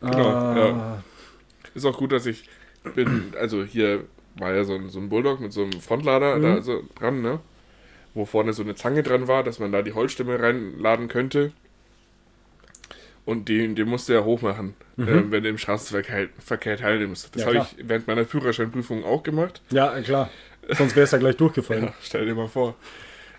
Genau, 0.00 0.28
Ah, 0.28 0.56
ja. 0.56 1.02
Ist 1.74 1.86
auch 1.86 1.96
gut, 1.96 2.12
dass 2.12 2.26
ich 2.26 2.48
bin, 2.94 3.32
also 3.40 3.64
hier 3.64 4.04
war 4.38 4.52
ja 4.52 4.62
so 4.64 4.74
ein, 4.74 4.90
so 4.90 4.98
ein 5.00 5.08
Bulldog 5.08 5.40
mit 5.40 5.52
so 5.54 5.62
einem 5.62 5.80
Frontlader 5.80 6.36
Mhm. 6.36 6.42
da 6.42 6.60
so 6.60 6.82
dran, 6.98 7.22
ne? 7.22 7.40
Wo 8.16 8.24
vorne 8.24 8.54
so 8.54 8.62
eine 8.62 8.74
Zange 8.74 9.02
dran 9.02 9.28
war, 9.28 9.44
dass 9.44 9.58
man 9.58 9.70
da 9.72 9.82
die 9.82 9.92
Holzstimme 9.92 10.40
reinladen 10.40 11.08
könnte. 11.08 11.52
Und 13.26 13.48
den, 13.48 13.74
den 13.74 13.88
musst 13.88 14.08
du 14.08 14.14
ja 14.14 14.24
hochmachen, 14.24 14.74
äh, 14.98 15.04
wenn 15.30 15.42
du 15.42 15.48
im 15.50 15.58
Straßenverkehr 15.58 16.28
Verkehr 16.38 16.76
teilnimmst. 16.78 17.34
Das 17.36 17.44
Mhm. 17.44 17.52
Ja, 17.52 17.60
habe 17.60 17.68
ich 17.78 17.88
während 17.88 18.06
meiner 18.06 18.24
Führerscheinprüfung 18.24 19.04
auch 19.04 19.22
gemacht. 19.22 19.60
Ja, 19.70 20.00
klar. 20.00 20.30
Sonst 20.70 20.96
wär's 20.96 21.10
ja 21.10 21.18
gleich 21.18 21.36
durchgefallen. 21.36 21.84
Ja, 21.84 21.94
stell 22.00 22.24
dir 22.24 22.34
mal 22.34 22.48
vor. 22.48 22.74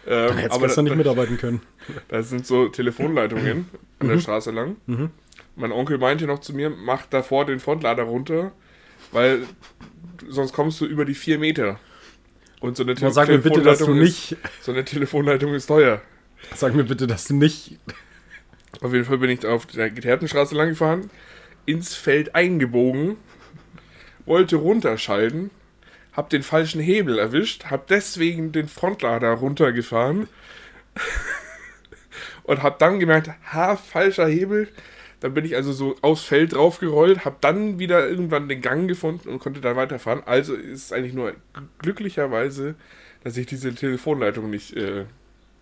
Ähm, 0.06 0.28
Dann 0.28 0.38
hättest 0.38 0.52
du 0.52 0.56
aber 0.58 0.68
gestern 0.68 0.86
da, 0.86 0.90
nicht 0.92 0.98
mitarbeiten 1.00 1.38
können. 1.38 1.62
da 2.10 2.22
sind 2.22 2.46
so 2.46 2.68
Telefonleitungen 2.70 3.66
an 4.00 4.08
Mhm. 4.08 4.12
der 4.12 4.20
Straße 4.20 4.52
lang. 4.52 4.76
Mein 5.56 5.72
Onkel 5.72 5.98
meinte 5.98 6.28
noch 6.28 6.40
zu 6.40 6.54
mir, 6.54 6.70
mach 6.70 7.08
davor 7.08 7.46
den 7.46 7.60
Frontlader 7.60 8.04
runter, 8.04 8.52
weil 9.12 9.44
sonst 10.30 10.54
kommst 10.54 10.80
du 10.82 10.86
über 10.86 11.04
die 11.06 11.16
vier 11.16 11.40
Meter. 11.40 11.80
Und 12.60 12.78
so 12.78 12.84
eine 12.84 12.94
Aber 12.94 13.12
sag 13.12 13.28
mir 13.28 13.38
bitte, 13.38 13.62
dass 13.62 13.80
du 13.80 13.94
nicht. 13.94 14.32
Ist, 14.32 14.42
so 14.62 14.72
eine 14.72 14.84
Telefonleitung 14.84 15.54
ist 15.54 15.68
teuer. 15.68 16.02
Sag 16.56 16.74
mir 16.74 16.84
bitte, 16.84 17.08
dass 17.08 17.26
du 17.26 17.36
nicht. 17.36 17.78
Auf 18.82 18.94
jeden 18.94 19.06
Fall 19.06 19.18
bin 19.18 19.30
ich 19.30 19.46
auf 19.46 19.66
der 19.66 19.90
Geteertenstraße 19.90 20.56
lang 20.56 20.70
gefahren, 20.70 21.10
ins 21.66 21.96
Feld 21.96 22.36
eingebogen, 22.36 23.18
wollte 24.26 24.58
runterschalten, 24.58 25.50
hab 26.14 26.30
den 26.30 26.44
falschen 26.44 26.82
Hebel 26.82 27.18
erwischt, 27.18 27.66
hab 27.66 27.88
deswegen 27.88 28.52
den 28.52 28.68
Frontlader 28.68 29.32
runtergefahren 29.32 30.28
und 32.44 32.62
hab 32.64 32.80
dann 32.80 33.00
gemerkt, 33.00 33.30
ha, 33.52 33.76
falscher 33.76 34.28
Hebel. 34.28 34.68
Dann 35.20 35.34
bin 35.34 35.46
ich 35.46 35.56
also 35.56 35.72
so 35.74 35.96
aufs 36.02 36.24
Feld 36.24 36.54
draufgerollt, 36.54 37.26
hab 37.26 37.42
dann 37.42 37.80
wieder 37.80 38.08
irgendwann 38.08 38.48
den 38.48 38.62
Gang 38.62 38.88
gefunden 38.88 39.30
und 39.30 39.40
konnte 39.40 39.62
dann 39.62 39.76
weiterfahren. 39.76 40.22
Also 40.26 40.54
ist 40.54 40.86
es 40.86 40.94
eigentlich 40.94 41.14
nur 41.14 41.34
glücklicherweise, 41.80 42.76
dass 43.24 43.36
ich 43.38 43.48
diese 43.48 43.74
Telefonleitung 43.74 44.50
nicht 44.50 44.76
äh, 44.78 45.06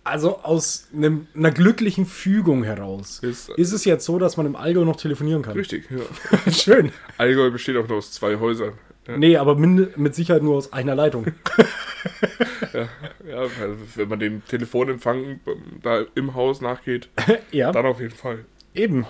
Also 0.04 0.40
aus 0.42 0.88
einem, 0.94 1.26
einer 1.34 1.52
glücklichen 1.52 2.04
Fügung 2.04 2.64
heraus. 2.64 3.20
ist. 3.20 3.48
Ist 3.50 3.72
es 3.72 3.86
jetzt 3.86 4.04
so, 4.04 4.18
dass 4.18 4.36
man 4.36 4.44
im 4.44 4.56
Allgäu 4.56 4.84
noch 4.84 4.96
telefonieren 4.96 5.40
kann? 5.42 5.54
Richtig, 5.56 5.88
ja. 5.90 6.52
Schön. 6.52 6.92
Allgäu 7.16 7.50
besteht 7.50 7.76
auch 7.78 7.88
nur 7.88 7.98
aus 7.98 8.12
zwei 8.12 8.36
Häusern. 8.36 8.74
Ja, 9.08 9.16
Nee, 9.16 9.36
aber 9.36 9.54
mit, 9.54 10.14
Sicherheit 10.14 10.42
nur 10.42 10.56
aus 10.56 10.72
einer 10.72 10.94
Leitung. 10.94 11.26
ja, 12.74 12.88
ja, 13.26 13.48
wenn 13.94 14.08
man 14.08 14.18
den 14.18 14.44
Telefonempfang 14.46 15.40
ähm, 15.46 15.62
da 15.82 16.02
im 16.14 16.34
Haus 16.34 16.60
nachgeht, 16.60 17.08
ja, 17.52 17.72
dann 17.72 17.86
auf 17.86 18.00
jeden 18.00 18.14
Fall. 18.14 18.44
eben. 18.74 19.06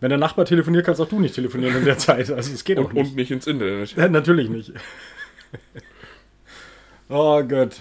Wenn 0.00 0.08
der 0.10 0.18
Nachbar 0.18 0.44
telefoniert, 0.44 0.84
kannst 0.84 1.00
auch 1.00 1.08
du 1.08 1.20
nicht 1.20 1.34
telefonieren 1.34 1.76
in 1.76 1.84
der 1.84 1.98
Zeit. 1.98 2.30
Also 2.30 2.52
es 2.52 2.64
geht 2.64 2.78
auch 2.78 2.84
Und, 2.86 2.94
nicht. 2.94 3.10
und 3.10 3.16
nicht 3.16 3.30
ins 3.30 3.46
Internet. 3.46 3.96
Ja, 3.96 4.08
natürlich 4.08 4.48
nicht. 4.50 4.72
oh 7.08 7.42
Gott. 7.42 7.80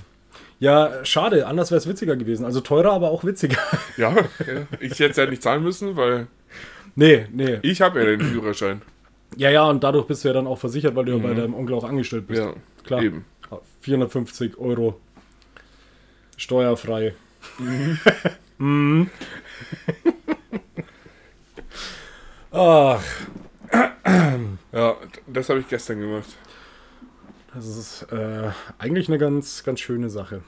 Ja, 0.60 1.04
schade. 1.04 1.46
Anders 1.48 1.72
wäre 1.72 1.80
es 1.80 1.88
witziger 1.88 2.16
gewesen. 2.16 2.46
Also 2.46 2.62
teurer, 2.62 2.94
aber 2.94 3.12
auch 3.12 3.24
witziger. 3.24 3.58
Ja, 3.98 4.16
ich 4.80 4.94
hätte 4.94 5.12
es 5.12 5.18
ja 5.18 5.26
nicht 5.28 5.44
zahlen 5.44 5.62
müssen, 5.62 5.96
weil 5.96 6.28
nee, 6.96 7.28
nee. 7.32 7.60
ich 7.62 7.82
habe 7.82 8.00
ja 8.00 8.06
den 8.06 8.22
Führerschein. 8.22 8.82
Ja, 9.38 9.52
ja, 9.52 9.70
und 9.70 9.84
dadurch 9.84 10.08
bist 10.08 10.24
du 10.24 10.30
ja 10.30 10.34
dann 10.34 10.48
auch 10.48 10.58
versichert, 10.58 10.96
weil 10.96 11.06
du 11.06 11.12
ja 11.12 11.18
bei 11.20 11.34
deinem 11.36 11.54
Onkel 11.54 11.76
auch 11.76 11.84
angestellt 11.84 12.26
bist. 12.28 12.42
Ja, 12.42 12.54
Klar. 12.84 13.04
eben. 13.04 13.26
450 13.82 14.58
Euro. 14.58 15.00
Steuerfrei. 16.38 17.14
Mhm. 17.60 18.00
Ach, 22.54 23.04
Ja, 24.72 24.96
das 25.28 25.50
habe 25.50 25.60
ich 25.60 25.68
gestern 25.68 26.00
gemacht. 26.00 26.30
das 27.54 27.66
ist 27.66 28.04
äh, 28.12 28.52
eigentlich 28.78 29.08
eine 29.08 29.18
ganz, 29.18 29.64
ganz 29.64 29.80
schöne 29.80 30.10
Sache. 30.10 30.42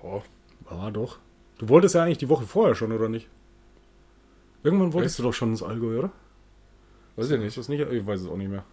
Boah, 0.00 0.22
War 0.64 0.92
doch. 0.92 1.18
Du 1.58 1.68
wolltest 1.68 1.96
ja 1.96 2.04
eigentlich 2.04 2.18
die 2.18 2.28
Woche 2.28 2.46
vorher 2.46 2.74
schon, 2.76 2.92
oder 2.92 3.08
nicht? 3.08 3.28
Irgendwann 4.62 4.92
wolltest 4.92 5.18
du 5.18 5.24
doch 5.24 5.32
schon 5.34 5.50
ins 5.50 5.62
Allgäu, 5.62 5.98
oder? 5.98 6.12
weiß 7.16 7.26
ich 7.26 7.32
Ist 7.32 7.40
nicht. 7.40 7.56
das 7.56 7.68
nicht? 7.68 7.80
Ich 7.90 8.06
weiß 8.06 8.20
es 8.20 8.28
auch 8.28 8.36
nicht 8.36 8.50
mehr. 8.50 8.64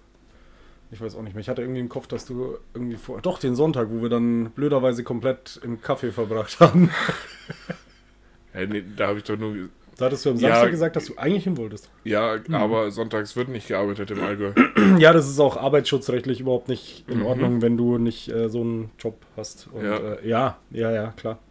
Ich 0.92 1.02
weiß 1.02 1.16
auch 1.16 1.24
nicht 1.24 1.34
mehr. 1.34 1.42
Ich 1.42 1.50
hatte 1.50 1.64
irgendwie 1.64 1.80
im 1.80 1.90
Kopf, 1.90 2.06
dass 2.08 2.26
du 2.26 2.60
irgendwie 2.76 2.96
vor. 2.98 3.20
Doch, 3.22 3.40
den 3.40 3.56
Sonntag, 3.56 3.90
wo 3.90 4.04
wir 4.04 4.10
dann 4.10 4.52
blöderweise 4.52 5.04
komplett 5.04 5.60
im 5.64 5.82
Kaffee 5.82 6.12
verbracht 6.12 6.60
haben. 6.60 6.92
Ja, 8.54 8.66
nee, 8.66 8.86
da 8.96 9.08
habe 9.08 9.18
ich 9.18 9.26
doch 9.26 9.36
nur. 9.38 9.68
Da 9.98 10.06
hattest 10.06 10.26
du 10.26 10.32
am 10.32 10.36
Ja. 10.38 10.50
Samstag 10.50 10.72
gesagt, 10.72 10.96
dass 10.98 11.06
du 11.06 11.16
eigentlich 11.18 11.46
hin 11.46 11.56
wolltest. 11.58 11.90
Ja, 12.04 12.38
Mhm. 12.48 12.54
aber 12.56 12.92
sonntags 12.92 13.36
wird 13.38 13.48
nicht 13.48 13.68
gearbeitet 13.70 14.12
im 14.12 14.22
Allgäu. 14.24 14.52
Ja, 15.00 15.14
das 15.14 15.30
ist 15.30 15.40
auch 15.40 15.56
arbeitsschutzrechtlich 15.58 16.42
überhaupt 16.42 16.68
nicht 16.68 17.06
in 17.08 17.20
Mhm. 17.20 17.26
Ordnung, 17.26 17.62
wenn 17.62 17.78
du 17.78 17.98
nicht 17.98 18.28
äh, 18.30 18.50
so 18.50 18.60
einen 18.62 18.92
Job 19.00 19.18
hast. 19.38 19.68
Und, 19.72 19.86
Ja. 19.86 19.98
Äh, 19.98 20.28
ja, 20.28 20.58
ja, 20.72 20.92
ja, 20.92 21.14
klar. 21.16 21.40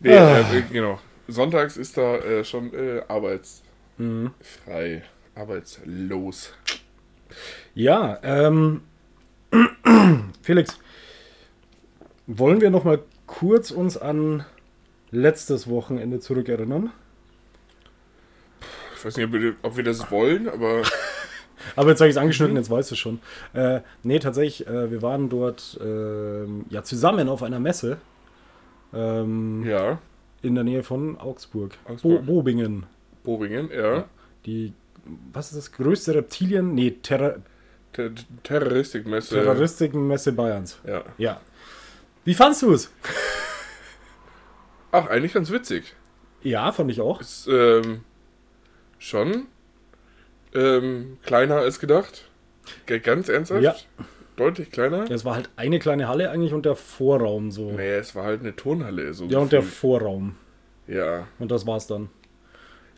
Nee, 0.00 0.16
Ah. 0.16 0.40
äh, 0.40 0.62
genau. 0.72 0.98
Sonntags 1.28 1.76
ist 1.76 1.96
da 1.96 2.16
äh, 2.16 2.44
schon 2.44 2.72
äh, 2.74 3.02
arbeitsfrei, 3.08 3.62
Mhm. 3.98 4.32
arbeitslos. 5.34 6.52
Ja, 7.74 8.18
ähm, 8.22 8.82
Felix, 10.42 10.78
wollen 12.26 12.60
wir 12.60 12.70
noch 12.70 12.84
mal 12.84 13.00
kurz 13.26 13.70
uns 13.70 13.96
an 13.96 14.44
letztes 15.12 15.68
Wochenende 15.68 16.18
zurückerinnern? 16.18 16.90
Ich 18.96 19.04
weiß 19.04 19.16
nicht, 19.16 19.56
ob 19.62 19.76
wir, 19.76 19.84
das 19.84 20.10
wollen, 20.10 20.48
aber 20.48 20.82
Aber 21.76 21.90
jetzt 21.90 22.00
habe 22.00 22.08
ich 22.08 22.16
es 22.16 22.20
angeschnitten, 22.20 22.56
jetzt 22.56 22.70
weißt 22.70 22.90
du 22.90 22.96
schon. 22.96 23.20
Äh, 23.52 23.80
nee, 24.02 24.18
tatsächlich, 24.18 24.66
äh, 24.66 24.90
wir 24.90 25.00
waren 25.00 25.28
dort 25.28 25.78
ähm, 25.80 26.64
ja, 26.70 26.82
zusammen 26.82 27.28
auf 27.28 27.42
einer 27.44 27.60
Messe 27.60 27.98
ähm, 28.92 29.64
ja, 29.64 30.00
in 30.42 30.56
der 30.56 30.64
Nähe 30.64 30.82
von 30.82 31.18
Augsburg. 31.18 31.72
Augsburg. 31.84 32.26
Bo 32.26 32.32
Bobingen. 32.34 32.86
Bobingen, 33.22 33.70
ja. 33.70 34.06
Die, 34.44 34.72
was 35.32 35.52
ist 35.52 35.56
das 35.56 35.72
größte 35.72 36.14
Reptilien? 36.14 36.74
Nee, 36.74 36.96
Terra 37.02 37.36
Ter 37.92 38.10
Terroristikmesse. 38.42 39.34
Terroristikenmesse 39.34 40.32
Bayerns. 40.32 40.78
Ja. 40.86 41.04
Ja. 41.18 41.40
Wie 42.24 42.34
fandst 42.34 42.62
du 42.62 42.72
es? 42.72 42.90
Ach, 44.92 45.08
eigentlich 45.08 45.32
ganz 45.34 45.50
witzig. 45.50 45.94
Ja, 46.42 46.70
fand 46.72 46.90
ich 46.90 47.00
auch. 47.00 47.20
Ist 47.20 47.48
ähm, 47.50 48.02
schon 48.98 49.46
ähm, 50.54 51.18
kleiner 51.24 51.56
als 51.56 51.78
gedacht. 51.80 52.24
Ganz 52.86 53.28
ernsthaft? 53.28 53.62
Ja. 53.62 53.74
Deutlich 54.36 54.70
kleiner? 54.70 55.10
Es 55.10 55.24
war 55.24 55.34
halt 55.34 55.50
eine 55.56 55.78
kleine 55.78 56.08
Halle 56.08 56.30
eigentlich 56.30 56.52
und 56.52 56.64
der 56.64 56.74
Vorraum 56.76 57.50
so. 57.50 57.72
Nee, 57.72 57.94
es 57.96 58.14
war 58.14 58.24
halt 58.24 58.40
eine 58.40 58.54
Turnhalle. 58.56 59.12
So 59.12 59.26
Ja, 59.26 59.38
und 59.40 59.52
der 59.52 59.60
gefühlt. 59.60 59.78
Vorraum. 59.78 60.36
ja, 60.86 61.26
Und 61.38 61.50
das 61.50 61.66
war's 61.66 61.86
dann. 61.86 62.08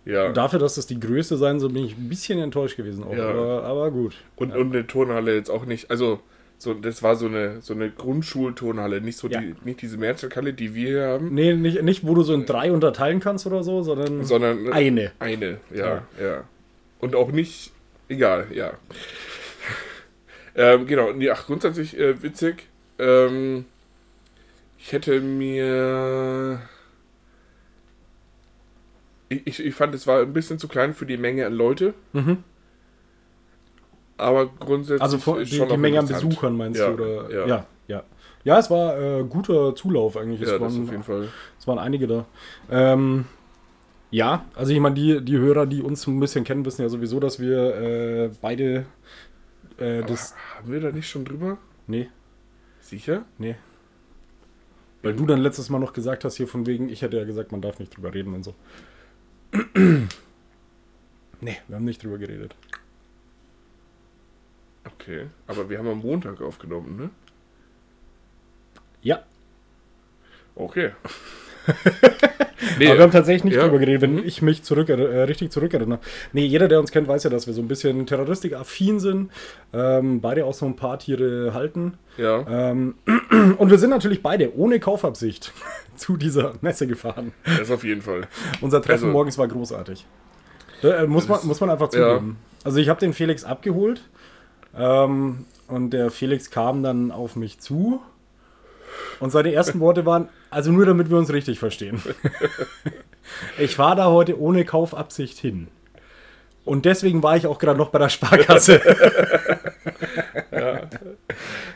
ja. 0.04 0.26
Und 0.28 0.36
dafür, 0.36 0.58
dass 0.58 0.76
das 0.76 0.86
die 0.86 1.00
Größe 1.00 1.36
sein 1.36 1.58
soll, 1.60 1.70
bin 1.70 1.84
ich 1.84 1.96
ein 1.96 2.08
bisschen 2.08 2.38
enttäuscht 2.38 2.76
gewesen. 2.76 3.02
Auch. 3.04 3.12
Ja. 3.14 3.28
Aber, 3.30 3.64
aber 3.64 3.90
gut. 3.90 4.14
Und, 4.36 4.52
und 4.54 4.72
eine 4.74 4.86
Turnhalle 4.86 5.34
jetzt 5.34 5.50
auch 5.50 5.64
nicht, 5.64 5.90
also 5.90 6.20
so, 6.58 6.72
das 6.74 7.02
war 7.02 7.16
so 7.16 7.26
eine, 7.26 7.60
so 7.60 7.74
eine 7.74 7.90
Grundschulturnhalle, 7.90 9.00
nicht 9.00 9.18
so 9.18 9.28
Ja. 9.28 9.40
die, 9.40 9.54
nicht 9.64 9.82
diese 9.82 9.96
Mehrzweckhalle, 9.98 10.54
die 10.54 10.74
wir 10.74 10.88
hier 10.88 11.06
haben, 11.06 11.34
Nee, 11.34 11.54
nicht, 11.54 11.82
nicht 11.82 12.06
wo 12.06 12.14
du 12.14 12.22
so 12.22 12.32
in 12.34 12.46
drei 12.46 12.72
unterteilen 12.72 13.20
kannst 13.20 13.46
oder 13.46 13.62
so, 13.62 13.82
sondern 13.82 14.24
sondern 14.24 14.72
eine. 14.72 15.12
Eine, 15.18 15.58
ja, 15.74 16.06
ja. 16.20 16.44
Und 17.00 17.14
auch 17.14 17.30
nicht, 17.32 17.72
egal, 18.08 18.46
ja. 18.52 18.72
ähm, 20.54 20.86
genau, 20.86 21.12
nee, 21.12 21.28
ach, 21.30 21.46
grundsätzlich 21.46 21.98
äh, 21.98 22.22
witzig. 22.22 22.68
Ähm, 22.98 23.66
ich 24.78 24.92
hätte 24.92 25.20
mir. 25.20 26.60
Ich, 29.28 29.46
ich, 29.46 29.64
ich 29.64 29.74
fand, 29.74 29.94
es 29.94 30.06
war 30.06 30.20
ein 30.20 30.32
bisschen 30.32 30.58
zu 30.58 30.68
klein 30.68 30.94
für 30.94 31.06
die 31.06 31.16
Menge 31.16 31.46
an 31.46 31.54
Leute. 31.54 31.94
Mhm. 32.12 32.44
Aber 34.16 34.46
grundsätzlich. 34.46 35.02
Also 35.02 35.16
ist 35.38 35.52
die, 35.52 35.56
schon 35.56 35.68
die 35.68 35.76
Menge 35.76 35.98
an. 35.98 36.06
Besuchern 36.06 36.56
meinst 36.56 36.80
Ja, 36.80 36.90
du? 36.92 37.02
Oder? 37.02 37.30
ja. 37.32 37.46
ja, 37.46 37.66
ja. 37.88 38.02
Ja, 38.44 38.58
es 38.58 38.70
war 38.70 38.98
äh, 39.00 39.24
guter 39.24 39.74
Zulauf 39.74 40.16
eigentlich. 40.16 40.40
Es, 40.42 40.50
Ja, 40.50 40.58
das 40.58 40.72
auf 40.72 40.78
jeden 40.78 40.90
waren, 40.90 41.02
Fall. 41.02 41.28
es 41.58 41.66
waren 41.66 41.78
einige 41.78 42.06
da. 42.06 42.26
Ähm, 42.70 43.24
ja, 44.10 44.44
also 44.54 44.72
ich 44.72 44.78
meine, 44.80 44.94
die, 44.94 45.20
die 45.24 45.38
Hörer, 45.38 45.66
die 45.66 45.82
uns 45.82 46.06
ein 46.06 46.20
bisschen 46.20 46.44
kennen, 46.44 46.64
wissen 46.64 46.82
ja 46.82 46.88
sowieso, 46.88 47.18
dass 47.20 47.40
wir 47.40 47.74
äh, 47.74 48.30
beide 48.40 48.86
äh, 49.78 50.02
das. 50.02 50.34
Aber 50.34 50.58
haben 50.64 50.72
wir 50.72 50.80
da 50.80 50.92
nicht 50.92 51.08
schon 51.08 51.24
drüber? 51.24 51.58
Nee, 51.86 52.08
Sicher? 52.80 53.24
nee. 53.38 53.56
Weil 55.02 55.14
du 55.14 55.26
dann 55.26 55.40
letztes 55.40 55.68
Mal 55.68 55.80
noch 55.80 55.92
gesagt 55.92 56.24
hast, 56.24 56.36
hier 56.36 56.48
von 56.48 56.66
wegen, 56.66 56.88
ich 56.88 57.02
hätte 57.02 57.16
ja 57.18 57.24
gesagt, 57.24 57.52
man 57.52 57.60
darf 57.60 57.78
nicht 57.78 57.94
drüber 57.96 58.14
reden 58.14 58.32
und 58.34 58.42
so. 58.42 58.54
nee, 61.40 61.56
wir 61.68 61.76
haben 61.76 61.84
nicht 61.84 62.02
drüber 62.02 62.16
geredet. 62.18 62.54
Okay. 65.00 65.26
Aber 65.46 65.68
wir 65.68 65.78
haben 65.78 65.88
am 65.88 65.98
Montag 65.98 66.40
aufgenommen, 66.40 66.96
ne? 66.96 67.10
Ja, 69.02 69.22
Okay. 70.56 70.92
Aber 72.76 72.78
wir 72.78 72.98
haben 73.02 73.10
tatsächlich 73.10 73.44
nicht 73.44 73.54
Ja. 73.56 73.64
drüber 73.64 73.78
geredet, 73.78 74.02
wenn 74.02 74.18
ich 74.24 74.40
mich 74.42 74.62
zurück, 74.62 74.88
äh, 74.88 74.94
richtig 74.94 75.50
zurückerinnere. 75.50 75.98
Nee, 76.32 76.44
jeder, 76.46 76.68
der 76.68 76.78
uns 76.80 76.90
kennt, 76.92 77.08
weiß 77.08 77.24
ja, 77.24 77.30
dass 77.30 77.46
wir 77.46 77.54
so 77.54 77.60
ein 77.60 77.68
bisschen 77.68 78.06
terroristikaffin 78.06 79.00
sind. 79.00 79.30
Ähm, 79.72 80.20
beide 80.20 80.44
auch 80.44 80.54
so 80.54 80.66
ein 80.66 80.76
paar 80.76 80.98
Tiere 80.98 81.54
halten. 81.54 81.94
ja. 82.16 82.44
Ähm, 82.70 82.94
und 83.58 83.70
wir 83.70 83.78
sind 83.78 83.90
natürlich 83.90 84.22
beide 84.22 84.56
ohne 84.56 84.78
Kaufabsicht 84.80 85.52
zu 85.96 86.16
dieser 86.16 86.54
Messe 86.60 86.86
gefahren. 86.86 87.32
Das 87.58 87.70
auf 87.70 87.82
jeden 87.84 88.02
Fall. 88.02 88.28
Unser 88.60 88.80
Treffen 88.80 89.04
Also- 89.06 89.12
morgens 89.12 89.36
war 89.38 89.48
großartig. 89.48 90.06
Da, 90.82 91.02
äh, 91.02 91.06
muss, 91.06 91.26
man, 91.28 91.40
muss 91.46 91.60
man 91.60 91.70
einfach 91.70 91.92
ja. 91.92 92.14
zugeben. 92.16 92.36
Also 92.62 92.78
ich 92.78 92.88
habe 92.88 93.00
den 93.00 93.12
Felix 93.12 93.42
abgeholt 93.44 94.02
ähm, 94.76 95.44
und 95.68 95.90
der 95.90 96.10
Felix 96.10 96.50
kam 96.50 96.82
dann 96.82 97.10
auf 97.10 97.36
mich 97.36 97.60
zu 97.60 98.00
und 99.20 99.30
seine 99.30 99.52
ersten 99.52 99.80
Worte 99.80 100.06
waren, 100.06 100.28
also 100.50 100.70
nur 100.70 100.86
damit 100.86 101.10
wir 101.10 101.18
uns 101.18 101.32
richtig 101.32 101.58
verstehen. 101.58 102.02
ich 103.58 103.78
war 103.78 103.96
da 103.96 104.06
heute 104.06 104.38
ohne 104.40 104.64
Kaufabsicht 104.64 105.38
hin. 105.38 105.68
Und 106.64 106.84
deswegen 106.86 107.22
war 107.22 107.36
ich 107.36 107.46
auch 107.46 107.58
gerade 107.58 107.78
noch 107.78 107.90
bei 107.90 107.98
der 107.98 108.08
Sparkasse. 108.08 108.80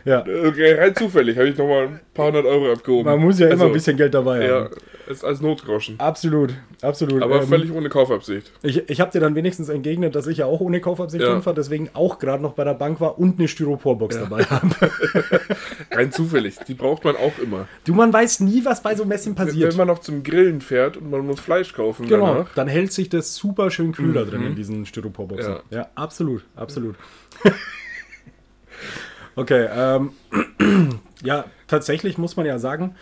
ja. 0.05 0.21
Okay, 0.21 0.73
rein 0.75 0.95
zufällig 0.95 1.37
habe 1.37 1.49
ich 1.49 1.59
nochmal 1.59 1.89
ein 1.89 2.01
paar 2.15 2.27
hundert 2.29 2.47
Euro 2.47 2.73
abgehoben. 2.73 3.05
Man 3.11 3.21
muss 3.21 3.39
ja 3.39 3.47
immer 3.47 3.55
Also, 3.55 3.67
ein 3.67 3.73
bisschen 3.73 3.97
Geld 3.97 4.15
dabei 4.15 4.47
Ja, 4.47 4.55
haben. 4.65 4.71
ist 5.09 5.25
als 5.25 5.41
Notgroschen. 5.41 5.97
Absolut, 5.99 6.55
absolut. 6.83 7.23
Aber 7.23 7.43
Ähm, 7.43 7.49
völlig 7.49 7.73
ohne 7.73 7.89
Kaufabsicht. 7.89 8.51
Ich, 8.63 8.89
ich 8.89 9.01
habe 9.01 9.11
dir 9.11 9.21
dann 9.21 9.35
wenigstens 9.35 9.69
entgegnet, 9.69 10.15
dass 10.15 10.27
ich 10.27 10.39
ja 10.39 10.47
auch 10.47 10.61
ohne 10.61 10.81
Kaufabsicht 10.81 11.23
Ja. 11.25 11.33
hinfahre, 11.33 11.57
deswegen 11.57 11.91
auch 11.95 12.19
gerade 12.19 12.43
noch 12.43 12.53
bei 12.53 12.65
der 12.65 12.75
Bank 12.75 13.01
war 13.01 13.19
und 13.19 13.39
eine 13.39 13.49
Styroporbox 13.49 14.19
dabei 14.19 14.45
habe. 14.45 14.71
Rein 15.91 16.13
zufällig. 16.13 16.57
Die 16.67 16.75
braucht 16.75 17.05
man 17.05 17.17
auch 17.17 17.39
immer. 17.43 17.67
Du, 17.85 17.95
man 17.95 18.13
weiß 18.13 18.41
nie, 18.41 18.65
was 18.65 18.83
bei 18.83 18.95
so 18.95 19.05
Messen 19.05 19.37
Wenn 19.39 19.47
passiert. 19.47 19.77
man 19.77 19.89
noch 19.89 19.99
zum 19.99 20.23
Grillen 20.23 20.61
fährt 20.61 20.97
und 20.97 21.11
man 21.11 21.27
muss 21.27 21.41
Fleisch 21.41 21.73
kaufen 21.75 22.07
Genau, 22.09 22.27
danach. 22.35 22.55
dann 22.55 22.69
hält 22.69 22.93
sich 22.93 23.09
das 23.09 23.35
super 23.35 23.71
schön 23.71 23.93
kühl 23.93 24.13
da 24.15 24.23
drin 24.25 24.45
in 24.47 24.55
diesen 24.55 24.78
Styroporboxen. 24.87 25.57
Ja. 25.71 25.79
Ja, 25.79 25.89
absolut, 25.95 26.45
absolut. 26.57 26.97
okay, 29.37 29.69
ähm, 29.71 30.13
ja, 31.23 31.45
tatsächlich 31.67 32.19
muss 32.19 32.37
man 32.37 32.47
ja 32.47 32.59
sagen, 32.59 32.95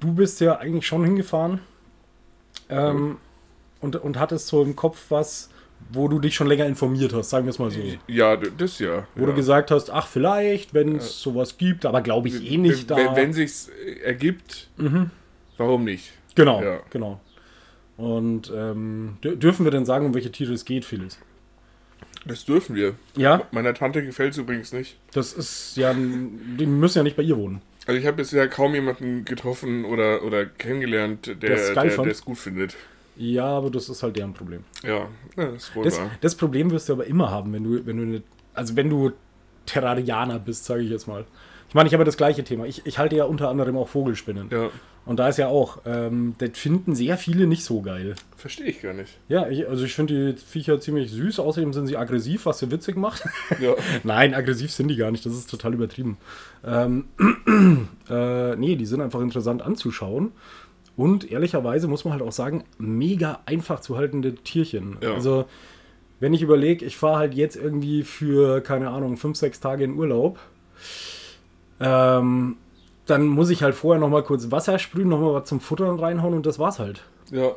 du 0.00 0.12
bist 0.14 0.40
ja 0.40 0.58
eigentlich 0.58 0.86
schon 0.86 1.04
hingefahren 1.04 1.60
ähm, 2.68 3.18
und, 3.80 3.96
und 3.96 4.18
hattest 4.18 4.46
so 4.48 4.62
im 4.62 4.76
Kopf 4.76 5.06
was, 5.10 5.50
wo 5.90 6.08
du 6.08 6.18
dich 6.18 6.34
schon 6.34 6.46
länger 6.46 6.66
informiert 6.66 7.12
hast, 7.12 7.30
sagen 7.30 7.46
wir 7.46 7.50
es 7.50 7.58
mal 7.58 7.70
so. 7.70 7.80
Ja, 8.06 8.36
das 8.36 8.78
ja. 8.78 9.06
Wo 9.14 9.22
ja. 9.22 9.26
du 9.26 9.34
gesagt 9.34 9.70
hast, 9.70 9.90
ach 9.90 10.06
vielleicht, 10.06 10.74
wenn 10.74 10.96
es 10.96 11.20
sowas 11.20 11.58
gibt, 11.58 11.84
aber 11.86 12.00
glaube 12.00 12.28
ich 12.28 12.50
eh 12.50 12.56
nicht 12.56 12.90
da. 12.90 12.96
Wenn, 12.96 13.16
wenn 13.16 13.32
sich's 13.32 13.68
äh, 13.68 14.00
ergibt, 14.00 14.68
warum 15.56 15.84
nicht? 15.84 16.12
genau, 16.34 16.62
Ja. 16.62 16.80
genau. 16.90 17.20
Und 17.96 18.52
ähm, 18.54 19.18
dür- 19.22 19.36
dürfen 19.36 19.64
wir 19.64 19.70
denn 19.70 19.84
sagen, 19.84 20.06
um 20.06 20.14
welche 20.14 20.32
Tiere 20.32 20.52
es 20.52 20.64
geht, 20.64 20.84
Felix? 20.84 21.18
Das 22.26 22.44
dürfen 22.44 22.74
wir. 22.74 22.94
Ja, 23.16 23.42
Meiner 23.52 23.74
Tante 23.74 24.02
gefällt 24.04 24.32
es 24.32 24.38
übrigens 24.38 24.72
nicht. 24.72 24.96
das 25.12 25.32
ist 25.32 25.76
ja, 25.76 25.92
die 25.94 26.66
müssen 26.66 26.98
ja 26.98 27.02
nicht 27.04 27.16
bei 27.16 27.22
ihr 27.22 27.36
wohnen. 27.36 27.60
Also 27.86 28.00
ich 28.00 28.06
habe 28.06 28.16
bisher 28.16 28.48
kaum 28.48 28.74
jemanden 28.74 29.24
getroffen 29.26 29.84
oder, 29.84 30.22
oder 30.24 30.46
kennengelernt, 30.46 31.36
der, 31.42 31.50
es 32.08 32.24
gut 32.24 32.38
findet. 32.38 32.76
Ja, 33.16 33.44
aber 33.44 33.70
das 33.70 33.88
ist 33.90 34.02
halt 34.02 34.16
deren 34.16 34.32
Problem. 34.32 34.64
Ja, 34.82 35.06
ja, 35.36 35.44
das 35.52 35.64
ist 35.68 35.76
wohl 35.76 35.84
Das, 35.84 35.98
wahr. 35.98 36.10
das 36.20 36.34
Problem 36.34 36.70
wirst 36.70 36.88
du 36.88 36.94
aber 36.94 37.06
immer 37.06 37.30
haben, 37.30 37.52
wenn 37.52 37.62
du, 37.62 37.86
wenn 37.86 37.96
du 37.98 38.02
eine, 38.02 38.22
also 38.54 38.74
wenn 38.74 38.88
du 38.88 39.12
Terrarianer 39.66 40.38
bist, 40.38 40.64
sage 40.64 40.82
ich 40.82 40.90
jetzt 40.90 41.06
mal. 41.06 41.24
Ich 41.74 41.76
meine, 41.76 41.88
ich 41.88 41.92
habe 41.94 42.04
das 42.04 42.16
gleiche 42.16 42.44
Thema. 42.44 42.66
Ich, 42.66 42.86
ich 42.86 43.00
halte 43.00 43.16
ja 43.16 43.24
unter 43.24 43.48
anderem 43.48 43.76
auch 43.76 43.88
Vogelspinnen. 43.88 44.48
Ja, 44.52 44.70
Und 45.06 45.18
da 45.18 45.28
ist 45.28 45.38
ja 45.38 45.48
auch, 45.48 45.78
ähm, 45.84 46.36
das 46.38 46.50
finden 46.56 46.94
sehr 46.94 47.18
viele 47.18 47.48
nicht 47.48 47.64
so 47.64 47.82
geil. 47.82 48.14
verstehe 48.36 48.66
ich 48.68 48.80
gar 48.80 48.92
nicht. 48.92 49.18
Ja, 49.28 49.48
ich, 49.48 49.68
also 49.68 49.84
ich 49.84 49.92
finde 49.92 50.34
die 50.34 50.40
Viecher 50.40 50.80
ziemlich 50.80 51.10
süß. 51.10 51.40
Außerdem 51.40 51.72
sind 51.72 51.88
sie 51.88 51.96
aggressiv, 51.96 52.46
was 52.46 52.60
sie 52.60 52.70
witzig 52.70 52.94
macht. 52.96 53.24
Ja, 53.60 53.74
Nein, 54.04 54.34
aggressiv 54.34 54.70
sind 54.70 54.86
die 54.86 54.94
gar 54.94 55.10
nicht. 55.10 55.26
Das 55.26 55.32
ist 55.32 55.50
total 55.50 55.74
übertrieben. 55.74 56.16
Ähm, 56.64 57.06
äh, 58.08 58.54
nee, 58.54 58.76
die 58.76 58.86
sind 58.86 59.00
einfach 59.00 59.20
interessant 59.20 59.60
anzuschauen. 59.60 60.30
Und 60.96 61.28
ehrlicherweise 61.28 61.88
muss 61.88 62.04
man 62.04 62.12
halt 62.12 62.22
auch 62.22 62.30
sagen, 62.30 62.62
mega 62.78 63.40
einfach 63.46 63.80
zu 63.80 63.96
haltende 63.96 64.36
Tierchen. 64.36 64.98
Ja. 65.02 65.14
Also, 65.14 65.46
wenn 66.20 66.34
ich 66.34 66.42
überlege, 66.42 66.84
ich 66.84 66.96
fahre 66.96 67.18
halt 67.18 67.34
jetzt 67.34 67.56
irgendwie 67.56 68.04
für, 68.04 68.60
keine 68.60 68.90
Ahnung, 68.90 69.16
fünf, 69.16 69.36
sechs 69.36 69.58
Tage 69.58 69.82
in 69.82 69.94
Urlaub, 69.94 70.38
ähm, 71.80 72.56
dann 73.06 73.26
muss 73.26 73.50
ich 73.50 73.62
halt 73.62 73.74
vorher 73.74 74.00
nochmal 74.00 74.22
kurz 74.22 74.50
Wasser 74.50 74.78
sprühen, 74.78 75.08
nochmal 75.08 75.34
was 75.34 75.48
zum 75.48 75.60
Futtern 75.60 75.98
reinhauen 75.98 76.34
und 76.34 76.46
das 76.46 76.58
war's 76.58 76.78
halt. 76.78 77.02
ja. 77.30 77.52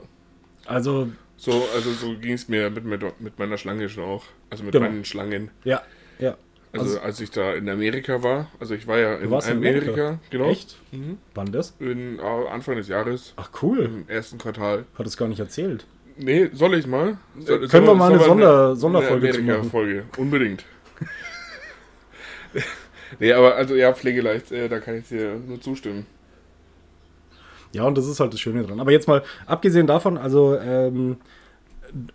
Also, 0.66 1.08
So, 1.38 1.64
also 1.74 1.92
so 1.94 2.18
ging 2.20 2.34
es 2.34 2.50
mir 2.50 2.70
mit, 2.70 2.84
mit, 2.84 3.22
mit 3.22 3.40
meiner 3.40 3.58
Schlange 3.58 3.88
schon 3.88 4.04
auch. 4.04 4.24
Also 4.50 4.64
mit 4.66 4.74
Genau. 4.74 4.88
meinen 4.90 5.06
Schlangen. 5.06 5.50
ja, 5.64 5.82
ja. 6.20 6.36
Also, 6.74 6.86
Also- 6.86 7.00
als 7.00 7.22
ich 7.22 7.32
da 7.32 7.54
in 7.54 7.70
Amerika 7.70 8.22
war, 8.24 8.48
also 8.60 8.74
ich 8.76 8.86
war 8.88 8.98
ja 8.98 9.16
in 9.16 9.32
warst 9.32 9.50
in 9.50 9.58
Amerika, 9.58 9.92
Amerika? 9.94 10.20
genau. 10.30 10.50
Echt? 10.50 10.76
Mhm. 10.92 11.18
Wann 11.36 11.52
das? 11.54 11.74
In, 11.80 12.20
äh, 12.20 12.22
Anfang 12.22 12.76
des 12.76 12.90
Jahres, 12.90 13.34
Ach, 13.38 13.50
cool. 13.62 13.80
im 13.80 14.10
ersten 14.10 14.38
Quartal. 14.38 14.84
Hat 15.00 15.06
es 15.08 15.16
gar 15.16 15.30
nicht 15.30 15.40
erzählt. 15.40 15.86
Nee, 16.18 16.50
soll 16.52 16.74
ich 16.74 16.86
mal? 16.88 17.18
Soll, 17.40 17.64
Äh, 17.64 17.68
können 17.68 17.86
wir 17.88 17.96
mal 17.96 18.10
eine 18.10 18.18
soll 18.20 18.28
Sonder- 18.28 18.66
eine 18.68 18.76
Sonderfolge 18.76 19.30
zu 19.32 19.40
machen? 19.40 19.50
Amerika-Folge, 19.52 20.04
unbedingt. 20.18 20.66
Nee, 23.20 23.34
aber 23.34 23.56
also 23.56 23.76
ja, 23.76 23.94
pflegeleicht, 23.94 24.52
äh, 24.52 24.70
da 24.70 24.80
kann 24.80 24.98
ich 24.98 25.08
dir 25.08 25.36
nur 25.36 25.62
zustimmen. 25.62 26.06
Ja, 27.74 27.84
und 27.84 27.98
das 27.98 28.08
ist 28.08 28.20
halt 28.20 28.34
das 28.34 28.40
Schöne 28.40 28.64
dran. 28.64 28.80
Aber 28.80 28.92
jetzt 28.92 29.08
mal, 29.08 29.24
abgesehen 29.46 29.88
davon, 29.88 30.18
also, 30.18 30.58
ähm, 30.58 31.18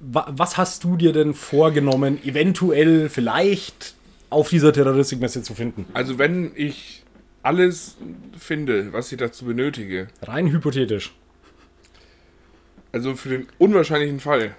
wa 0.00 0.26
was 0.30 0.56
hast 0.56 0.84
du 0.84 0.96
dir 0.96 1.12
denn 1.12 1.34
vorgenommen, 1.34 2.18
eventuell 2.24 3.08
vielleicht 3.08 3.94
auf 4.30 4.48
dieser 4.48 4.72
Terroristikmesse 4.72 5.42
zu 5.42 5.54
finden? 5.54 5.86
Also 5.92 6.18
wenn 6.18 6.52
ich 6.54 7.04
alles 7.42 7.96
finde, 8.38 8.92
was 8.92 9.12
ich 9.12 9.18
dazu 9.18 9.44
benötige, 9.44 10.08
Rein 10.22 10.50
hypothetisch. 10.50 11.12
also 12.92 13.14
für 13.14 13.28
den 13.30 13.46
unwahrscheinlichen 13.58 14.20
Fall, 14.20 14.54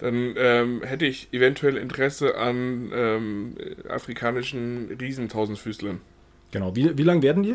dann 0.00 0.34
ähm, 0.36 0.82
hätte 0.82 1.06
ich 1.06 1.28
eventuell 1.32 1.76
Interesse 1.76 2.36
an 2.36 2.90
ähm, 2.94 3.54
afrikanischen 3.88 4.96
Riesentausendfüßlern. 5.00 6.00
Genau. 6.52 6.74
Wie, 6.74 6.96
wie 6.98 7.02
lang 7.02 7.22
werden 7.22 7.42
die? 7.42 7.54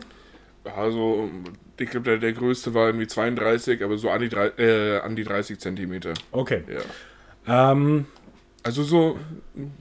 Also, 0.75 1.29
ich 1.77 1.89
glaube, 1.89 2.05
der, 2.09 2.17
der 2.17 2.33
größte 2.33 2.73
war 2.73 2.87
irgendwie 2.87 3.07
32, 3.07 3.83
aber 3.83 3.97
so 3.97 4.09
an 4.09 4.21
die, 4.21 4.35
äh, 4.35 4.99
an 4.99 5.15
die 5.15 5.23
30 5.23 5.59
Zentimeter. 5.59 6.13
Okay. 6.31 6.63
Ja. 7.45 7.71
Ähm, 7.71 8.05
Also 8.63 8.81
so 8.83 9.19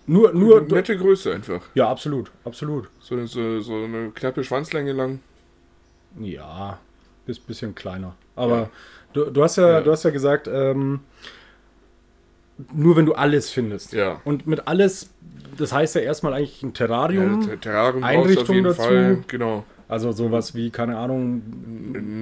nur, 0.06 0.32
nur, 0.34 0.58
eine 0.60 0.68
nette 0.68 0.96
Größe 0.98 1.32
einfach. 1.34 1.62
ja, 1.74 1.88
absolut, 1.88 2.30
absolut. 2.44 2.90
So, 3.00 3.14
eine- 3.14 3.26
so, 3.26 3.60
so 3.60 3.84
eine 3.84 4.10
knappe 4.10 4.44
Schwanzlänge 4.44 4.92
lang. 4.92 5.20
Ja, 6.20 6.78
bis 7.26 7.38
bisschen 7.40 7.74
kleiner. 7.74 8.14
Aber 8.36 8.58
Ja. 8.58 8.70
du, 9.14 9.30
du 9.30 9.42
hast 9.42 9.56
ja, 9.56 9.70
Ja. 9.72 9.80
du 9.80 9.90
hast 9.90 10.04
ja 10.04 10.10
gesagt, 10.10 10.48
ähm, 10.52 11.00
nur 12.72 12.96
wenn 12.96 13.07
du 13.07 13.14
alles 13.14 13.50
findest. 13.50 13.92
Ja. 13.92 14.20
Und 14.24 14.46
mit 14.46 14.66
alles, 14.68 15.11
das 15.59 15.72
heißt 15.72 15.94
ja 15.96 16.00
erstmal 16.02 16.34
eigentlich 16.34 16.62
ein 16.62 16.74
Terrarium. 16.74 17.40
Ja, 17.42 17.46
Ter- 17.48 17.61
Terrarium 17.61 18.00
brauchst 18.02 18.14
du 18.14 18.18
Einrichtung 18.20 18.42
auf 18.44 18.55
jeden 18.55 18.64
dazu. 18.64 18.82
Fall. 18.82 19.18
Genau. 19.28 19.64
Also 19.86 20.12
sowas 20.12 20.55
wie, 20.55 20.70
keine 20.70 20.96
Ahnung, 20.96 21.42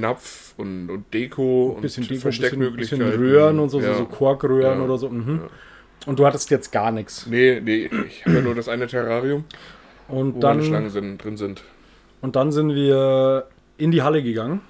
Napf 0.01 0.55
und, 0.57 0.91
und 0.91 1.15
Deko 1.15 1.75
und 1.77 1.83
bisschen 1.83 2.03
Deko, 2.03 2.15
bisschen, 2.15 2.21
Versteckmöglichkeiten. 2.33 3.07
bisschen 3.07 3.21
Röhren 3.21 3.59
und 3.61 3.69
so, 3.71 3.81
ja. 3.81 3.95
so, 3.95 4.05
Korkröhren 4.05 4.79
Ja. 4.79 4.85
oder 4.85 4.99
so. 4.99 5.09
Mhm. 5.09 5.43
Und 6.07 6.19
du 6.19 6.27
hattest 6.27 6.51
jetzt 6.51 6.73
gar 6.73 6.91
nichts. 6.91 7.27
Nee, 7.29 7.61
nee, 7.65 7.89
ich 8.09 8.25
habe 8.27 8.37
ja 8.37 8.43
nur 8.43 8.55
das 8.57 8.69
eine 8.69 8.89
Terrarium, 8.89 9.45
Und 10.09 10.35
wo 10.35 10.41
meine 10.41 10.41
dann, 10.41 10.63
Schlangen 10.65 10.91
sind, 10.91 11.23
drin 11.23 11.37
sind. 11.37 11.63
und 12.21 12.35
dann 12.35 12.51
sind 12.51 12.75
wir 12.75 13.47
in 13.79 13.93
die 13.93 14.03
Halle 14.03 14.23
gegangen. 14.25 14.61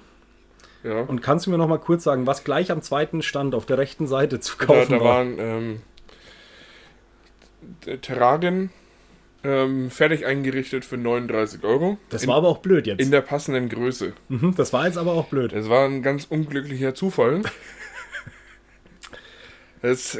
Ja. 0.83 1.01
Und 1.01 1.21
kannst 1.21 1.45
du 1.45 1.51
mir 1.51 1.57
noch 1.57 1.67
mal 1.67 1.79
kurz 1.79 2.03
sagen, 2.03 2.27
was 2.27 2.43
gleich 2.43 2.71
am 2.71 2.81
zweiten 2.81 3.21
Stand 3.21 3.55
auf 3.55 3.65
der 3.65 3.77
rechten 3.77 4.07
Seite 4.07 4.39
zu 4.39 4.57
da, 4.57 4.65
kaufen 4.65 4.91
da 4.91 4.99
war? 4.99 5.05
waren 5.05 5.35
ähm, 5.39 5.81
Terrarien 8.01 8.69
ähm, 9.43 9.89
fertig 9.89 10.25
eingerichtet 10.25 10.85
für 10.85 10.97
39 10.97 11.63
Euro. 11.63 11.97
Das 12.09 12.23
in, 12.23 12.29
war 12.29 12.37
aber 12.37 12.47
auch 12.47 12.59
blöd 12.59 12.87
jetzt. 12.87 13.01
in 13.01 13.11
der 13.11 13.21
passenden 13.21 13.69
Größe. 13.69 14.13
Mhm, 14.29 14.55
das 14.55 14.73
war 14.73 14.85
jetzt 14.85 14.97
aber 14.97 15.13
auch 15.13 15.27
blöd. 15.27 15.53
Das 15.53 15.69
war 15.69 15.85
ein 15.85 16.01
ganz 16.01 16.25
unglücklicher 16.25 16.95
Zufall. 16.95 17.41
Das 19.81 20.17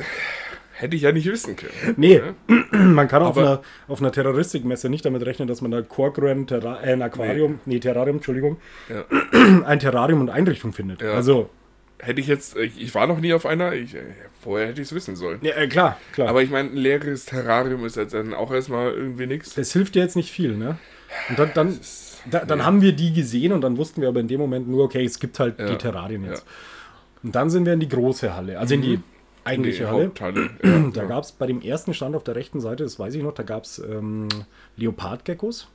hätte 0.84 0.96
ich 0.96 1.02
ja 1.02 1.12
nicht 1.12 1.26
wissen 1.26 1.56
können. 1.56 1.74
Nee, 1.98 2.22
man 2.72 3.08
kann 3.08 3.24
auf 3.24 3.38
einer, 3.38 3.62
auf 3.88 4.00
einer 4.02 4.12
Terroristikmesse 4.12 4.90
nicht 4.90 5.06
damit 5.06 5.26
rechnen, 5.26 5.48
dass 5.48 5.62
man 5.62 5.72
da 5.72 5.82
Korkröhren, 5.82 6.46
Terra 6.48 6.82
äh, 6.84 6.94
ein 6.94 7.02
Aquarium, 7.02 7.60
nee. 7.66 7.80
Terrarium, 7.80 8.18
Entschuldigung, 8.18 8.58
Ja. 8.90 9.06
ein 9.66 9.80
Terrarium 9.80 10.22
und 10.22 10.30
Einrichtung 10.30 10.74
findet. 10.74 11.02
Ja. 11.02 11.14
Also, 11.14 11.50
Hätte 12.00 12.20
ich 12.20 12.28
jetzt, 12.28 12.58
ich, 12.58 12.82
ich 12.82 12.94
war 12.96 13.08
noch 13.08 13.22
nie 13.22 13.34
auf 13.34 13.46
einer, 13.46 13.72
ich, 13.72 13.96
vorher 14.42 14.68
hätte 14.68 14.82
ich 14.82 14.88
es 14.90 14.94
wissen 14.94 15.16
sollen. 15.16 15.40
ja, 15.42 15.54
äh, 15.56 15.68
klar, 15.68 15.98
klar. 16.12 16.28
Aber 16.28 16.44
ich 16.44 16.50
meine, 16.50 16.70
ein 16.70 16.76
leeres 16.76 17.24
Terrarium 17.26 17.86
ist 17.86 17.96
jetzt 17.96 18.14
dann 18.14 18.34
auch 18.34 18.52
erstmal 18.52 18.92
irgendwie 18.92 19.26
nichts. 19.26 19.56
das 19.56 19.72
hilft 19.72 19.96
dir 19.96 20.02
jetzt 20.02 20.18
nicht 20.18 20.30
viel, 20.30 20.58
ne? 20.58 20.78
Und 21.30 21.40
dann, 21.40 21.52
dann, 21.54 21.80
da, 22.30 22.44
dann 22.44 22.66
haben 22.66 22.82
wir 22.82 22.92
die 22.92 23.14
gesehen 23.14 23.54
und 23.54 23.62
dann 23.62 23.78
wussten 23.78 24.02
wir 24.02 24.10
aber 24.10 24.20
in 24.20 24.28
dem 24.28 24.42
Moment 24.42 24.68
nur, 24.68 24.84
okay, 24.84 25.06
es 25.06 25.18
gibt 25.18 25.40
halt 25.40 25.58
Ja. 25.60 25.68
die 25.70 25.78
Terrarien 25.78 26.26
jetzt. 26.26 26.46
Und 27.24 27.34
dann 27.36 27.50
sind 27.50 27.66
wir 27.66 27.72
in 27.72 27.80
die 27.80 27.88
große 27.88 28.36
Halle, 28.36 28.60
also 28.60 28.74
in 28.74 28.82
die 28.82 29.00
eigentliche 29.46 29.90
Halle. 29.90 30.06
Haupthalle. 30.06 30.50
Ja, 30.64 30.90
Da 30.94 31.02
ja. 31.02 31.08
gab 31.08 31.24
es 31.24 31.32
bei 31.32 31.48
dem 31.48 31.62
ersten 31.62 31.94
Stand 31.94 32.16
auf 32.16 32.24
der 32.24 32.36
rechten 32.36 32.60
Seite, 32.60 32.84
das 32.84 33.00
weiß 33.00 33.16
ich 33.16 33.24
noch, 33.24 33.34
da 33.34 33.44
gab 33.44 33.64
es 33.64 33.80
ähm, 33.80 34.30
Leopardgeckos. 34.78 35.68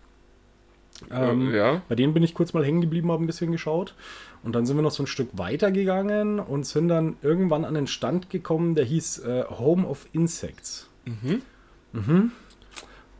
Ähm, 1.11 1.55
ja. 1.55 1.83
Bei 1.89 1.95
denen 1.95 2.13
bin 2.13 2.23
ich 2.23 2.35
kurz 2.35 2.53
mal 2.55 2.65
hängen 2.65 2.81
geblieben, 2.81 3.13
habe 3.13 3.23
ein 3.23 3.27
bisschen 3.27 3.53
geschaut. 3.53 3.95
Und 4.43 4.55
dann 4.55 4.67
sind 4.67 4.77
wir 4.77 4.83
noch 4.83 4.91
so 4.91 5.03
ein 5.03 5.07
Stück 5.07 5.29
weiter 5.35 5.71
gegangen 5.71 6.41
und 6.41 6.67
sind 6.67 6.89
dann 6.89 7.17
irgendwann 7.23 7.65
an 7.65 7.77
einen 7.77 7.87
Stand 7.87 8.31
gekommen, 8.31 8.75
der 8.75 8.85
hieß 8.85 9.21
äh, 9.21 9.45
Home 9.49 9.87
of 9.87 10.07
Insects. 10.13 10.89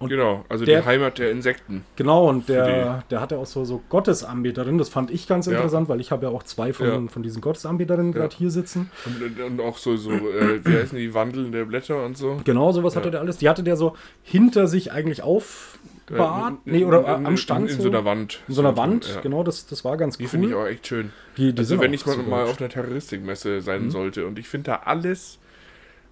Und 0.01 0.11
Genau, 0.11 0.45
also 0.49 0.65
der- 0.65 0.83
die 0.83 0.87
Heimat 0.87 1.19
der 1.19 1.33
Insekten. 1.33 1.85
Genau, 1.97 2.29
und 2.29 2.49
der, 2.49 3.03
der 3.11 3.21
hatte 3.21 3.37
auch 3.37 3.47
so, 3.47 3.65
so 3.65 3.83
Gottesanbeterinnen. 3.89 4.79
Das 4.79 4.89
fand 4.89 5.11
ich 5.11 5.27
ganz 5.27 5.47
Ja. 5.47 5.53
interessant, 5.55 5.89
weil 5.89 6.01
ich 6.01 6.13
habe 6.13 6.27
ja 6.27 6.33
auch 6.33 6.45
zwei 6.45 6.73
von, 6.73 6.87
Ja. 6.87 7.01
von 7.09 7.23
diesen 7.25 7.41
Gottesanbeterinnen 7.43 8.13
gerade 8.13 8.35
hier 8.37 8.51
sitzen. 8.53 8.91
Und, 9.07 9.41
und 9.41 9.61
auch 9.61 9.77
so, 9.77 9.97
so 9.97 10.13
äh, 10.13 10.65
wie 10.65 10.77
heißen 10.77 10.97
die, 10.97 11.15
wandelnde 11.15 11.67
Blätter 11.67 12.05
und 12.05 12.17
so. 12.17 12.41
Genau, 12.45 12.71
sowas 12.71 12.95
hatte 12.95 13.11
der 13.11 13.21
alles. 13.21 13.39
Die 13.39 13.49
hatte 13.49 13.65
der 13.65 13.77
so 13.77 13.97
hinter 14.23 14.69
sich 14.69 14.93
eigentlich 14.93 15.23
aufbahrt. 15.23 16.55
Äh, 16.65 16.71
nee, 16.71 16.85
oder 16.85 17.01
in, 17.15 17.21
in, 17.23 17.27
am 17.27 17.37
Stand. 17.37 17.69
In, 17.69 17.77
in 17.77 17.83
so 17.83 17.89
einer 17.89 18.05
Wand. 18.05 18.41
In 18.47 18.55
so 18.55 18.61
einer 18.63 18.77
Wand, 18.77 19.13
Ja. 19.15 19.21
genau, 19.21 19.43
das, 19.43 19.67
das 19.67 19.85
war 19.85 19.97
ganz 19.97 20.17
Die 20.17 20.27
finde 20.29 20.49
ich 20.49 20.55
cool. 20.55 20.63
auch 20.63 20.67
echt 20.67 20.87
schön. 20.87 21.13
Die, 21.37 21.53
die 21.53 21.59
Also 21.59 21.81
wenn 21.81 21.93
ich 21.93 22.07
mal, 22.07 22.17
mal 22.19 22.45
auf 22.45 22.61
einer 22.61 22.69
Terroristikmesse 22.71 23.61
sein 23.63 23.87
Mhm. 23.87 23.91
sollte 23.91 24.27
und 24.27 24.39
ich 24.39 24.49
finde 24.49 24.71
da 24.71 24.83
alles, 24.85 25.39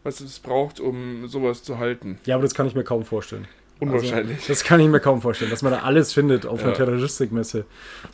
was 0.03 0.21
es 0.21 0.39
braucht, 0.41 0.81
um 0.81 1.29
sowas 1.29 1.63
zu 1.63 1.79
halten. 1.79 2.19
Ja, 2.27 2.35
aber 2.35 2.43
das 2.43 2.55
kann 2.55 2.67
ich 2.67 2.75
mir 2.75 2.85
kaum 2.85 3.05
vorstellen. 3.05 3.47
Unwahrscheinlich. 3.79 4.37
Also, 4.39 4.49
das 4.49 4.65
kann 4.65 4.81
ich 4.81 4.89
mir 4.89 5.01
kaum 5.01 5.21
vorstellen, 5.21 5.51
dass 5.51 5.63
man 5.63 5.73
da 5.73 5.81
alles 5.81 6.13
findet 6.13 6.47
auf 6.47 6.61
einer 6.63 6.71
Ja. 6.71 6.77
Terroristikmesse, 6.77 7.65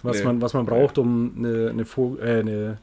was, 0.02 0.18
Nee. 0.18 0.24
man, 0.24 0.42
was 0.42 0.54
man 0.54 0.66
braucht, 0.66 0.98
um 0.98 1.34
eine, 1.38 1.70
eine, 1.70 1.84
Vo- 1.84 2.18
äh, 2.20 2.40
eine, 2.40 2.78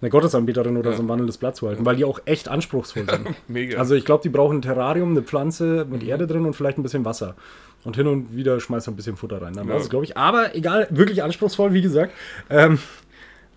eine 0.00 0.10
Gottesanbeterin 0.10 0.76
oder 0.76 0.90
Ja. 0.90 0.96
so 0.96 1.02
ein 1.02 1.08
wandelndes 1.08 1.38
Blatt 1.38 1.56
zu 1.56 1.66
halten, 1.68 1.86
weil 1.86 1.96
die 1.96 2.04
auch 2.04 2.20
echt 2.26 2.48
anspruchsvoll 2.48 3.06
sind. 3.08 3.28
Mega. 3.48 3.78
Also 3.78 3.94
ich 3.94 4.04
glaube, 4.04 4.22
die 4.22 4.28
brauchen 4.28 4.58
ein 4.58 4.62
Terrarium, 4.62 5.10
eine 5.12 5.22
Pflanze 5.22 5.86
mit 5.88 6.02
Mhm. 6.02 6.08
Erde 6.08 6.26
drin 6.26 6.44
und 6.44 6.54
vielleicht 6.54 6.76
ein 6.78 6.82
bisschen 6.82 7.04
Wasser. 7.04 7.34
Und 7.84 7.96
hin 7.96 8.06
und 8.06 8.36
wieder 8.36 8.60
schmeißt 8.60 8.88
er 8.88 8.92
ein 8.92 8.96
bisschen 8.96 9.16
Futter 9.16 9.40
rein. 9.40 9.54
Dann 9.54 9.66
Ja. 9.68 9.74
war 9.74 9.80
es, 9.80 9.88
glaube 9.88 10.04
ich. 10.04 10.16
Aber 10.16 10.54
egal, 10.54 10.86
wirklich 10.90 11.22
anspruchsvoll, 11.22 11.72
wie 11.72 11.80
gesagt. 11.82 12.12
Ähm, 12.50 12.78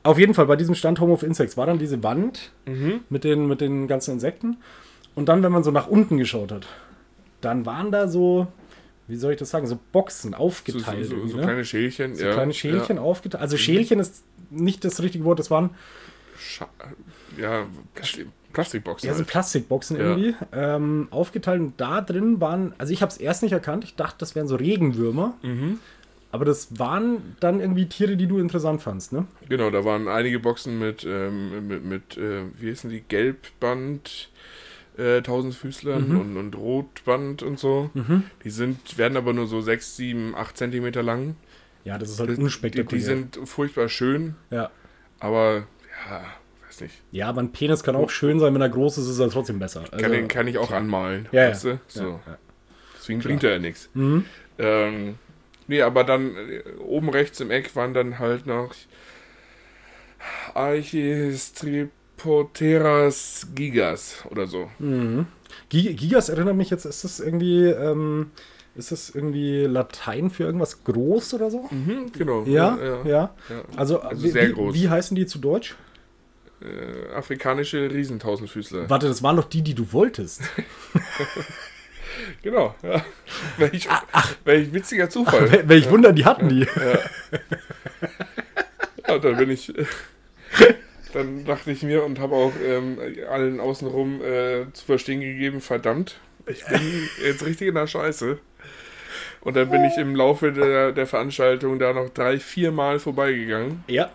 auf 0.03 0.17
jeden 0.17 0.33
Fall, 0.33 0.45
bei 0.47 0.55
diesem 0.55 0.75
Stand 0.75 0.99
Home 0.99 1.11
of 1.11 1.23
Insects 1.23 1.57
war 1.57 1.65
dann 1.65 1.77
diese 1.77 2.01
Wand 2.03 2.51
Mhm. 2.65 3.01
mit, 3.09 3.23
den, 3.25 3.47
mit 3.47 3.59
den 3.61 3.87
ganzen 3.87 4.11
Insekten. 4.13 4.57
Und 5.13 5.27
dann, 5.27 5.43
wenn 5.43 5.51
man 5.51 5.63
so 5.63 5.71
nach 5.71 5.87
unten 5.87 6.17
geschaut 6.17 6.51
hat, 6.53 6.67
dann 7.41 7.65
waren 7.65 7.91
da 7.91 8.07
so, 8.07 8.47
wie 9.07 9.15
soll 9.15 9.33
ich 9.33 9.39
das 9.39 9.49
sagen, 9.49 9.67
so 9.67 9.77
Boxen 9.91 10.31
so, 10.31 10.37
aufgeteilt. 10.37 11.05
so, 11.05 11.09
so, 11.11 11.15
irgendwie, 11.15 11.31
so 11.31 11.37
ne? 11.37 11.43
kleine 11.43 11.65
Schälchen. 11.65 12.15
so 12.15 12.25
ja, 12.25 12.33
kleine 12.33 12.53
Schälchen 12.53 12.97
Ja, 12.97 13.01
aufgeteilt. 13.01 13.41
Also 13.41 13.57
Schälchen 13.57 13.99
ist 13.99 14.23
nicht 14.49 14.83
das 14.85 15.01
richtige 15.01 15.23
Wort, 15.25 15.39
das 15.39 15.51
waren 15.51 15.71
Scha 16.37 16.67
ja 17.37 17.65
Plastik 17.93 18.27
Plastikboxen. 18.53 19.07
Ja, 19.07 19.13
so 19.13 19.19
halt. 19.19 19.27
Plastikboxen 19.29 19.97
Ja. 19.97 20.03
irgendwie 20.03 20.35
ähm, 20.51 21.07
aufgeteilt 21.11 21.61
und 21.61 21.79
da 21.79 22.01
drin 22.01 22.41
waren, 22.41 22.73
also 22.77 22.91
ich 22.91 23.01
habe 23.01 23.09
es 23.11 23.17
erst 23.17 23.43
nicht 23.43 23.53
erkannt, 23.53 23.83
ich 23.85 23.95
dachte, 23.95 24.17
das 24.19 24.35
wären 24.35 24.47
so 24.47 24.55
Regenwürmer, 24.57 25.35
Mhm. 25.41 25.79
aber 26.33 26.43
das 26.43 26.77
waren 26.77 27.35
dann 27.39 27.61
irgendwie 27.61 27.87
Tiere, 27.87 28.17
die 28.17 28.27
du 28.27 28.39
interessant 28.39 28.81
fandst, 28.81 29.13
ne? 29.13 29.25
Genau, 29.47 29.69
da 29.69 29.85
waren 29.85 30.09
einige 30.09 30.39
Boxen 30.39 30.79
mit, 30.79 31.05
ähm, 31.07 31.67
mit, 31.67 31.85
mit 31.85 32.17
äh, 32.17 32.41
wie 32.59 32.71
heißen 32.71 32.89
die, 32.89 32.99
Gelbband, 33.01 34.29
äh, 34.97 35.21
Tausendfüßlern 35.21 36.09
Mhm. 36.09 36.19
und, 36.19 36.37
und 36.37 36.55
Rotband 36.55 37.43
und 37.43 37.59
so. 37.59 37.89
Die 38.43 38.49
sind, 38.49 38.97
werden 38.97 39.17
aber 39.17 39.33
nur 39.33 39.47
so 39.47 39.61
6, 39.61 39.95
7, 39.95 40.35
8 40.35 40.57
Zentimeter 40.57 41.01
lang. 41.03 41.35
Ja, 41.83 41.97
das 41.97 42.09
ist 42.11 42.19
halt 42.19 42.29
Die, 42.31 42.35
die 42.35 42.41
unspektakulär. 42.43 43.03
sind 43.03 43.39
furchtbar 43.45 43.89
schön, 43.89 44.35
ja. 44.51 44.69
aber 45.19 45.65
ja, 46.09 46.23
weiß 46.67 46.81
nicht. 46.81 47.01
ja, 47.11 47.27
aber 47.27 47.41
ein 47.41 47.51
Penis 47.51 47.81
kann 47.83 47.95
auch 47.95 48.09
schön 48.11 48.39
sein, 48.39 48.53
wenn 48.53 48.61
er 48.61 48.69
groß 48.69 48.99
ist, 48.99 49.07
ist 49.07 49.17
er 49.19 49.29
trotzdem 49.31 49.57
besser. 49.59 49.81
Also, 49.91 49.97
Kann, 49.97 50.11
den, 50.11 50.27
kann 50.27 50.47
ich 50.47 50.57
auch 50.59 50.71
anmalen. 50.71 51.27
Ja, 51.31 51.43
ja. 51.45 51.49
weißt 51.49 51.63
du? 51.65 51.79
So. 51.87 52.03
ja, 52.03 52.09
ja. 52.27 52.37
Deswegen 52.97 53.19
bringt 53.21 53.43
er 53.43 53.53
ja 53.53 53.59
nichts. 53.59 53.89
Mhm. 53.95 54.25
Ähm, 54.59 55.15
nee, 55.67 55.81
aber 55.81 56.03
dann 56.03 56.35
äh, 56.35 56.61
oben 56.79 57.09
rechts 57.09 57.39
im 57.39 57.49
Eck 57.49 57.75
waren 57.75 57.95
dann 57.95 58.19
halt 58.19 58.45
noch 58.45 58.75
Archistripoteras 62.21 63.47
gigas 63.55 64.23
oder 64.29 64.47
so. 64.47 64.69
Mhm. 64.79 65.25
Gi- 65.69 65.93
Gigas 65.95 66.29
erinnert 66.29 66.55
mich 66.55 66.69
jetzt, 66.69 66.85
ist 66.85 67.03
das 67.03 67.19
irgendwie, 67.19 67.65
ähm, 67.65 68.31
ist 68.75 68.91
das 68.91 69.09
irgendwie 69.09 69.63
Latein 69.65 70.29
für 70.29 70.43
irgendwas 70.43 70.83
groß 70.83 71.33
oder 71.35 71.49
so? 71.51 71.67
Mhm, 71.71 72.11
genau. 72.17 72.43
Ja, 72.43 72.77
ja. 72.81 73.05
ja. 73.05 73.33
Also, 73.75 73.99
Also 74.01 74.23
wie, 74.23 74.29
sehr 74.29 74.49
wie, 74.49 74.53
groß. 74.53 74.73
wie 74.75 74.89
heißen 74.89 75.15
die 75.15 75.25
zu 75.25 75.39
Deutsch? 75.39 75.75
Äh, 76.61 77.13
afrikanische 77.15 77.89
Riesentausendfüßler. 77.89 78.89
Warte, 78.89 79.07
das 79.07 79.23
waren 79.23 79.35
doch 79.37 79.45
die, 79.49 79.61
die 79.61 79.73
du 79.73 79.91
wolltest. 79.91 80.41
Genau, 82.43 82.75
ja. 82.83 83.03
Welch, 83.57 83.89
Ah, 83.89 84.01
welch 84.43 84.73
witziger 84.73 85.09
Zufall. 85.09 85.45
Wel- 85.49 85.69
Welch 85.69 85.89
Wunder, 85.89 86.11
die 86.11 86.25
hatten 86.25 86.49
die. 86.49 86.67
Ja, 89.07 89.17
dann 89.17 89.37
bin 89.37 89.49
ich. 89.49 89.73
Dann 91.13 91.45
dachte 91.45 91.71
ich 91.71 91.83
mir 91.83 92.03
und 92.03 92.19
habe 92.19 92.35
auch 92.35 92.53
ähm, 92.65 92.97
allen 93.29 93.59
außenrum 93.59 94.21
äh, 94.21 94.71
zu 94.73 94.85
verstehen 94.85 95.21
gegeben, 95.21 95.61
verdammt, 95.61 96.19
ich 96.47 96.65
bin 96.65 96.81
jetzt 97.23 97.45
richtig 97.45 97.67
in 97.69 97.75
der 97.75 97.87
Scheiße. 97.87 98.39
Und 99.41 99.55
dann 99.55 99.69
bin 99.69 99.83
ich 99.83 99.97
im 99.97 100.15
Laufe 100.15 100.51
der, 100.51 100.91
der 100.91 101.07
Veranstaltung 101.07 101.79
da 101.79 101.93
noch 101.93 102.09
drei, 102.09 102.39
vier 102.39 102.71
Mal 102.71 102.99
vorbeigegangen. 102.99 103.83
Ja. 103.87 104.11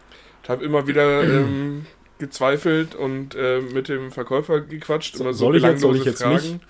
Habe 0.49 0.65
immer 0.65 0.87
wieder 0.87 1.25
ähm, 1.25 1.87
gezweifelt 2.19 2.95
und 2.95 3.35
äh, 3.35 3.61
mit 3.61 3.89
dem 3.89 4.13
Verkäufer 4.13 4.61
gequatscht. 4.61 5.17
Immer 5.17 5.33
so 5.33 5.47
soll 5.47 5.57
ich 5.57 5.63
jetzt, 5.65 5.81
soll 5.81 5.97
ich 5.97 6.05
jetzt 6.05 6.25
nicht? 6.25 6.61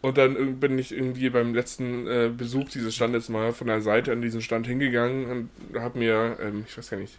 Und 0.00 0.18
dann 0.18 0.60
bin 0.60 0.78
ich 0.78 0.92
irgendwie 0.92 1.30
beim 1.30 1.54
letzten 1.54 2.06
äh, 2.06 2.30
Besuch 2.34 2.68
dieses 2.68 2.94
Standes 2.94 3.28
mal 3.28 3.52
von 3.52 3.66
der 3.66 3.80
Seite 3.80 4.12
an 4.12 4.20
diesen 4.20 4.42
Stand 4.42 4.66
hingegangen 4.66 5.48
und 5.70 5.80
habe 5.80 5.98
mir, 5.98 6.36
ähm, 6.42 6.64
ich 6.68 6.76
weiß 6.76 6.90
gar 6.90 6.98
nicht, 6.98 7.18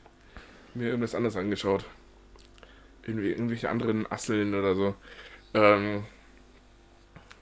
mir 0.76 0.90
irgendwas 0.90 1.16
anderes 1.16 1.36
angeschaut. 1.36 1.86
Irgendwie, 3.06 3.32
irgendwelche 3.32 3.70
anderen 3.70 4.12
Asseln 4.12 4.56
oder 4.56 4.76
so. 4.76 4.96
Ähm, 5.54 6.04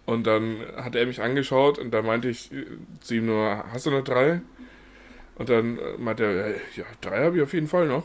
und 0.06 0.28
dann 0.28 0.60
hat 0.76 0.96
er 0.96 1.06
mich 1.06 1.22
angeschaut 1.22 1.80
und 1.80 1.92
da 1.92 2.02
meinte 2.02 2.30
ich 2.30 2.52
äh, 2.52 2.66
zu 3.00 3.16
ihm 3.16 3.28
nur, 3.28 3.64
hast 3.72 3.86
du 3.86 3.92
noch 3.92 4.04
drei? 4.04 4.42
Und 5.36 5.50
dann 5.50 5.78
äh, 5.78 5.98
meinte 5.98 6.26
er, 6.26 6.48
äh, 6.48 6.60
ja, 6.76 6.84
drei 7.02 7.24
habe 7.24 7.38
ich 7.38 7.44
auf 7.44 7.54
jeden 7.54 7.68
Fall 7.68 7.88
noch. 7.88 8.04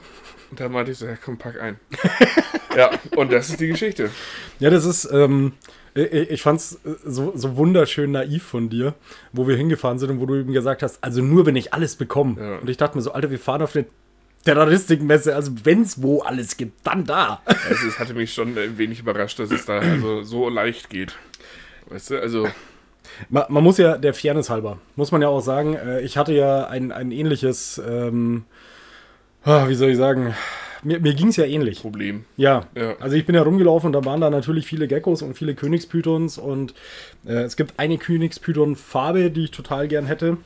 Und 0.51 0.61
dann 0.61 0.73
meinte 0.73 0.93
ich 0.93 0.99
so, 0.99 1.07
ja 1.07 1.17
komm, 1.23 1.37
pack 1.37 1.61
ein. 1.61 1.79
ja, 2.77 2.91
und 3.17 3.33
das 3.33 3.51
ist 3.51 3.61
die 3.61 3.69
Geschichte. 3.69 4.11
Ja, 4.61 4.71
das 4.71 4.85
ist, 4.85 5.11
ähm, 5.13 5.53
ich, 5.95 6.13
ich 6.13 6.43
fand's 6.43 6.81
so, 7.05 7.33
so 7.35 7.57
wunderschön 7.57 8.13
naiv 8.13 8.45
von 8.45 8.71
dir, 8.71 8.95
wo 9.33 9.49
wir 9.49 9.57
hingefahren 9.57 9.99
sind 9.99 10.11
und 10.11 10.21
wo 10.21 10.27
du 10.27 10.37
eben 10.37 10.53
gesagt 10.53 10.83
hast, 10.83 11.03
also 11.03 11.21
nur 11.21 11.45
wenn 11.47 11.57
ich 11.57 11.75
alles 11.75 11.97
bekomme. 11.97 12.41
Ja. 12.41 12.59
Und 12.59 12.71
ich 12.71 12.77
dachte 12.77 12.97
mir 12.97 13.03
so, 13.03 13.13
Alter, 13.13 13.31
wir 13.31 13.39
fahren 13.39 13.63
auf 13.63 13.75
eine 13.75 13.87
Terroristikmesse, 14.45 15.35
also 15.35 15.53
wenn's 15.65 16.03
wo 16.03 16.21
alles 16.21 16.57
gibt, 16.57 16.87
dann 16.87 17.05
da. 17.05 17.43
Also 17.45 17.87
es 17.89 17.99
hatte 17.99 18.15
mich 18.15 18.33
schon 18.33 18.57
ein 18.57 18.79
wenig 18.79 19.01
überrascht, 19.01 19.39
dass 19.39 19.51
es 19.51 19.67
da 19.67 19.79
also 19.79 20.23
so 20.23 20.49
leicht 20.49 20.89
geht. 20.91 21.17
Weißt 21.89 22.11
du, 22.11 22.21
also 22.21 22.49
Man, 23.31 23.45
man 23.49 23.65
muss 23.65 23.79
ja, 23.79 23.97
der 23.99 24.15
Fairness 24.15 24.49
halber, 24.51 24.79
muss 24.97 25.13
man 25.13 25.23
ja 25.23 25.29
auch 25.29 25.41
sagen, 25.41 25.75
äh, 25.75 26.01
ich 26.03 26.17
hatte 26.17 26.33
ja 26.33 26.67
ein, 26.69 26.93
ein 26.93 27.11
ähnliches, 27.11 27.81
ähm, 27.87 28.45
ah, 29.45 29.69
wie 29.69 29.75
soll 29.75 29.91
ich 29.91 29.97
sagen, 29.97 30.35
mir, 30.85 31.01
mir 31.01 31.15
ging 31.15 31.29
es 31.29 31.37
ja 31.37 31.45
ähnlich. 31.45 31.81
Problem. 31.81 32.25
Ja. 32.37 32.67
Ja. 32.77 32.97
also 33.01 33.17
ich 33.17 33.27
bin 33.27 33.35
ja 33.35 33.43
rumgelaufen 33.43 33.89
und 33.89 33.93
da 33.95 34.05
waren 34.05 34.21
da 34.21 34.31
natürlich 34.31 34.67
viele 34.67 34.87
Geckos 34.87 35.23
und 35.23 35.35
viele 35.35 35.55
Königspythons 35.55 36.39
und 36.39 36.75
äh, 37.27 37.43
es 37.43 37.57
gibt 37.57 37.75
eine 37.79 37.99
Königspython-Farbe, 37.99 39.31
die 39.31 39.45
ich 39.45 39.51
total 39.51 39.89
gern 39.89 40.07
hätte. 40.07 40.37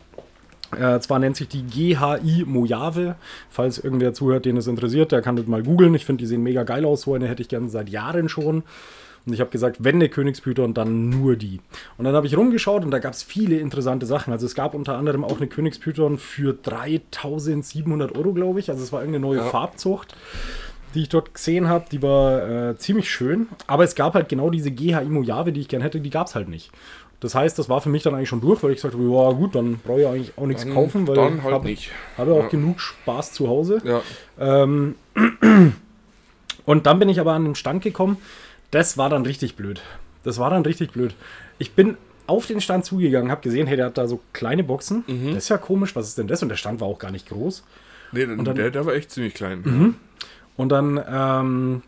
Äh, 0.79 1.01
zwar 1.01 1.19
nennt 1.19 1.37
sich 1.37 1.49
die 1.49 1.63
GHI 1.65 2.45
Mojave. 2.47 3.17
Falls 3.51 3.79
irgendwer 3.79 4.15
zuhört, 4.15 4.45
den 4.45 4.57
es 4.57 4.67
interessiert, 4.67 5.13
der 5.13 5.23
kann 5.23 5.37
das 5.37 5.47
mal 5.47 5.63
googeln. 5.63 5.95
Ich 5.95 6.05
finde, 6.07 6.21
die 6.23 6.27
sehen 6.27 6.43
mega 6.43 6.63
geil 6.63 6.85
aus. 6.85 7.03
So 7.03 7.15
eine 7.15 7.29
hätte 7.29 7.43
ich 7.43 7.49
gern 7.49 7.69
seit 7.69 7.89
Jahren 7.91 8.29
schon. 8.29 8.63
Und 9.25 9.33
ich 9.33 9.41
habe 9.41 9.51
gesagt, 9.51 9.77
wenn 9.85 9.97
eine 9.97 10.09
Königspython, 10.09 10.75
dann 10.75 11.09
nur 11.09 11.37
die. 11.37 11.61
Und 11.97 12.07
dann 12.07 12.15
habe 12.17 12.27
ich 12.27 12.37
rumgeschaut 12.37 12.85
und 12.85 12.91
da 12.91 12.99
gab 12.99 13.13
es 13.13 13.23
viele 13.23 13.57
interessante 13.59 14.05
Sachen. 14.05 14.33
Also 14.33 14.47
es 14.47 14.55
gab 14.57 14.75
unter 14.75 14.97
anderem 14.97 15.23
auch 15.25 15.37
eine 15.37 15.47
Königspython 15.47 16.19
für 16.19 16.55
3700 16.55 18.17
Euro, 18.17 18.33
glaube 18.33 18.59
ich. 18.59 18.69
Also 18.71 18.83
es 18.83 18.93
war 18.93 19.01
irgendeine 19.01 19.25
neue 19.27 19.39
Ja. 19.39 19.45
Farbzucht, 19.45 20.17
die 20.95 21.03
ich 21.03 21.09
dort 21.09 21.35
gesehen 21.35 21.69
habe. 21.69 21.85
Die 21.93 22.03
war 22.03 22.71
äh, 22.71 22.77
ziemlich 22.79 23.11
schön. 23.11 23.47
Aber 23.69 23.85
es 23.85 23.95
gab 23.95 24.15
halt 24.15 24.29
genau 24.29 24.51
diese 24.51 24.73
GHI 24.73 25.05
Mojave, 25.05 25.53
die 25.53 25.61
ich 25.61 25.69
gern 25.69 25.83
hätte, 25.83 26.01
die 26.01 26.11
gab 26.11 26.27
es 26.27 26.35
halt 26.35 26.49
nicht. 26.49 26.73
Das 27.23 27.37
heißt, 27.37 27.57
das 27.59 27.69
war 27.69 27.81
für 27.81 27.89
mich 27.89 28.03
dann 28.03 28.15
eigentlich 28.17 28.29
schon 28.29 28.41
durch, 28.41 28.63
weil 28.65 28.73
ich 28.73 28.81
sagte, 28.81 28.99
ja 28.99 29.31
gut, 29.31 29.55
dann 29.55 29.79
brauche 29.79 30.01
ich 30.01 30.07
eigentlich 30.09 30.33
auch 30.37 30.47
nichts 30.47 30.65
Dann- 30.65 30.75
kaufen, 30.75 31.07
weil 31.07 31.15
dann 31.15 31.37
ich 31.39 31.43
halt 31.45 31.55
habe 31.55 31.67
nicht. 31.67 31.91
habe 32.19 32.33
auch 32.35 32.43
Ja. 32.43 32.49
genug 32.49 32.81
Spaß 32.81 33.33
zu 33.33 33.47
Hause. 33.49 33.81
Ja, 33.85 34.03
Ähm, 34.41 34.97
und 36.67 36.87
dann 36.87 36.99
bin 36.99 37.09
ich 37.09 37.21
aber 37.21 37.33
an 37.33 37.45
den 37.45 37.55
Stand 37.55 37.83
gekommen. 37.83 38.17
Das 38.71 38.99
war 38.99 39.09
dann 39.09 39.23
richtig 39.25 39.57
blöd. 39.57 39.81
Das 40.25 40.39
war 40.39 40.51
dann 40.51 40.63
richtig 40.63 40.93
blöd. 40.93 41.15
Ich 41.59 41.73
bin 41.73 41.97
auf 42.27 42.47
den 42.47 42.61
Stand 42.61 42.85
zugegangen, 42.85 43.31
habe 43.31 43.41
gesehen, 43.43 43.67
hey, 43.67 43.77
der 43.77 43.87
hat 43.87 43.99
da 43.99 44.07
so 44.07 44.21
kleine 44.33 44.65
Boxen. 44.65 45.05
Mhm. 45.07 45.29
Das 45.35 45.45
ist 45.45 45.49
ja 45.49 45.59
komisch, 45.59 45.95
was 45.95 46.09
ist 46.09 46.19
denn 46.19 46.29
das? 46.29 46.43
Und 46.43 46.49
der 46.49 46.57
Stand 46.57 46.81
war 46.81 46.89
auch 46.89 46.99
gar 46.99 47.11
nicht 47.13 47.29
groß. 47.29 47.63
nee, 48.13 48.27
dann, 48.27 48.45
dann- 48.45 48.55
der, 48.57 48.71
der 48.71 48.85
war 48.87 48.95
echt 48.95 49.11
ziemlich 49.11 49.35
klein. 49.35 49.95
Und 50.57 50.69
dann 50.71 51.01
ähm, 51.09 51.83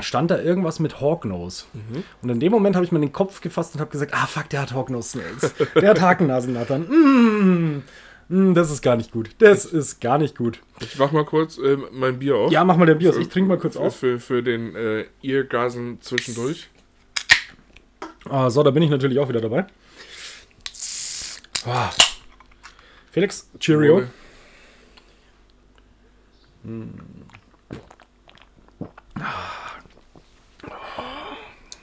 stand 0.00 0.30
da 0.30 0.40
irgendwas 0.40 0.80
mit 0.80 1.00
Hawknose. 1.00 1.64
Mhm. 1.72 2.02
Und 2.22 2.28
in 2.28 2.40
dem 2.40 2.52
Moment 2.52 2.76
habe 2.76 2.84
ich 2.84 2.92
mir 2.92 3.00
den 3.00 3.12
Kopf 3.12 3.40
gefasst 3.40 3.74
und 3.74 3.80
habe 3.80 3.90
gesagt, 3.90 4.12
ah 4.14 4.26
fuck, 4.26 4.48
der 4.50 4.62
hat 4.62 4.72
Hawknose 4.74 5.10
Snails. 5.10 5.54
Der 5.74 5.90
hat 5.90 6.00
Hakennasennattern. 6.00 6.82
Mm, 6.88 7.82
mm, 8.28 8.54
das 8.54 8.70
ist 8.70 8.82
gar 8.82 8.96
nicht 8.96 9.12
gut. 9.12 9.30
Das 9.38 9.64
ist 9.64 10.00
gar 10.00 10.18
nicht 10.18 10.36
gut. 10.36 10.60
Ich 10.80 10.98
mach 10.98 11.12
mal 11.12 11.24
kurz 11.24 11.58
äh, 11.58 11.76
mein 11.92 12.18
Bier 12.18 12.36
auf. 12.36 12.52
Ja, 12.52 12.64
mach 12.64 12.76
mal 12.76 12.86
den 12.86 12.98
Bier 12.98 13.10
aus. 13.10 13.16
Ich 13.16 13.28
trinke 13.28 13.48
mal 13.48 13.58
kurz 13.58 13.76
auf. 13.76 13.96
für, 13.96 14.18
für 14.18 14.42
den 14.42 14.74
äh, 14.74 15.04
Eargasen 15.22 16.00
zwischendurch. 16.00 16.68
Ah, 18.28 18.50
so, 18.50 18.62
da 18.62 18.70
bin 18.70 18.82
ich 18.82 18.90
natürlich 18.90 19.18
auch 19.18 19.28
wieder 19.28 19.40
dabei. 19.40 19.66
Ah. 21.66 21.90
Felix, 23.10 23.48
Cheerio. 23.58 23.96
Wohl. 23.96 24.08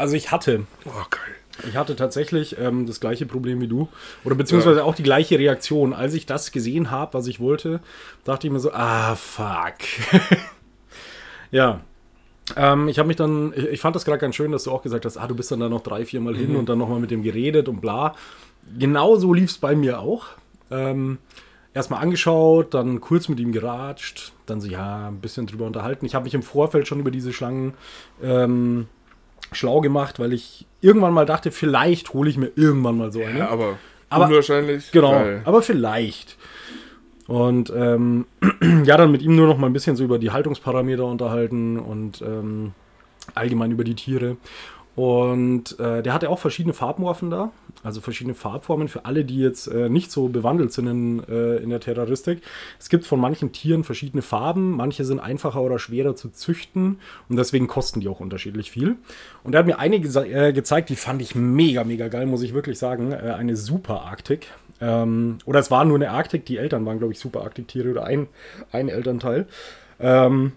Also 0.01 0.15
ich 0.15 0.31
hatte, 0.31 0.65
Oh, 0.85 0.89
geil. 1.09 1.67
ich 1.69 1.75
hatte 1.75 1.95
tatsächlich 1.95 2.57
ähm, 2.57 2.87
das 2.87 2.99
gleiche 2.99 3.27
Problem 3.27 3.61
wie 3.61 3.67
du. 3.67 3.87
Oder 4.23 4.33
beziehungsweise 4.35 4.83
auch 4.83 4.95
die 4.95 5.03
gleiche 5.03 5.37
Reaktion. 5.37 5.93
Als 5.93 6.15
ich 6.15 6.25
das 6.25 6.51
gesehen 6.51 6.89
habe, 6.89 7.13
was 7.13 7.27
ich 7.27 7.39
wollte, 7.39 7.81
dachte 8.23 8.47
ich 8.47 8.53
mir 8.53 8.59
so, 8.59 8.71
ah, 8.73 9.15
fuck. 9.15 9.75
ja. 11.51 11.81
Ähm, 12.55 12.87
ich 12.87 12.97
habe 12.97 13.07
mich 13.07 13.15
dann, 13.17 13.53
ich, 13.55 13.65
ich 13.65 13.79
fand 13.79 13.95
das 13.95 14.03
gerade 14.03 14.17
ganz 14.17 14.35
schön, 14.35 14.51
dass 14.51 14.63
du 14.63 14.71
auch 14.71 14.81
gesagt 14.81 15.05
hast, 15.05 15.17
ah, 15.17 15.27
du 15.27 15.35
bist 15.35 15.51
dann 15.51 15.59
da 15.59 15.69
noch 15.69 15.81
drei, 15.81 16.03
vier 16.05 16.19
Mal 16.19 16.35
hin 16.35 16.55
und 16.55 16.67
dann 16.67 16.79
nochmal 16.79 16.99
mit 16.99 17.11
dem 17.11 17.21
geredet 17.21 17.69
und 17.69 17.79
bla. 17.79 18.15
Genau 18.79 19.17
so 19.17 19.33
lief 19.33 19.51
es 19.51 19.57
bei 19.59 19.75
mir 19.75 19.99
auch. 19.99 20.25
Ähm, 20.71 21.19
Erstmal 21.73 22.01
angeschaut, 22.01 22.73
dann 22.73 22.99
kurz 22.99 23.29
mit 23.29 23.39
ihm 23.39 23.53
geratscht, 23.53 24.33
dann 24.45 24.59
so, 24.59 24.67
ja, 24.67 25.07
ein 25.07 25.21
bisschen 25.21 25.47
drüber 25.47 25.65
unterhalten. 25.65 26.05
Ich 26.05 26.15
habe 26.15 26.25
mich 26.25 26.33
im 26.33 26.43
Vorfeld 26.43 26.85
schon 26.85 26.99
über 26.99 27.11
diese 27.11 27.31
Schlangen 27.31 27.75
ähm, 28.21 28.87
schlau 29.51 29.81
gemacht, 29.81 30.19
weil 30.19 30.33
ich 30.33 30.65
irgendwann 30.81 31.13
mal 31.13 31.25
dachte, 31.25 31.51
vielleicht 31.51 32.13
hole 32.13 32.29
ich 32.29 32.37
mir 32.37 32.51
irgendwann 32.55 32.97
mal 32.97 33.11
so 33.11 33.21
eine. 33.23 33.39
Ja, 33.39 33.49
aber, 33.49 33.77
Aber- 34.09 34.25
unwahrscheinlich. 34.25 34.91
Genau, 34.91 35.11
Geil. 35.11 35.41
aber 35.45 35.61
vielleicht. 35.61 36.37
Und 37.27 37.71
ähm, 37.75 38.25
ja, 38.85 38.97
dann 38.97 39.11
mit 39.11 39.21
ihm 39.21 39.35
nur 39.35 39.47
noch 39.47 39.57
mal 39.57 39.67
ein 39.67 39.73
bisschen 39.73 39.95
so 39.95 40.03
über 40.03 40.19
die 40.19 40.31
Haltungsparameter 40.31 41.05
unterhalten 41.05 41.77
und 41.79 42.21
ähm, 42.21 42.73
allgemein 43.35 43.71
über 43.71 43.83
die 43.83 43.95
Tiere. 43.95 44.37
Und 44.93 45.79
äh, 45.79 46.03
der 46.03 46.13
hatte 46.13 46.29
auch 46.29 46.39
verschiedene 46.39 46.73
Farbmorphen 46.73 47.29
da, 47.29 47.51
also 47.81 48.01
verschiedene 48.01 48.35
Farbformen 48.35 48.89
für 48.89 49.05
alle, 49.05 49.23
die 49.23 49.39
jetzt 49.39 49.67
äh, 49.67 49.87
nicht 49.87 50.11
so 50.11 50.27
bewandelt 50.27 50.73
sind 50.73 50.87
in, 50.87 51.23
äh, 51.29 51.57
in 51.57 51.69
der 51.69 51.79
Terroristik. 51.79 52.41
Es 52.77 52.89
gibt 52.89 53.05
von 53.05 53.19
manchen 53.19 53.53
Tieren 53.53 53.85
verschiedene 53.85 54.21
Farben, 54.21 54.71
manche 54.71 55.05
sind 55.05 55.21
einfacher 55.21 55.61
oder 55.61 55.79
schwerer 55.79 56.17
zu 56.17 56.29
züchten 56.29 56.99
und 57.29 57.37
deswegen 57.37 57.67
kosten 57.67 58.01
die 58.01 58.09
auch 58.09 58.19
unterschiedlich 58.19 58.69
viel. 58.69 58.97
Und 59.45 59.55
er 59.55 59.59
hat 59.59 59.65
mir 59.65 59.79
eine 59.79 59.95
gesa- 59.97 60.25
äh, 60.25 60.51
gezeigt, 60.51 60.89
die 60.89 60.97
fand 60.97 61.21
ich 61.21 61.35
mega, 61.35 61.85
mega 61.85 62.09
geil, 62.09 62.25
muss 62.25 62.41
ich 62.41 62.53
wirklich 62.53 62.77
sagen. 62.77 63.13
Äh, 63.13 63.35
eine 63.37 63.55
Super 63.55 64.01
Arktik. 64.01 64.47
Ähm, 64.81 65.37
oder 65.45 65.59
es 65.59 65.71
war 65.71 65.85
nur 65.85 65.95
eine 65.95 66.11
Arktik, 66.11 66.45
die 66.45 66.57
Eltern 66.57 66.85
waren, 66.85 66.97
glaube 66.97 67.13
ich, 67.13 67.19
Super 67.19 67.43
Arktik-Tiere 67.43 67.91
oder 67.91 68.03
ein, 68.03 68.27
ein 68.73 68.89
Elternteil. 68.89 69.47
Ähm, 70.01 70.51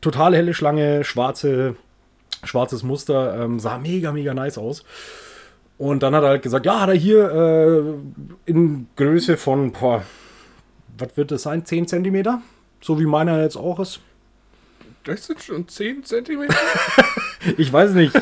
total 0.00 0.34
helle 0.34 0.54
Schlange, 0.54 1.04
schwarze, 1.04 1.76
schwarzes 2.44 2.82
Muster, 2.82 3.42
ähm, 3.42 3.58
sah 3.60 3.78
mega, 3.78 4.12
mega 4.12 4.34
nice 4.34 4.58
aus. 4.58 4.84
Und 5.78 6.02
dann 6.02 6.14
hat 6.14 6.22
er 6.22 6.30
halt 6.30 6.42
gesagt, 6.42 6.66
ja, 6.66 6.80
hat 6.80 6.88
er 6.88 6.94
hier 6.94 7.30
äh, 7.30 8.50
in 8.50 8.86
Größe 8.96 9.36
von, 9.36 9.72
boah, 9.72 10.02
was 10.98 11.16
wird 11.16 11.30
das 11.30 11.42
sein, 11.42 11.64
10 11.64 11.88
Zentimeter? 11.88 12.42
So 12.80 13.00
wie 13.00 13.06
meiner 13.06 13.42
jetzt 13.42 13.56
auch 13.56 13.80
ist. 13.80 14.00
Das 15.04 15.26
sind 15.26 15.42
schon 15.42 15.66
10 15.68 16.04
Zentimeter? 16.04 16.54
Ich 17.56 17.72
weiß 17.72 17.90
nicht, 17.94 18.14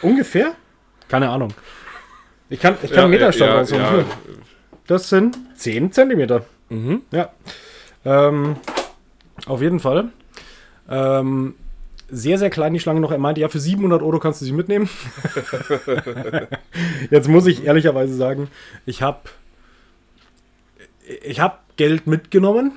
ungefähr? 0.00 0.52
Keine 1.08 1.28
Ahnung. 1.28 1.52
Ich 2.48 2.60
kann, 2.60 2.76
ich 2.84 2.92
kann 2.92 3.06
einen 3.06 3.10
Meterstand 3.10 3.68
ja, 3.70 3.96
ja. 3.96 4.04
Das 4.86 5.08
sind 5.08 5.36
10 5.56 5.90
Zentimeter. 5.90 6.44
Mhm. 6.68 7.02
Ja. 7.10 7.30
Ähm, 8.04 8.54
auf 9.46 9.60
jeden 9.60 9.80
Fall. 9.80 10.10
Ähm, 10.88 11.56
sehr, 12.08 12.38
sehr 12.38 12.50
klein 12.50 12.74
die 12.74 12.80
Schlange 12.80 13.00
noch. 13.00 13.10
Er 13.10 13.18
meinte, 13.18 13.40
ja, 13.40 13.48
für 13.48 13.60
700 13.60 14.02
Euro 14.02 14.18
kannst 14.18 14.40
du 14.40 14.44
sie 14.44 14.52
mitnehmen. 14.52 14.88
Jetzt 17.10 17.28
muss 17.28 17.46
ich 17.46 17.64
ehrlicherweise 17.64 18.14
sagen, 18.14 18.48
ich 18.86 19.02
habe 19.02 19.20
ich 21.22 21.40
hab 21.40 21.76
Geld 21.76 22.06
mitgenommen, 22.06 22.72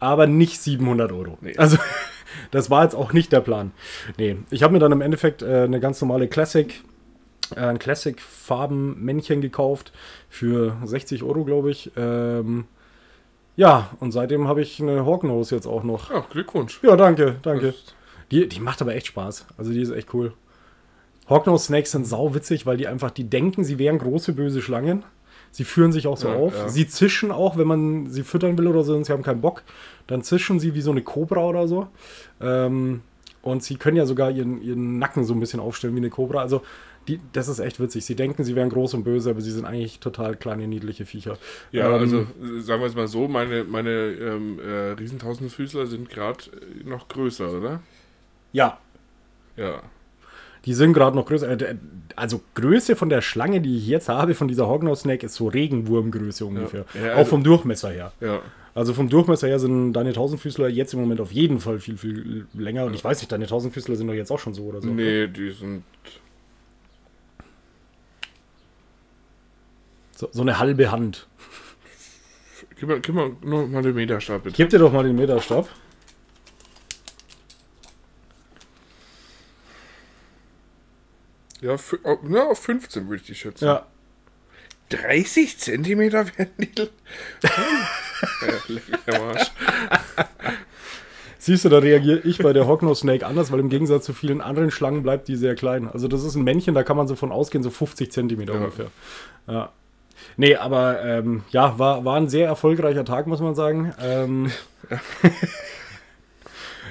aber 0.00 0.26
nicht 0.26 0.60
700 0.60 1.12
Euro. 1.12 1.38
Nee. 1.40 1.56
Also, 1.56 1.78
das 2.50 2.70
war 2.70 2.84
jetzt 2.84 2.94
auch 2.94 3.12
nicht 3.12 3.32
der 3.32 3.40
Plan. 3.40 3.72
Nee, 4.16 4.36
ich 4.50 4.62
habe 4.62 4.72
mir 4.72 4.78
dann 4.78 4.92
im 4.92 5.00
Endeffekt 5.00 5.42
äh, 5.42 5.62
eine 5.64 5.80
ganz 5.80 6.00
normale 6.00 6.28
Classic, 6.28 6.82
äh, 7.56 7.60
ein 7.60 7.78
Classic-Farben-Männchen 7.78 9.40
gekauft 9.40 9.92
für 10.28 10.76
60 10.84 11.22
Euro, 11.22 11.44
glaube 11.44 11.70
ich. 11.70 11.90
Ähm, 11.96 12.66
ja, 13.56 13.90
und 13.98 14.12
seitdem 14.12 14.46
habe 14.46 14.62
ich 14.62 14.80
eine 14.80 15.04
Hawknose 15.04 15.56
jetzt 15.56 15.66
auch 15.66 15.82
noch. 15.82 16.10
Ja, 16.10 16.24
Glückwunsch. 16.30 16.78
Ja, 16.82 16.96
danke, 16.96 17.36
danke. 17.42 17.66
Das- 17.72 17.94
Die, 18.30 18.48
die 18.48 18.60
macht 18.60 18.80
aber 18.82 18.94
echt 18.94 19.06
Spaß. 19.08 19.46
Also 19.56 19.72
die 19.72 19.80
ist 19.80 19.90
echt 19.90 20.12
cool. 20.14 20.32
Hawknose 21.28 21.64
Snakes 21.66 21.90
sind 21.92 22.06
sau 22.06 22.34
witzig, 22.34 22.66
weil 22.66 22.76
die 22.76 22.86
einfach, 22.88 23.10
die 23.10 23.24
denken, 23.24 23.64
sie 23.64 23.78
wären 23.78 23.98
große 23.98 24.32
böse 24.32 24.62
Schlangen. 24.62 25.04
Sie 25.50 25.64
führen 25.64 25.92
sich 25.92 26.06
auch 26.06 26.16
so 26.16 26.28
Ja, 26.28 26.34
auf. 26.36 26.54
ja. 26.54 26.68
Sie 26.68 26.86
zischen 26.88 27.30
auch, 27.32 27.56
wenn 27.56 27.66
man 27.66 28.06
sie 28.06 28.22
füttern 28.22 28.56
will 28.58 28.66
oder 28.66 28.84
so 28.84 28.94
und 28.94 29.04
sie 29.04 29.12
haben 29.12 29.22
keinen 29.22 29.40
Bock. 29.40 29.62
Dann 30.06 30.22
zischen 30.22 30.60
sie 30.60 30.74
wie 30.74 30.80
so 30.82 30.90
eine 30.90 31.02
Kobra 31.02 31.44
oder 31.46 31.66
so. 31.68 31.88
Ähm, 32.40 33.00
und 33.42 33.62
sie 33.62 33.76
können 33.76 33.96
ja 33.96 34.04
sogar 34.04 34.30
ihren, 34.30 34.60
ihren 34.62 34.98
Nacken 34.98 35.24
so 35.24 35.32
ein 35.32 35.40
bisschen 35.40 35.60
aufstellen 35.60 35.94
wie 35.94 36.00
eine 36.00 36.10
Kobra. 36.10 36.40
Also 36.42 36.62
die, 37.08 37.18
das 37.32 37.48
ist 37.48 37.60
echt 37.60 37.80
witzig. 37.80 38.04
Sie 38.04 38.14
denken, 38.14 38.44
sie 38.44 38.54
wären 38.56 38.68
groß 38.68 38.92
und 38.94 39.04
böse, 39.04 39.30
aber 39.30 39.40
sie 39.40 39.50
sind 39.50 39.64
eigentlich 39.64 40.00
total 40.00 40.36
kleine, 40.36 40.68
niedliche 40.68 41.06
Viecher. 41.06 41.38
Ja, 41.72 41.86
Ähm, 41.88 41.94
also 41.94 42.18
äh, 42.20 42.60
sagen 42.60 42.82
wir 42.82 42.86
es 42.86 42.94
mal 42.94 43.08
so, 43.08 43.26
meine, 43.28 43.64
meine 43.64 43.90
ähm, 43.90 44.58
äh, 44.60 44.92
Riesentausendfüßler 44.92 45.86
sind 45.86 46.10
gerade 46.10 46.38
noch 46.84 47.08
größer, 47.08 47.50
oder? 47.52 47.80
Ja, 48.52 48.78
Ja. 49.56 49.82
Die 50.64 50.74
sind 50.74 50.92
gerade 50.92 51.16
noch 51.16 51.24
größer. 51.26 51.48
Äh, 51.60 51.76
Also 52.16 52.40
Größe 52.54 52.96
von 52.96 53.08
der 53.08 53.22
Schlange, 53.22 53.60
die 53.60 53.76
ich 53.78 53.86
jetzt 53.86 54.08
habe, 54.08 54.34
von 54.34 54.48
dieser 54.48 54.66
Hognose 54.68 55.02
Snake, 55.02 55.24
ist 55.26 55.34
so 55.36 55.46
Regenwurmgröße 55.48 56.44
ungefähr. 56.44 56.84
Ja, 56.94 57.12
Auch 57.14 57.18
also- 57.18 57.30
vom 57.30 57.44
Durchmesser 57.44 57.90
her. 57.90 58.12
Ja. 58.20 58.40
Also 58.74 58.92
vom 58.92 59.08
Durchmesser 59.08 59.46
her 59.48 59.58
sind 59.60 59.92
deine 59.92 60.12
Tausendfüßler 60.12 60.68
jetzt 60.68 60.94
im 60.94 61.00
Moment 61.00 61.20
auf 61.20 61.32
jeden 61.32 61.60
Fall 61.60 61.78
viel, 61.78 61.96
viel 61.96 62.46
länger. 62.54 62.84
Und 62.86 62.94
ich 62.94 63.02
weiß 63.04 63.20
nicht, 63.20 63.30
deine 63.32 63.46
Tausendfüßler 63.46 63.96
sind 63.96 64.08
doch 64.08 64.14
jetzt 64.14 64.30
auch 64.32 64.38
schon 64.38 64.52
so 64.54 64.64
oder 64.64 64.80
so. 64.82 64.88
Nee, 64.88 65.26
die 65.28 65.50
sind. 65.52 65.84
So, 70.16 70.28
so 70.32 70.42
eine 70.42 70.58
halbe 70.58 70.90
Hand. 70.90 71.26
Gib 72.78 72.88
mal, 72.88 73.00
gib 73.00 73.14
mal 73.14 73.30
nur 73.42 73.66
mal 73.68 73.82
den 73.82 73.94
Meterstab 73.94 74.42
bitte. 74.44 74.56
Gib 74.56 74.70
dir 74.70 74.78
doch 74.78 74.92
mal 74.92 75.04
den 75.04 75.16
Meterstab. 75.16 75.68
Ja, 81.60 81.76
oh, 82.04 82.16
na, 82.22 82.44
auf 82.44 82.60
15 82.60 83.08
würde 83.08 83.20
ich 83.20 83.26
die 83.26 83.34
schätzen. 83.34 83.64
Ja. 83.64 83.86
30 84.90 85.58
Zentimeter 85.58 86.26
werden 86.36 86.52
die. 86.58 86.72
Arsch. 89.12 89.50
Siehst 91.38 91.64
du, 91.64 91.68
da 91.68 91.78
reagiere 91.78 92.20
ich 92.20 92.38
bei 92.38 92.52
der 92.52 92.66
Hognose 92.66 93.02
Snake 93.02 93.26
anders, 93.26 93.52
weil 93.52 93.60
im 93.60 93.68
Gegensatz 93.68 94.04
zu 94.04 94.12
vielen 94.12 94.40
anderen 94.40 94.70
Schlangen 94.70 95.02
bleibt 95.02 95.28
die 95.28 95.36
sehr 95.36 95.54
klein. 95.54 95.88
Also 95.88 96.08
das 96.08 96.24
ist 96.24 96.34
ein 96.34 96.42
Männchen, 96.42 96.74
da 96.74 96.82
kann 96.82 96.96
man 96.96 97.06
so 97.06 97.16
von 97.16 97.32
ausgehen, 97.32 97.62
so 97.62 97.70
50 97.70 98.10
Zentimeter 98.10 98.54
Ja. 98.54 98.58
ungefähr. 98.60 98.86
Ja. 99.46 99.72
Nee, 100.36 100.56
aber 100.56 101.02
ähm, 101.02 101.44
ja, 101.50 101.78
war, 101.78 102.04
war 102.04 102.16
ein 102.16 102.28
sehr 102.28 102.46
erfolgreicher 102.46 103.04
Tag, 103.04 103.26
muss 103.26 103.40
man 103.40 103.54
sagen. 103.54 103.94
Ähm, 104.00 104.50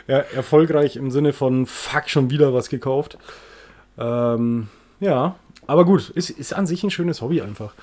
ja, 0.08 0.20
erfolgreich 0.20 0.96
im 0.96 1.12
Sinne 1.12 1.34
von 1.34 1.66
fuck, 1.66 2.10
schon 2.10 2.30
wieder 2.30 2.54
was 2.54 2.70
gekauft. 2.70 3.18
Ähm, 3.98 4.68
ja, 5.00 5.36
aber 5.68 5.86
gut, 5.86 6.10
ist, 6.10 6.30
ist 6.30 6.54
an 6.54 6.68
sich 6.68 6.84
ein 6.84 6.92
schönes 6.92 7.22
Hobby 7.22 7.42
einfach. 7.42 7.74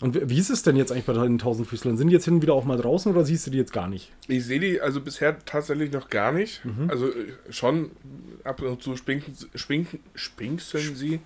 Und 0.00 0.28
wie 0.28 0.38
ist 0.38 0.50
es 0.50 0.62
denn 0.62 0.76
jetzt 0.76 0.90
eigentlich 0.90 1.06
bei 1.06 1.12
deinen 1.12 1.38
Tausendfüßlern? 1.38 1.96
Sind 1.96 2.08
die 2.08 2.14
jetzt 2.14 2.24
hin 2.24 2.34
und 2.34 2.42
wieder 2.42 2.54
auch 2.54 2.64
mal 2.64 2.76
draußen 2.76 3.10
oder 3.12 3.24
siehst 3.24 3.46
du 3.46 3.50
die 3.50 3.58
jetzt 3.58 3.72
gar 3.72 3.88
nicht? 3.88 4.10
Ich 4.28 4.44
sehe 4.44 4.60
die 4.60 4.80
also 4.80 5.00
bisher 5.00 5.38
tatsächlich 5.44 5.92
noch 5.92 6.10
gar 6.10 6.32
nicht. 6.32 6.64
Mhm. 6.64 6.90
Also 6.90 7.08
äh, 7.08 7.32
schon 7.50 7.90
ab 8.42 8.60
und 8.60 8.82
zu 8.82 8.96
spinken, 8.96 9.34
spinken, 9.54 10.00
spinksen 10.14 10.96
sie 10.96 11.20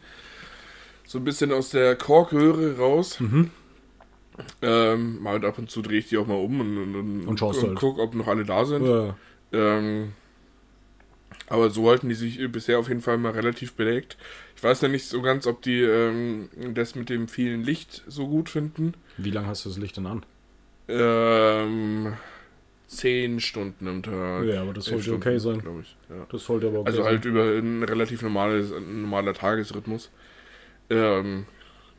so 1.07 1.19
ein 1.19 1.25
bisschen 1.25 1.51
aus 1.53 1.71
der 1.71 1.97
Korkröhre 1.97 2.77
raus. 2.77 3.19
Mhm. 3.21 3.51
Ähm, 4.63 5.23
mal 5.23 5.45
ab 5.45 5.59
und 5.59 5.71
zu 5.71 5.83
drehe 5.83 5.99
ich 5.99 6.09
die 6.11 6.19
auch 6.19 6.27
mal 6.27 6.35
um 6.35 6.61
und, 6.61 6.79
und, 6.79 6.95
und, 6.95 7.27
Und 7.27 7.41
schaust 7.41 7.63
halt. 7.63 7.75
guck, 7.75 7.99
ob 7.99 8.15
noch 8.15 8.29
alle 8.29 8.45
da 8.45 8.65
sind. 8.65 8.87
Ja. 8.87 9.17
Ähm, 9.53 10.13
aber 11.49 11.71
so 11.71 11.89
halten 11.89 12.09
die 12.09 12.15
sich 12.15 12.41
bisher 12.51 12.79
auf 12.79 12.89
jeden 12.89 13.01
Fall 13.01 13.19
mal 13.19 13.33
relativ 13.33 13.75
bedeckt. 13.75 14.17
Ich 14.57 14.63
weiß 14.63 14.81
ja 14.83 14.89
nicht 14.89 15.07
so 15.07 15.23
ganz, 15.23 15.47
ob 15.47 15.63
die 15.63 15.81
ähm, 15.81 16.49
das 16.75 16.95
mit 16.95 17.09
dem 17.11 17.29
vielen 17.29 17.63
Licht 17.63 18.03
so 18.07 18.27
gut 18.29 18.49
finden. 18.49 18.95
Wie 19.17 19.31
lange 19.31 19.47
hast 19.49 19.65
du 19.65 19.69
das 19.69 19.79
Licht 19.79 19.97
denn 19.97 20.07
an? 20.07 20.25
Ähm, 20.89 22.15
zehn 22.87 23.41
Stunden 23.41 23.87
am 23.89 24.03
Tag. 24.03 24.45
Ja, 24.47 24.63
aber 24.63 24.73
das 24.73 24.87
sollte 24.87 25.13
okay 25.13 25.39
sein. 25.39 25.61
glaube 25.61 25.83
ich. 25.83 25.97
Ja. 26.09 26.27
Das 26.31 26.45
sollte 26.45 26.69
aber 26.69 26.81
okay 26.81 26.89
Also 26.89 27.03
sein. 27.03 27.13
halt 27.13 27.25
über 27.25 27.45
ein 27.45 27.83
relativ 27.85 28.23
normales, 28.23 28.73
ein 28.73 29.03
normaler 29.03 29.35
Tagesrhythmus. 29.35 30.11
Ähm, 30.91 31.47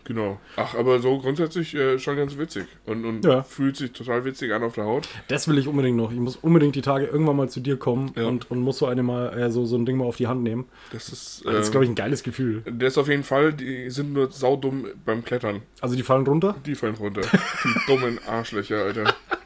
genau. 0.10 0.38
Ach, 0.58 0.76
aber 0.76 1.00
so 1.00 1.18
grundsätzlich 1.20 1.74
äh, 1.74 1.98
schon 2.00 2.18
ganz 2.18 2.38
witzig. 2.38 2.66
Und, 2.86 3.06
und 3.06 3.24
Ja. 3.24 3.44
fühlt 3.44 3.78
sich 3.78 3.94
total 3.94 4.26
witzig 4.26 4.52
an 4.52 4.64
auf 4.64 4.76
der 4.76 4.84
Haut. 4.84 5.08
Das 5.30 5.48
will 5.48 5.58
ich 5.58 5.68
unbedingt 5.70 5.96
noch. 5.96 6.12
Ich 6.12 6.20
muss 6.20 6.36
unbedingt 6.36 6.76
die 6.76 6.82
Tage 6.82 7.06
irgendwann 7.06 7.38
mal 7.38 7.48
zu 7.48 7.62
dir 7.62 7.78
kommen 7.78 8.12
Ja. 8.18 8.26
und, 8.26 8.52
und 8.52 8.60
muss 8.60 8.80
so 8.80 8.88
eine 8.88 9.04
mal, 9.04 9.30
äh, 9.40 9.50
so, 9.50 9.64
so 9.66 9.78
ein 9.78 9.86
Ding 9.86 9.96
mal 9.96 10.04
auf 10.06 10.18
die 10.18 10.28
Hand 10.28 10.44
nehmen. 10.44 10.66
Das 10.92 11.08
ist, 11.08 11.46
Das 11.46 11.68
ist, 11.68 11.72
glaube 11.72 11.86
ich, 11.86 11.92
ein 11.92 11.96
geiles 11.96 12.24
Gefühl. 12.24 12.64
das 12.70 12.98
auf 12.98 13.08
jeden 13.08 13.24
Fall. 13.24 13.54
Die 13.54 13.90
sind 13.90 14.12
nur 14.12 14.30
saudumm 14.32 14.88
beim 15.06 15.24
Klettern. 15.24 15.62
Also 15.80 15.96
die 15.96 16.04
fallen 16.04 16.26
runter. 16.28 16.56
Die 16.66 16.76
fallen 16.76 16.96
runter. 16.96 17.22
Die 17.22 17.86
dummen 17.88 18.20
Arschlöcher, 18.28 18.84
Alter. 18.84 19.14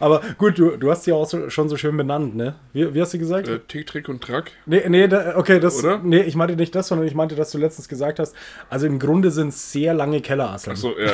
Aber 0.00 0.22
gut, 0.38 0.58
du, 0.58 0.76
du 0.76 0.90
hast 0.90 1.04
sie 1.04 1.12
auch 1.12 1.26
so, 1.26 1.50
schon 1.50 1.68
so 1.68 1.76
schön 1.76 1.96
benannt, 1.96 2.34
ne? 2.34 2.54
Wie, 2.72 2.92
wie 2.94 3.00
hast 3.00 3.14
du 3.14 3.18
gesagt? 3.18 3.48
Äh, 3.48 3.60
Tick, 3.68 3.86
Trick 3.86 4.08
und 4.08 4.22
Track. 4.22 4.50
Nee, 4.66 4.82
nee, 4.88 5.06
da, 5.06 5.36
okay, 5.36 5.60
das. 5.60 5.78
Oder? 5.84 5.98
Nee, 6.02 6.22
ich 6.22 6.34
meinte 6.34 6.56
nicht 6.56 6.74
das, 6.74 6.88
sondern 6.88 7.06
ich 7.06 7.14
meinte, 7.14 7.36
dass 7.36 7.52
du 7.52 7.58
letztens 7.58 7.86
gesagt 7.88 8.18
hast. 8.18 8.34
Also 8.68 8.86
im 8.86 8.98
Grunde 8.98 9.30
sind 9.30 9.48
es 9.48 9.70
sehr 9.70 9.94
lange 9.94 10.20
Kellerasseln. 10.20 10.72
Achso, 10.74 10.98
ja, 10.98 11.06
ja, 11.06 11.12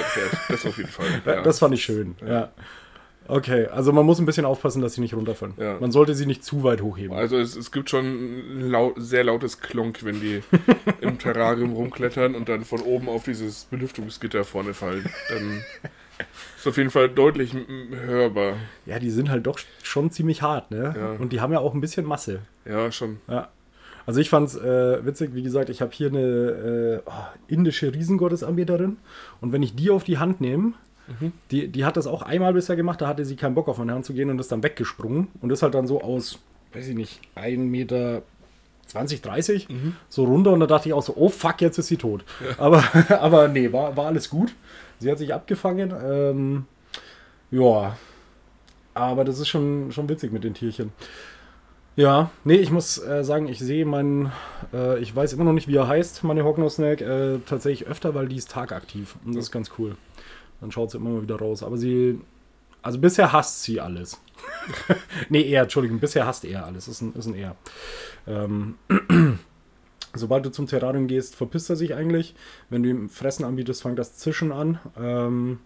das 0.49 0.65
auf 0.65 0.77
jeden 0.79 0.89
Fall. 0.89 1.07
Ja, 1.27 1.35
Ja. 1.35 1.43
Das 1.43 1.59
fand 1.59 1.75
ich 1.75 1.83
schön, 1.83 2.15
ja. 2.27 2.51
Okay, 3.29 3.67
also 3.67 3.93
man 3.93 4.07
muss 4.07 4.21
ein 4.21 4.27
bisschen 4.27 4.45
aufpassen, 4.45 4.83
dass 4.83 4.95
sie 4.95 5.01
nicht 5.01 5.15
runterfallen. 5.15 5.55
Ja. 5.59 5.79
Man 5.81 5.91
sollte 5.91 6.15
sie 6.15 6.27
nicht 6.27 6.45
zu 6.45 6.63
weit 6.63 6.81
hochheben. 6.81 7.17
Also 7.17 7.39
es, 7.39 7.57
es 7.57 7.73
gibt 7.73 7.91
schon 7.91 8.05
ein 8.05 8.71
lau 8.71 8.95
sehr 8.97 9.25
lautes 9.25 9.61
Klonk, 9.61 10.05
wenn 10.05 10.21
die 10.21 10.43
im 11.01 11.19
Terrarium 11.19 11.73
rumklettern 11.73 12.37
und 12.37 12.49
dann 12.49 12.65
von 12.65 12.81
oben 12.83 13.09
auf 13.09 13.25
dieses 13.25 13.65
Belüftungsgitter 13.65 14.45
vorne 14.45 14.75
fallen. 14.75 15.07
Dann 15.29 15.65
ist 16.57 16.67
auf 16.67 16.77
jeden 16.77 16.91
Fall 16.91 17.09
deutlich 17.09 17.55
hörbar. 18.07 18.55
Ja, 18.85 18.99
die 18.99 19.11
sind 19.11 19.31
halt 19.31 19.47
doch 19.47 19.59
schon 19.83 20.11
ziemlich 20.11 20.43
hart, 20.43 20.71
ne? 20.71 20.95
Ja. 20.97 21.13
Und 21.19 21.33
die 21.33 21.41
haben 21.41 21.53
ja 21.53 21.61
auch 21.61 21.75
ein 21.75 21.81
bisschen 21.81 22.07
Masse. 22.07 22.41
Ja, 22.65 22.91
schon. 22.91 23.19
Ja. 23.29 23.49
Also 24.07 24.21
ich 24.21 24.31
fand's 24.31 24.55
äh, 24.55 25.05
witzig, 25.05 25.35
wie 25.35 25.43
gesagt, 25.43 25.69
ich 25.69 25.83
habe 25.83 25.93
hier 25.93 26.09
eine 26.09 26.21
äh, 26.21 27.01
oh, 27.07 27.13
indische 27.49 27.93
Riesengottesanbeterin 27.93 28.99
und 29.41 29.53
wenn 29.53 29.63
ich 29.65 29.75
die 29.75 29.91
auf 29.91 30.05
die 30.05 30.19
Hand 30.19 30.41
nehme, 30.41 30.75
die, 31.51 31.69
die 31.69 31.85
hat 31.85 31.97
das 31.97 32.07
auch 32.07 32.23
einmal 32.23 32.53
bisher 32.53 32.75
gemacht, 32.75 33.01
da 33.01 33.07
hatte 33.07 33.25
sie 33.25 33.37
keinen 33.37 33.55
Bock 33.55 33.69
auf 33.69 33.79
meine 33.79 33.93
Hand 33.93 34.05
zu 34.05 34.13
gehen 34.13 34.29
und 34.29 34.41
ist 34.41 34.51
dann 34.51 34.63
weggesprungen 34.63 35.29
und 35.41 35.53
ist 35.53 35.63
halt 35.63 35.75
dann 35.75 35.87
so 35.87 36.01
aus, 36.03 36.41
weiß 36.73 36.89
ich 36.89 36.97
nicht, 36.97 37.21
1 37.37 37.59
Meter 37.71 38.23
20, 38.87 39.23
30 39.23 39.69
so 40.09 40.25
runter 40.25 40.53
und 40.53 40.61
da 40.61 40.67
dachte 40.67 40.89
ich 40.89 40.93
auch 40.93 41.03
so, 41.03 41.15
oh 41.17 41.29
fuck, 41.29 41.61
jetzt 41.61 41.79
ist 41.79 41.89
sie 41.89 41.97
tot. 41.97 42.25
Aber, 42.59 42.83
aber 43.21 43.49
nee, 43.49 43.73
war, 43.73 43.97
war 43.97 44.07
alles 44.07 44.31
gut. 44.31 44.55
Sie 44.99 45.11
hat 45.11 45.19
sich 45.19 45.35
abgefangen. 45.35 45.93
Ähm, 46.05 46.67
ja, 47.51 47.97
aber 48.95 49.25
das 49.25 49.39
ist 49.39 49.49
schon, 49.49 49.93
schon 49.93 50.09
witzig 50.09 50.33
mit 50.33 50.45
den 50.45 50.55
Tierchen. 50.55 50.93
Ja, 51.97 52.31
nee, 52.45 52.57
ich 52.57 52.71
muss 52.71 53.03
äh, 53.03 53.25
sagen, 53.25 53.49
ich 53.49 53.59
sehe 53.59 53.87
meinen, 53.87 54.31
äh, 54.75 54.99
ich 54.99 55.17
weiß 55.17 55.33
immer 55.33 55.45
noch 55.45 55.55
nicht, 55.55 55.67
wie 55.67 55.77
er 55.77 55.89
heißt, 55.89 56.25
meine 56.25 56.45
Hognose 56.45 56.77
Snake, 56.77 57.05
äh, 57.05 57.39
tatsächlich 57.47 57.89
öfter, 57.89 58.15
weil 58.15 58.29
die 58.29 58.37
ist 58.37 58.51
tagaktiv. 58.51 59.17
Und 59.25 59.35
das 59.35 59.45
ist 59.45 59.51
ganz 59.51 59.71
cool. 59.79 59.97
Dann 60.61 60.71
schaut 60.71 60.91
sie 60.91 60.99
immer 60.99 61.11
mal 61.11 61.23
wieder 61.23 61.39
raus. 61.39 61.63
Aber 61.63 61.79
sie, 61.79 62.21
also 62.83 62.99
bisher 62.99 63.33
hasst 63.33 63.63
sie 63.63 63.81
alles. 63.81 64.21
nee, 65.31 65.43
er, 65.43 65.63
Entschuldigung, 65.63 65.99
bisher 65.99 66.27
hasst 66.27 66.45
er 66.45 66.67
alles. 66.67 66.87
Ist 66.87 67.01
ein, 67.01 67.15
ist 67.15 67.27
ein 67.27 67.35
Er. 67.35 67.57
Ähm, 68.27 68.75
sobald 70.19 70.45
du 70.47 70.51
zum 70.51 70.67
Terrarium 70.67 71.07
gehst, 71.07 71.37
verpisst 71.37 71.71
er 71.71 71.77
sich 71.77 71.95
eigentlich. 71.95 72.35
Wenn 72.71 72.83
du 72.83 72.89
ihm 72.91 73.09
Fressen 73.09 73.45
anbietest, 73.45 73.83
fängt 73.83 73.99
das 73.99 74.17
Zischen 74.17 74.53
an. 74.53 74.79
Ähm, 74.99 75.61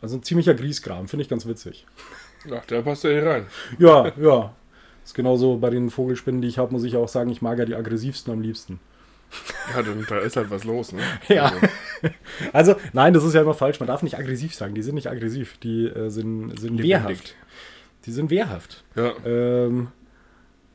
also 0.00 0.16
ein 0.16 0.22
ziemlicher 0.22 0.54
Griesgram, 0.54 1.08
finde 1.08 1.22
ich 1.22 1.28
ganz 1.28 1.46
witzig. 1.46 1.86
Ach, 2.52 2.64
da 2.66 2.80
passt 2.82 3.04
er 3.04 3.12
hier 3.12 3.26
rein. 3.26 3.46
Ja, 3.78 4.12
ja. 4.18 4.54
Ist 5.04 5.14
genauso 5.14 5.56
bei 5.56 5.70
den 5.70 5.90
Vogelspinnen, 5.90 6.40
die 6.40 6.48
ich 6.48 6.58
habe, 6.58 6.72
muss 6.72 6.84
ich 6.84 6.96
auch 6.96 7.08
sagen, 7.08 7.30
ich 7.30 7.42
mag 7.42 7.58
ja 7.58 7.64
die 7.64 7.74
aggressivsten 7.74 8.32
am 8.32 8.40
liebsten. 8.40 8.80
Ja, 9.74 9.82
dann, 9.82 10.04
da 10.08 10.18
ist 10.18 10.36
halt 10.36 10.50
was 10.50 10.64
los, 10.64 10.92
ne? 10.92 11.02
Ja. 11.28 11.44
Also, 11.44 11.58
Also, 12.52 12.74
nein, 12.92 13.12
das 13.14 13.24
ist 13.24 13.34
ja 13.34 13.42
immer 13.42 13.54
falsch. 13.54 13.78
Man 13.78 13.86
darf 13.86 14.02
nicht 14.02 14.18
aggressiv 14.18 14.54
sagen. 14.54 14.74
Die 14.74 14.82
sind 14.82 14.94
nicht 14.94 15.08
aggressiv. 15.08 15.58
Die 15.58 15.86
äh, 15.86 16.10
sind, 16.10 16.58
sind 16.58 16.82
wehrhaft. 16.82 17.34
Die 18.06 18.12
sind 18.12 18.30
wehrhaft. 18.30 18.82
ja. 18.96 19.12
Ähm, 19.24 19.88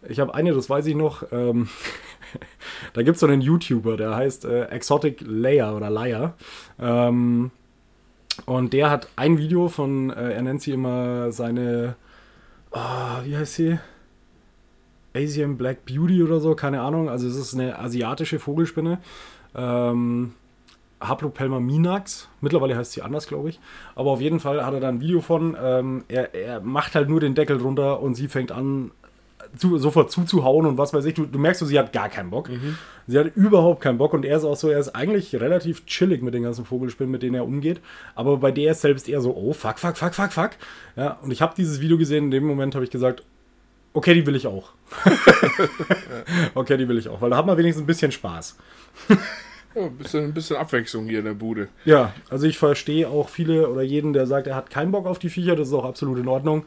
ich 0.07 0.19
habe 0.19 0.33
eine, 0.33 0.53
das 0.53 0.69
weiß 0.69 0.85
ich 0.87 0.95
noch. 0.95 1.23
Ähm, 1.31 1.67
da 2.93 3.03
gibt 3.03 3.15
es 3.15 3.21
so 3.21 3.27
einen 3.27 3.41
YouTuber, 3.41 3.97
der 3.97 4.15
heißt 4.15 4.45
äh, 4.45 4.65
Exotic 4.65 5.21
Layer 5.21 5.75
oder 5.75 5.89
Layer. 5.89 6.33
Ähm, 6.79 7.51
und 8.45 8.73
der 8.73 8.89
hat 8.89 9.07
ein 9.15 9.37
Video 9.37 9.69
von, 9.69 10.09
äh, 10.09 10.33
er 10.33 10.41
nennt 10.41 10.61
sie 10.61 10.71
immer 10.71 11.31
seine, 11.31 11.95
ah, 12.71 13.21
wie 13.23 13.37
heißt 13.37 13.55
sie? 13.55 13.79
Asian 15.15 15.57
Black 15.57 15.85
Beauty 15.85 16.21
oder 16.21 16.39
so, 16.39 16.55
keine 16.55 16.81
Ahnung. 16.81 17.09
Also 17.09 17.27
es 17.27 17.37
ist 17.37 17.53
eine 17.53 17.79
asiatische 17.79 18.39
Vogelspinne. 18.39 18.99
Ähm, 19.55 20.33
Haplopelma 20.99 21.59
minax. 21.59 22.27
Mittlerweile 22.41 22.75
heißt 22.75 22.91
sie 22.91 23.01
anders, 23.01 23.27
glaube 23.27 23.49
ich. 23.49 23.59
Aber 23.95 24.11
auf 24.11 24.21
jeden 24.21 24.39
Fall 24.39 24.65
hat 24.65 24.73
er 24.73 24.79
da 24.79 24.89
ein 24.89 25.01
Video 25.01 25.21
von. 25.21 25.55
Ähm, 25.61 26.03
er, 26.07 26.35
er 26.35 26.61
macht 26.61 26.95
halt 26.95 27.09
nur 27.09 27.19
den 27.19 27.35
Deckel 27.35 27.57
runter 27.57 28.01
und 28.01 28.15
sie 28.15 28.27
fängt 28.27 28.51
an, 28.51 28.91
zu, 29.57 29.77
sofort 29.77 30.11
zuzuhauen 30.11 30.65
und 30.65 30.77
was 30.77 30.93
weiß 30.93 31.05
ich. 31.05 31.13
Du, 31.13 31.25
du 31.25 31.39
merkst 31.39 31.59
so, 31.59 31.65
sie 31.65 31.79
hat 31.79 31.93
gar 31.93 32.09
keinen 32.09 32.29
Bock. 32.29 32.49
Sie 33.07 33.19
hat 33.19 33.35
überhaupt 33.35 33.81
keinen 33.81 33.97
Bock 33.97 34.13
und 34.13 34.25
er 34.25 34.37
ist 34.37 34.43
auch 34.43 34.55
so, 34.55 34.69
er 34.69 34.79
ist 34.79 34.89
eigentlich 34.89 35.35
relativ 35.35 35.85
chillig 35.85 36.21
mit 36.21 36.33
den 36.33 36.43
ganzen 36.43 36.65
Vogelspinnen, 36.65 37.11
mit 37.11 37.21
denen 37.21 37.35
er 37.35 37.45
umgeht. 37.45 37.81
Aber 38.15 38.37
bei 38.37 38.51
der 38.51 38.71
ist 38.71 38.81
selbst 38.81 39.07
eher 39.07 39.21
so, 39.21 39.35
oh, 39.35 39.53
fuck, 39.53 39.79
fuck, 39.79 39.97
fuck, 39.97 40.13
fuck, 40.15 40.31
fuck. 40.31 40.51
Ja, 40.95 41.19
und 41.21 41.31
ich 41.31 41.41
habe 41.41 41.53
dieses 41.55 41.81
Video 41.81 41.97
gesehen, 41.97 42.25
in 42.25 42.31
dem 42.31 42.45
Moment 42.45 42.75
habe 42.75 42.83
ich 42.83 42.91
gesagt, 42.91 43.23
okay, 43.93 44.13
die 44.13 44.25
will 44.25 44.35
ich 44.35 44.47
auch. 44.47 44.73
okay, 46.55 46.77
die 46.77 46.87
will 46.87 46.97
ich 46.97 47.09
auch, 47.09 47.21
weil 47.21 47.29
da 47.29 47.37
hat 47.37 47.45
man 47.45 47.57
wenigstens 47.57 47.83
ein 47.83 47.87
bisschen 47.87 48.11
Spaß. 48.11 48.57
Ja, 49.75 49.83
ein, 49.83 49.97
bisschen, 49.97 50.23
ein 50.23 50.33
bisschen 50.33 50.55
Abwechslung 50.55 51.05
hier 51.05 51.19
in 51.19 51.25
der 51.25 51.33
Bude. 51.33 51.67
Ja, 51.83 52.13
also 52.29 52.47
ich 52.47 52.57
verstehe 52.57 53.09
auch 53.09 53.27
viele 53.27 53.69
oder 53.69 53.81
jeden, 53.81 54.13
der 54.13 54.25
sagt, 54.25 54.47
er 54.47 54.55
hat 54.55 54.69
keinen 54.69 54.91
Bock 54.91 55.05
auf 55.05 55.19
die 55.19 55.29
Viecher, 55.29 55.55
das 55.55 55.67
ist 55.67 55.73
auch 55.73 55.85
absolut 55.85 56.17
in 56.17 56.27
Ordnung. 56.27 56.65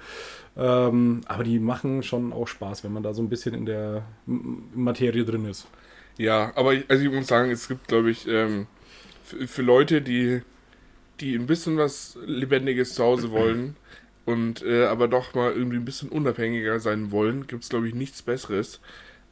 Ähm, 0.58 1.22
aber 1.26 1.44
die 1.44 1.60
machen 1.60 2.02
schon 2.04 2.32
auch 2.34 2.48
Spaß, 2.48 2.84
wenn 2.84 2.92
man 2.92 3.04
da 3.04 3.14
so 3.14 3.22
ein 3.22 3.30
bisschen 3.30 3.54
in 3.54 3.66
der 3.66 4.04
Materie 4.26 5.24
drin 5.24 5.46
ist. 5.46 5.68
Ja, 6.16 6.52
aber 6.56 6.74
ich, 6.74 6.84
also 6.90 7.04
ich 7.04 7.10
muss 7.12 7.28
sagen, 7.28 7.50
es 7.50 7.68
gibt, 7.68 7.88
glaube 7.88 8.10
ich, 8.10 8.26
ähm, 8.26 8.66
für, 9.24 9.46
für 9.48 9.62
Leute, 9.62 10.02
die, 10.02 10.42
die 11.20 11.34
ein 11.36 11.46
bisschen 11.46 11.78
was 11.78 12.18
Lebendiges 12.26 12.94
zu 12.94 13.04
Hause 13.04 13.30
wollen 13.32 13.76
und 14.26 14.62
äh, 14.64 14.86
aber 14.86 15.08
doch 15.08 15.34
mal 15.34 15.52
irgendwie 15.52 15.78
ein 15.78 15.84
bisschen 15.86 16.10
unabhängiger 16.10 16.80
sein 16.80 17.12
wollen, 17.12 17.46
gibt 17.46 17.64
es, 17.64 17.70
glaube 17.70 17.88
ich, 17.88 17.94
nichts 17.94 18.22
Besseres 18.22 18.80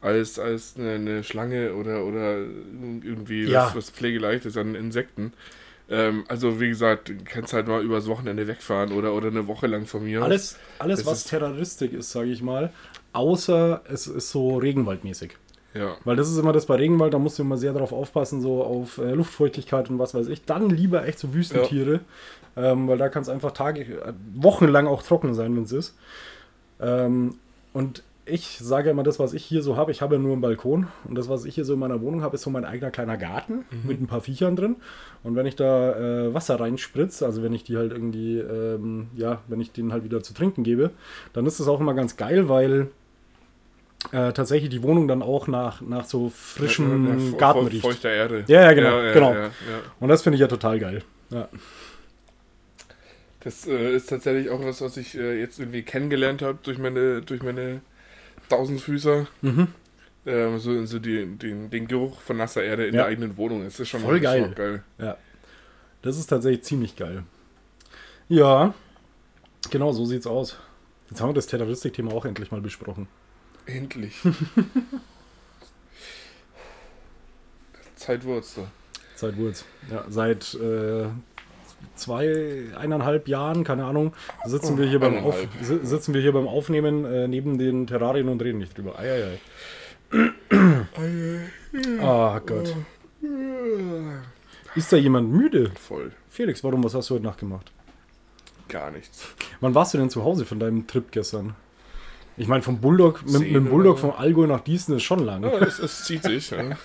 als, 0.03 0.39
als 0.39 0.77
eine, 0.79 0.95
eine 0.95 1.24
Schlange 1.24 1.74
oder, 1.74 2.05
oder 2.05 2.39
irgendwie 2.39 3.51
Ja. 3.51 3.53
was, 3.53 3.74
was 3.74 3.91
Pflegeleichtes 3.91 4.57
an 4.57 4.74
Insekten. 4.77 5.33
Ähm, 5.89 6.24
also 6.28 6.61
wie 6.61 6.68
gesagt, 6.68 7.09
du 7.11 7.14
kannst 7.24 7.53
halt 7.53 7.68
mal 7.68 7.82
übers 7.82 8.09
Wochenende 8.09 8.47
wegfahren 8.49 8.93
oder, 8.93 9.12
oder 9.14 9.28
eine 9.28 9.47
Woche 9.47 9.66
lang 9.68 9.87
von 9.87 10.05
mir. 10.05 10.22
Alles, 10.22 10.59
alles 10.78 11.01
Das 11.01 11.07
was 11.07 11.18
ist- 11.18 11.28
Terroristik 11.30 11.93
ist, 11.93 12.11
sage 12.11 12.30
ich 12.30 12.43
mal, 12.43 12.72
außer 13.12 13.82
es 13.89 14.07
ist 14.07 14.30
so 14.30 14.57
Regenwaldmäßig. 14.59 15.37
Ja. 15.74 15.97
Weil 16.05 16.16
das 16.16 16.30
ist 16.30 16.39
immer 16.39 16.53
das 16.53 16.66
bei 16.66 16.76
Regenwald, 16.76 17.12
da 17.14 17.18
musst 17.18 17.39
du 17.39 17.43
immer 17.43 17.59
sehr 17.59 17.72
darauf 17.74 17.93
aufpassen, 17.93 18.41
so 18.41 18.64
auf 18.64 18.99
äh, 18.99 19.12
Luftfeuchtigkeit 19.12 19.91
und 19.91 19.99
was 19.99 20.14
weiß 20.14 20.28
ich. 20.28 20.45
Dann 20.45 20.70
lieber 20.70 21.07
echt 21.07 21.18
so 21.18 21.34
Wüstentiere, 21.34 22.01
ähm, 22.57 22.89
weil 22.89 22.97
da 22.99 23.09
kann 23.11 23.22
es 23.22 23.28
einfach 23.28 23.53
Tage, 23.53 23.82
äh, 23.82 24.12
wochenlang 24.34 24.87
auch 24.87 25.03
trocken 25.03 25.34
sein, 25.34 25.55
wenn 25.55 25.64
es 25.64 25.72
ist. 25.72 25.95
Ähm, 26.80 27.37
und 27.74 28.03
ich 28.29 28.59
sage 28.59 28.91
immer, 28.91 29.05
das, 29.05 29.18
was 29.20 29.33
ich 29.35 29.45
hier 29.45 29.62
so 29.62 29.77
habe, 29.77 29.93
ich 29.93 30.03
habe 30.03 30.16
ja 30.16 30.20
nur 30.20 30.33
einen 30.33 30.41
Balkon 30.41 30.89
und 31.05 31.14
das, 31.14 31.29
was 31.29 31.45
ich 31.45 31.55
hier 31.55 31.64
so 31.64 31.74
in 31.74 31.79
meiner 31.79 32.01
Wohnung 32.01 32.22
habe, 32.22 32.35
ist 32.35 32.43
so 32.43 32.51
mein 32.51 32.64
eigener 32.64 32.91
kleiner 32.91 33.16
Garten 33.16 33.64
mit 33.85 34.01
ein 34.01 34.09
paar 34.09 34.20
Viechern 34.20 34.57
drin. 34.57 34.77
Und 35.22 35.37
wenn 35.37 35.47
ich 35.47 35.55
da 35.57 35.93
äh, 36.27 36.35
Wasser 36.35 36.59
reinspritze, 36.59 37.24
also 37.24 37.43
wenn 37.43 37.53
ich 37.53 37.62
die 37.64 37.77
halt 37.77 37.93
irgendwie, 37.93 38.39
ähm, 38.39 39.07
ja, 39.16 39.43
wenn 39.47 39.61
ich 39.61 39.70
denen 39.72 39.93
halt 39.93 40.03
wieder 40.05 40.22
zu 40.22 40.35
trinken 40.35 40.64
gebe, 40.64 40.91
dann 41.33 41.47
ist 41.47 41.61
das 41.61 41.68
auch 41.68 41.81
immer 41.81 41.95
ganz 41.95 42.16
geil, 42.16 42.49
weil 42.49 42.89
äh, 44.12 44.33
tatsächlich 44.33 44.70
die 44.70 44.83
Wohnung 44.83 45.09
dann 45.09 45.22
auch 45.22 45.47
nach, 45.47 45.81
nach 45.81 46.05
so 46.05 46.31
frischem 46.35 47.07
Ja, 47.07 47.18
fe- 47.31 47.37
Garten 47.37 47.66
riecht. 47.68 47.83
Feuchter 47.83 48.11
Erde. 48.11 48.45
Ja, 48.49 48.62
ja, 48.62 48.72
genau, 48.72 49.01
genau. 49.12 49.33
Ja, 49.35 49.43
ja. 49.45 49.51
Und 50.01 50.09
das 50.09 50.22
finde 50.22 50.35
ich 50.37 50.41
ja 50.41 50.49
total 50.49 50.79
geil. 50.79 51.03
Ja. 51.31 51.49
Das 53.41 53.66
äh, 53.66 53.95
ist 53.95 54.09
tatsächlich 54.09 54.51
auch 54.51 54.64
was, 54.64 54.81
was 54.81 54.97
ich 54.97 55.16
äh, 55.16 55.39
jetzt 55.39 55.61
irgendwie 55.61 55.83
kennengelernt 55.83 56.43
habe 56.43 56.59
durch 56.62 56.79
meine, 56.79 57.22
durch 57.22 57.43
meine 57.43 57.81
Tausendfüßer. 58.49 59.27
Mhm. 59.43 59.69
Ähm, 60.27 60.59
so 60.59 60.85
so 60.87 60.99
die, 60.99 61.25
den, 61.27 61.71
den 61.71 61.87
Geruch 61.87 62.21
von 62.21 62.37
nasser 62.37 62.63
Erde 62.65 62.87
in 62.87 62.95
Ja. 62.95 63.03
der 63.03 63.11
eigenen 63.11 63.37
Wohnung. 63.37 63.63
Das 63.65 63.79
ist 63.79 63.89
schon 63.89 64.01
Voll 64.01 64.21
geil. 64.21 64.53
geil. 64.57 64.83
ja. 64.99 65.17
Das 66.03 66.19
ist 66.19 66.27
tatsächlich 66.29 66.63
ziemlich 66.65 66.95
geil. 66.97 67.23
Ja, 68.29 68.75
genau, 69.71 69.93
so 69.93 70.05
sieht's 70.05 70.27
aus. 70.27 70.57
Jetzt 71.11 71.21
haben 71.21 71.31
wir 71.31 71.35
das 71.35 71.47
Terroristik-Thema 71.47 72.13
auch 72.13 72.25
endlich 72.25 72.51
mal 72.51 72.61
besprochen. 72.61 73.07
Endlich. 73.67 74.17
Zeit 77.97 78.25
wird's 78.25 78.55
so. 78.55 78.67
Ja, 79.91 80.05
seit 80.09 80.55
äh, 80.55 81.07
zwei, 81.95 82.64
eineinhalb 82.79 83.29
Jahren, 83.29 83.64
keine 83.64 83.85
Ahnung, 83.85 84.12
sitzen 84.45 84.79
wir 84.79 84.87
hier 84.87 85.01
beim, 85.01 85.24
Auf, 85.24 85.37
sitzen 85.61 86.14
wir 86.14 86.20
hier 86.20 86.33
beim 86.33 86.47
Aufnehmen 86.47 87.05
äh, 87.05 87.29
neben 87.29 87.59
den 87.59 87.87
Terrarien 87.87 88.29
und 88.29 88.43
reden 88.43 88.59
nicht 88.59 88.77
drüber. 88.77 88.99
Eieiei. 88.99 89.39
Ah 92.01 92.41
Gott. 92.45 92.74
Ist 94.74 94.93
da 94.93 94.97
jemand 94.97 95.33
müde? 95.33 95.72
Voll. 95.81 96.12
Felix, 96.31 96.62
warum, 96.62 96.85
was 96.85 96.95
hast 96.95 97.11
du 97.11 97.14
heute 97.14 97.24
Nacht 97.24 97.41
gemacht? 97.41 97.72
Gar 98.68 98.91
nichts. 98.91 99.27
Wann 99.61 99.74
warst 99.74 99.95
du 99.95 99.99
denn 99.99 100.11
zu 100.11 100.24
Hause 100.24 100.45
von 100.45 100.61
deinem 100.61 100.87
Trip 100.87 101.11
gestern? 101.11 101.55
Ich 102.37 102.49
meine, 102.49 102.62
vom 102.62 102.81
Bulldog, 102.81 103.24
mit, 103.24 103.41
mit 103.41 103.55
dem 103.55 103.70
Bulldog 103.70 103.99
vom 103.99 104.11
Allgäu 104.11 104.47
nach 104.47 104.61
Diesen 104.61 104.97
ist 104.97 105.05
schon 105.05 105.20
lang. 105.20 105.43
Ja, 105.45 105.59
es, 105.59 105.79
es 105.79 106.05
zieht 106.05 106.22
sich. 106.22 106.51
Ja. 106.51 106.59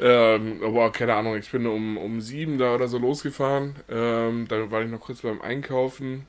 ähm, 0.00 0.60
aber 0.62 0.90
keine 0.92 1.14
Ahnung, 1.14 1.36
ich 1.36 1.50
bin 1.50 1.66
um, 1.66 1.96
um 1.96 2.20
sieben 2.20 2.58
da 2.58 2.74
oder 2.74 2.88
so 2.88 2.98
losgefahren. 2.98 3.76
Ähm, 3.88 4.46
dann 4.48 4.70
war 4.70 4.82
ich 4.82 4.90
noch 4.90 5.00
kurz 5.00 5.22
beim 5.22 5.40
Einkaufen. 5.40 6.26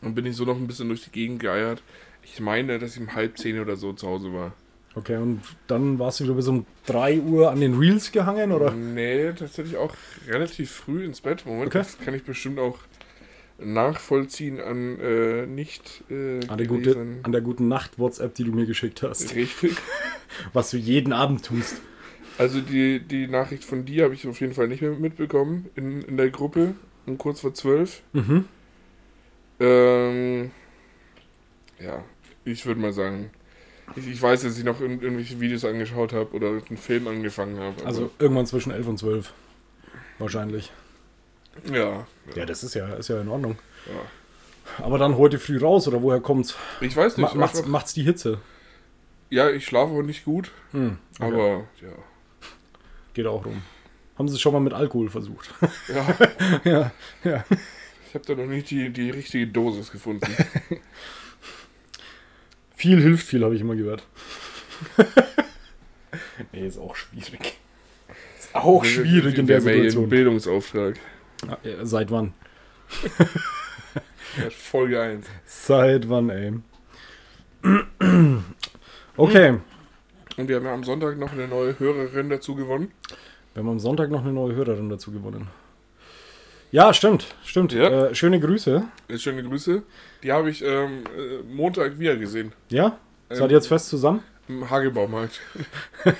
Und 0.00 0.14
bin 0.14 0.26
ich 0.26 0.36
so 0.36 0.44
noch 0.44 0.56
ein 0.56 0.66
bisschen 0.68 0.88
durch 0.88 1.02
die 1.04 1.10
Gegend 1.10 1.40
geeiert. 1.40 1.82
Ich 2.22 2.38
meine, 2.40 2.78
dass 2.78 2.94
ich 2.94 3.00
um 3.00 3.14
halb 3.14 3.36
zehn 3.38 3.58
oder 3.58 3.74
so 3.76 3.92
zu 3.92 4.06
Hause 4.06 4.32
war. 4.32 4.52
Okay, 4.94 5.16
und 5.16 5.40
dann 5.66 5.98
warst 5.98 6.20
du 6.20 6.24
wieder 6.24 6.34
bis 6.34 6.48
um 6.48 6.66
3 6.86 7.20
Uhr 7.20 7.50
an 7.50 7.60
den 7.60 7.74
Reels 7.78 8.10
gehangen, 8.12 8.52
oder? 8.52 8.70
Nee, 8.72 9.32
tatsächlich 9.32 9.76
auch 9.76 9.94
relativ 10.28 10.70
früh 10.70 11.04
ins 11.04 11.20
Bett. 11.20 11.44
Moment, 11.46 11.68
Okay. 11.68 11.78
das 11.78 11.98
kann 11.98 12.14
ich 12.14 12.24
bestimmt 12.24 12.58
auch 12.58 12.78
nachvollziehen 13.58 14.60
an 14.60 14.98
äh, 15.00 15.46
nicht 15.46 16.04
äh, 16.10 16.40
An 16.46 16.58
der, 16.58 16.66
gute, 16.68 16.96
an 17.22 17.32
der 17.32 17.40
guten 17.40 17.66
Nacht-WhatsApp, 17.68 18.34
die 18.34 18.44
du 18.44 18.52
mir 18.52 18.66
geschickt 18.66 19.02
hast. 19.02 19.34
Richtig. 19.34 19.76
Was 20.52 20.70
du 20.70 20.76
jeden 20.76 21.12
Abend 21.12 21.44
tust. 21.44 21.80
Also 22.38 22.60
die, 22.60 23.00
die 23.00 23.26
Nachricht 23.26 23.64
von 23.64 23.84
dir 23.84 24.04
habe 24.04 24.14
ich 24.14 24.26
auf 24.28 24.40
jeden 24.40 24.54
Fall 24.54 24.68
nicht 24.68 24.80
mehr 24.80 24.92
mitbekommen 24.92 25.68
in, 25.74 26.02
in 26.02 26.16
der 26.16 26.30
Gruppe 26.30 26.74
um 27.06 27.18
kurz 27.18 27.40
vor 27.40 27.52
zwölf. 27.54 28.02
Mhm. 28.12 28.44
Ähm, 29.60 30.50
ja, 31.80 32.04
ich 32.44 32.64
würde 32.66 32.80
mal 32.80 32.92
sagen, 32.92 33.30
ich, 33.96 34.06
ich 34.06 34.20
weiß, 34.22 34.42
dass 34.42 34.58
ich 34.58 34.64
noch 34.64 34.80
in, 34.80 35.00
irgendwelche 35.00 35.40
Videos 35.40 35.64
angeschaut 35.64 36.12
habe 36.12 36.32
oder 36.34 36.48
einen 36.50 36.76
Film 36.76 37.08
angefangen 37.08 37.58
habe. 37.58 37.84
Also 37.84 38.10
irgendwann 38.18 38.46
zwischen 38.46 38.70
11 38.72 38.86
und 38.86 38.98
12. 38.98 39.32
Wahrscheinlich. 40.18 40.70
ja, 41.72 42.06
Ja, 42.34 42.44
das 42.46 42.62
ist 42.62 42.74
ja, 42.74 42.94
ist 42.94 43.08
ja 43.08 43.20
in 43.20 43.28
Ordnung. 43.28 43.56
ja. 43.86 44.84
Aber 44.84 44.98
dann 44.98 45.16
heute 45.16 45.38
früh 45.38 45.58
raus, 45.58 45.88
oder 45.88 46.02
woher 46.02 46.20
kommt's? 46.20 46.54
Ich 46.82 46.94
weiß 46.94 47.16
Ma 47.16 47.26
nicht. 47.28 47.36
macht's, 47.36 47.58
einfach- 47.58 47.70
macht's 47.70 47.94
die 47.94 48.02
Hitze? 48.02 48.38
ja, 49.30 49.48
ich 49.50 49.64
schlafe 49.66 49.92
auch 49.92 50.02
nicht 50.02 50.24
gut, 50.24 50.50
Hm, 50.72 50.98
okay. 51.18 51.24
aber 51.32 51.46
ja. 51.80 51.88
Geht 53.14 53.26
auch 53.26 53.44
rum. 53.44 53.62
Haben 54.16 54.28
sie 54.28 54.34
es 54.34 54.40
schon 54.40 54.52
mal 54.52 54.60
mit 54.60 54.72
Alkohol 54.72 55.08
versucht? 55.10 55.54
ja 55.88 56.16
ja, 56.64 56.92
ja. 57.24 57.44
ich 58.08 58.14
habe 58.14 58.24
da 58.26 58.34
noch 58.34 58.46
nicht 58.46 58.70
die, 58.70 58.90
die 58.90 59.10
richtige 59.10 59.46
Dosis 59.46 59.90
gefunden. 59.90 60.26
Viel 62.74 63.02
hilft 63.02 63.26
viel, 63.26 63.42
habe 63.42 63.56
ich 63.56 63.60
immer 63.60 63.74
gehört. 63.74 64.06
nee, 66.52 66.64
ist 66.64 66.78
auch 66.78 66.94
schwierig. 66.94 67.58
Ist 68.38 68.54
auch 68.54 68.84
schwierig 68.84 69.36
in 69.36 69.48
der 69.48 69.56
einen 69.56 69.66
Situation. 69.66 70.08
Bildungsauftrag. 70.08 70.94
Ah, 71.48 71.58
Seit 71.82 72.12
wann? 72.12 72.34
Folge 74.50 75.00
1. 75.00 75.26
Seit 75.44 76.08
wann, 76.08 76.30
ey? 76.30 76.52
Okay. 79.16 79.58
Und 80.38 80.48
wir 80.48 80.56
haben 80.56 80.64
ja 80.64 80.72
am 80.72 80.84
Sonntag 80.84 81.18
noch 81.18 81.32
eine 81.32 81.46
neue 81.48 81.78
Hörerin 81.78 82.30
dazu 82.30 82.54
gewonnen. 82.54 82.92
Wir 83.54 83.62
haben 83.62 83.68
am 83.70 83.78
Sonntag 83.80 84.10
noch 84.10 84.22
eine 84.22 84.32
neue 84.32 84.54
Hörerin 84.54 84.88
dazu 84.88 85.10
gewonnen. 85.12 85.48
Ja, 86.70 86.92
stimmt, 86.92 87.26
stimmt. 87.44 87.72
Ja. 87.72 88.06
Äh, 88.08 88.14
schöne 88.14 88.38
Grüße. 88.40 88.84
Schöne 89.16 89.42
Grüße. 89.42 89.82
Die 90.22 90.32
habe 90.32 90.50
ich 90.50 90.62
ähm, 90.62 91.04
äh, 91.16 91.42
Montag 91.52 91.98
wieder 91.98 92.16
gesehen. 92.16 92.52
Ja? 92.68 92.98
Seid 93.30 93.40
Ähm, 93.40 93.50
ihr 93.50 93.56
jetzt 93.56 93.66
fest 93.68 93.88
zusammen? 93.88 94.22
Im 94.48 94.68
Hagebaumarkt. 94.70 95.40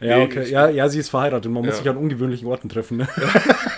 Ja, 0.00 0.18
nee, 0.18 0.24
okay. 0.24 0.42
ich- 0.42 0.50
Ja, 0.50 0.68
ja, 0.68 0.88
sie 0.90 0.98
ist 1.00 1.08
verheiratet. 1.08 1.50
Man 1.50 1.64
muss 1.64 1.74
Ja. 1.76 1.78
sich 1.82 1.88
an 1.88 1.96
ungewöhnlichen 1.96 2.46
Orten 2.48 2.68
treffen. 2.68 2.98
Ne? 2.98 3.08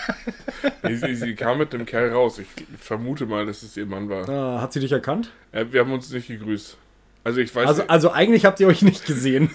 sie, 0.83 0.97
sie, 0.97 1.15
sie 1.15 1.35
kam 1.37 1.59
mit 1.59 1.73
dem 1.73 1.87
Kerl 1.87 2.11
raus. 2.13 2.39
Ich 2.41 2.49
vermute 2.79 3.25
mal, 3.27 3.47
dass 3.47 3.63
es 3.63 3.77
ihr 3.77 3.87
Mann 3.87 4.09
war. 4.11 4.29
Ah, 4.29 4.61
hat 4.61 4.73
sie 4.73 4.81
dich 4.81 4.91
erkannt? 4.93 5.31
Äh, 5.53 5.67
wir 5.71 5.81
haben 5.81 5.93
uns 5.93 6.11
nicht 6.13 6.27
gegrüßt. 6.29 6.77
Also 7.29 7.41
ich 7.41 7.55
weiß 7.55 7.69
Also, 7.69 7.83
also 7.89 8.11
eigentlich 8.11 8.47
habt 8.47 8.59
ihr 8.59 8.67
euch 8.67 8.81
nicht 8.81 9.05
gesehen. 9.05 9.51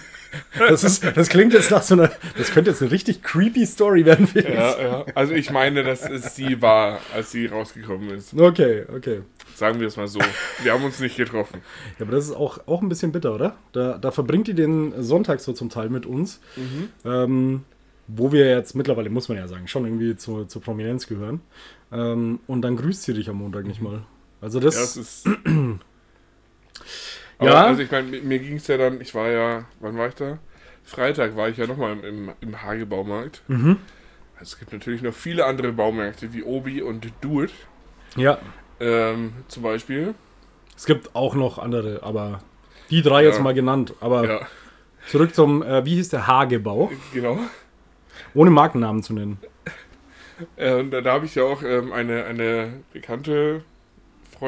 Das, 0.56 0.84
ist, 0.84 1.04
das 1.16 1.28
klingt 1.28 1.52
jetzt 1.52 1.72
nach 1.72 1.82
so 1.82 1.94
einer. 1.94 2.08
Das 2.38 2.52
könnte 2.52 2.70
jetzt 2.70 2.80
eine 2.80 2.92
richtig 2.92 3.24
creepy 3.24 3.66
Story 3.66 4.04
werden. 4.04 4.28
Ja, 4.34 4.80
ja. 4.80 5.06
Also 5.16 5.32
ich 5.34 5.50
meine, 5.50 5.82
dass 5.82 6.08
es 6.08 6.36
sie 6.36 6.62
war, 6.62 7.00
als 7.12 7.32
sie 7.32 7.46
rausgekommen 7.46 8.10
ist. 8.10 8.32
Okay, 8.32 8.84
okay. 8.94 9.22
Sagen 9.56 9.80
wir 9.80 9.88
es 9.88 9.96
mal 9.96 10.06
so. 10.06 10.20
Wir 10.62 10.72
haben 10.72 10.84
uns 10.84 11.00
nicht 11.00 11.16
getroffen. 11.16 11.62
Ja, 11.98 12.06
aber 12.06 12.12
das 12.12 12.26
ist 12.26 12.32
auch, 12.32 12.58
auch 12.66 12.80
ein 12.80 12.88
bisschen 12.88 13.10
bitter, 13.10 13.34
oder? 13.34 13.56
Da, 13.72 13.98
da 13.98 14.12
verbringt 14.12 14.46
ihr 14.46 14.54
den 14.54 15.02
Sonntag 15.02 15.40
so 15.40 15.52
zum 15.52 15.68
Teil 15.68 15.88
mit 15.88 16.06
uns, 16.06 16.40
ähm, 17.04 17.64
wo 18.06 18.30
wir 18.30 18.48
jetzt 18.48 18.76
mittlerweile, 18.76 19.10
muss 19.10 19.28
man 19.28 19.38
ja 19.38 19.48
sagen, 19.48 19.66
schon 19.66 19.84
irgendwie 19.84 20.16
zu, 20.16 20.44
zur 20.44 20.62
Prominenz 20.62 21.08
gehören. 21.08 21.40
Ähm, 21.92 22.38
und 22.46 22.62
dann 22.62 22.76
grüßt 22.76 23.02
sie 23.02 23.14
dich 23.14 23.28
am 23.28 23.36
Montag 23.38 23.66
nicht 23.66 23.82
mal. 23.82 24.04
Also 24.40 24.60
das, 24.60 24.76
Ja, 24.76 24.82
es 24.82 24.96
ist. 24.96 25.28
Aber, 27.46 27.54
Ja. 27.54 27.66
Also 27.66 27.82
ich 27.82 27.90
meine, 27.90 28.08
mir, 28.20 28.38
ging 28.38 28.56
es 28.56 28.66
ja 28.66 28.76
dann, 28.76 29.00
ich 29.00 29.14
war 29.14 29.28
ja, 29.28 29.64
wann 29.80 29.96
war 29.96 30.08
ich 30.08 30.14
da? 30.14 30.38
Freitag 30.84 31.36
war 31.36 31.48
ich 31.48 31.56
ja 31.56 31.66
nochmal 31.66 31.92
im, 31.92 32.04
im, 32.04 32.30
im 32.40 32.62
Hagebaumarkt. 32.62 33.42
Mhm. 33.48 33.78
Es 34.40 34.58
gibt 34.58 34.72
natürlich 34.72 35.00
noch 35.02 35.14
viele 35.14 35.46
andere 35.46 35.72
Baumärkte 35.72 36.32
wie 36.32 36.42
Obi 36.42 36.82
und 36.82 37.10
Do 37.20 37.42
It. 37.42 37.52
Ja, 38.16 38.38
Ähm, 38.80 39.32
zum 39.48 39.62
Beispiel. 39.62 40.14
es 40.76 40.84
gibt 40.86 41.14
auch 41.14 41.34
noch 41.34 41.58
andere, 41.58 42.02
aber 42.02 42.40
die 42.90 43.00
drei 43.02 43.24
jetzt 43.24 43.36
Ja. 43.36 43.42
mal 43.42 43.54
genannt. 43.54 43.94
Aber 44.00 44.24
Ja, 44.28 44.40
zurück 45.06 45.34
zum, 45.34 45.62
äh, 45.62 45.84
wie 45.84 45.94
hieß 45.94 46.10
der 46.10 46.26
Hagebau? 46.26 46.90
genau. 47.12 47.38
Ohne 48.34 48.50
Markennamen 48.50 49.02
zu 49.02 49.14
nennen. 49.14 49.38
Äh, 50.56 50.74
und 50.74 50.90
da, 50.90 51.00
da 51.00 51.12
habe 51.12 51.26
ich 51.26 51.36
ja 51.36 51.44
auch 51.44 51.62
ähm, 51.62 51.92
eine, 51.92 52.24
eine 52.24 52.72
bekannte 52.92 53.62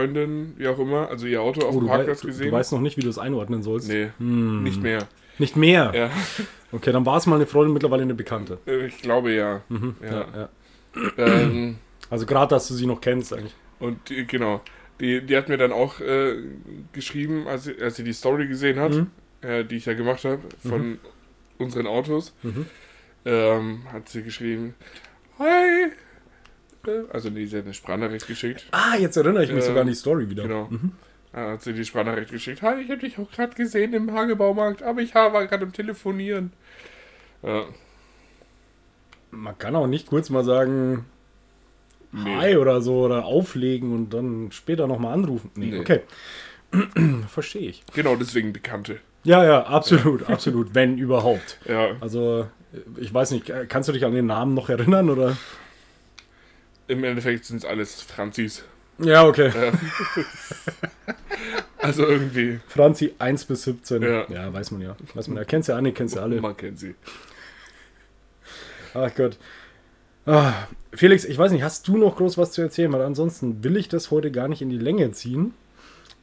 Freundin, 0.01 0.53
wie 0.59 0.68
auch 0.68 0.78
immer, 0.78 1.09
also 1.09 1.26
ihr 1.26 1.40
Auto 1.40 1.62
auf 1.66 1.74
Oh, 1.74 1.78
dem 1.78 1.86
du, 1.86 1.86
wei 1.88 1.94
Parkplatz 1.97 2.20
du, 2.20 2.26
gesehen. 2.26 2.51
du 2.51 2.53
weißt 2.53 2.72
noch 2.72 2.80
nicht, 2.80 2.99
wie 2.99 3.01
du 3.01 3.09
es 3.09 3.16
einordnen 3.18 3.62
sollst. 3.62 3.88
nee, 3.88 4.11
Hm. 4.18 4.62
nicht 4.62 4.82
mehr. 4.82 5.09
Nicht 5.38 5.57
mehr? 5.57 5.92
Ja, 5.94 6.11
Okay, 6.72 6.92
dann 6.92 7.07
war 7.07 7.16
es 7.16 7.24
mal 7.26 7.36
eine 7.36 7.47
Freundin, 7.47 7.72
mittlerweile 7.72 8.03
eine 8.03 8.14
Bekannte. 8.14 8.59
äh, 8.66 8.86
ich 8.86 8.99
glaube 9.01 9.32
ja. 9.32 9.62
Mhm. 9.70 9.97
Ja. 10.03 10.11
Ja. 10.11 10.49
Ja, 11.16 11.26
Ähm, 11.26 11.76
Also 12.11 12.26
gerade, 12.26 12.51
dass 12.55 12.68
du 12.68 12.74
sie 12.74 12.84
noch 12.86 13.01
kennst 13.01 13.32
eigentlich. 13.32 13.55
und 13.78 13.97
die, 14.11 14.26
genau, 14.26 14.61
die, 15.01 15.22
die 15.24 15.34
hat 15.36 15.49
mir 15.49 15.57
dann 15.57 15.72
auch 15.72 16.01
äh, 16.01 16.36
geschrieben, 16.92 17.47
als 17.49 17.64
sie, 17.64 17.80
als 17.80 17.97
sie 17.97 18.05
die 18.05 18.12
Story 18.12 18.47
gesehen 18.49 18.78
hat, 18.78 18.92
Mhm. 18.92 19.07
äh, 19.40 19.64
die 19.64 19.76
ich 19.76 19.86
ja 19.86 19.94
gemacht 19.94 20.24
habe, 20.24 20.40
von 20.68 20.99
unseren 21.59 21.86
Autos, 21.86 22.34
Mhm. 22.42 22.66
ähm, 23.24 23.80
hat 23.92 24.09
sie 24.11 24.22
geschrieben, 24.22 24.74
Hi! 25.38 25.90
Äh, 26.89 27.03
Also 27.12 27.30
sie 27.30 27.47
hat 27.57 27.64
eine 27.64 27.74
Sprachnachricht 27.74 28.26
geschickt. 28.26 28.66
Ah, 28.72 28.97
jetzt 28.99 29.16
erinnere 29.16 29.45
ich 29.45 29.51
mich 29.51 29.62
Ähm, 29.64 29.66
sogar 29.68 29.82
an 29.82 29.89
die 29.89 29.95
Story 29.95 30.28
wieder. 30.30 30.43
Genau. 30.45 30.68
Mhm. 30.70 30.93
Da 31.32 31.51
hat 31.53 31.62
sie 31.62 31.72
die 31.74 31.84
Sprachnachricht 31.84 32.30
geschickt. 32.30 32.62
Hi, 32.62 32.80
ich 32.80 32.91
habe 32.91 33.01
dich 33.01 33.18
auch 33.18 33.30
gerade 33.30 33.55
gesehen 33.55 33.93
im 33.93 34.12
Hagebaumarkt, 34.12 34.82
aber 34.82 35.03
ich 35.03 35.14
war 35.14 35.30
gerade 35.47 35.64
am 35.64 35.72
Telefonieren. 35.72 36.53
Ja, 37.43 37.64
Man 39.30 39.59
kann 39.59 39.76
auch 39.76 39.87
nicht 39.87 40.07
kurz 40.07 40.30
mal 40.30 40.45
sagen, 40.45 41.05
nee. 42.12 42.34
Hi 42.37 42.57
oder 42.57 42.80
so 42.80 43.01
oder 43.05 43.24
auflegen 43.26 43.93
und 43.93 44.14
dann 44.14 44.51
später 44.53 44.87
nochmal 44.87 45.12
anrufen. 45.12 45.51
Nee, 45.57 45.72
Nee. 45.72 45.80
okay. 45.80 46.01
Verstehe 47.28 47.68
ich. 47.68 47.82
Genau 47.95 48.16
deswegen 48.16 48.53
Bekannte. 48.53 48.99
Ja, 49.24 49.45
ja, 49.45 49.64
absolut, 49.66 50.22
absolut, 50.30 50.74
wenn 50.74 50.97
überhaupt. 50.99 51.59
Ja, 51.68 51.97
Also, 52.01 52.47
ich 52.97 53.12
weiß 53.12 53.32
nicht, 53.32 53.53
kannst 53.68 53.89
du 53.89 53.93
dich 53.93 54.05
an 54.05 54.12
den 54.14 54.26
Namen 54.26 54.55
noch 54.55 54.68
erinnern 54.70 55.11
oder? 55.11 55.37
Im 56.89 57.05
Endeffekt 57.05 57.45
sind 57.45 57.59
es 57.59 57.64
alles 57.64 58.03
Franzis. 58.03 58.64
Ja, 58.99 59.26
okay. 59.26 59.53
Ja. 59.55 59.72
also 61.78 62.07
irgendwie, 62.07 62.61
Franzi 62.68 63.14
1 63.18 63.45
bis 63.45 63.64
17. 63.64 64.03
Ja. 64.03 64.26
Ja, 64.28 64.53
weiß 64.53 64.70
man 64.70 64.80
ja. 64.80 64.97
Weiß 65.14 65.28
man 65.28 65.37
ja. 65.37 65.45
Kennst 65.45 65.68
ja 65.68 65.76
alle, 65.76 65.93
kennst 65.93 66.16
ja 66.16 66.22
alle. 66.22 66.41
man 66.41 66.57
kennt 66.57 66.78
sie. 66.78 66.95
Ach 68.95 69.14
Gott. 69.14 69.37
Ah, 70.24 70.55
Felix, 70.93 71.24
ich 71.24 71.39
weiß 71.39 71.53
nicht, 71.53 71.62
hast 71.62 71.87
du 71.87 71.99
noch 71.99 72.16
groß 72.16 72.39
was 72.39 72.53
zu 72.53 72.62
erzählen? 72.62 72.93
Weil 72.93 73.03
ansonsten 73.03 73.62
will 73.62 73.76
ich 73.76 73.89
das 73.89 74.11
heute 74.11 74.30
gar 74.30 74.49
nicht 74.49 74.62
in 74.62 74.70
die 74.70 74.78
Länge 74.78 75.12
ziehen. 75.12 75.55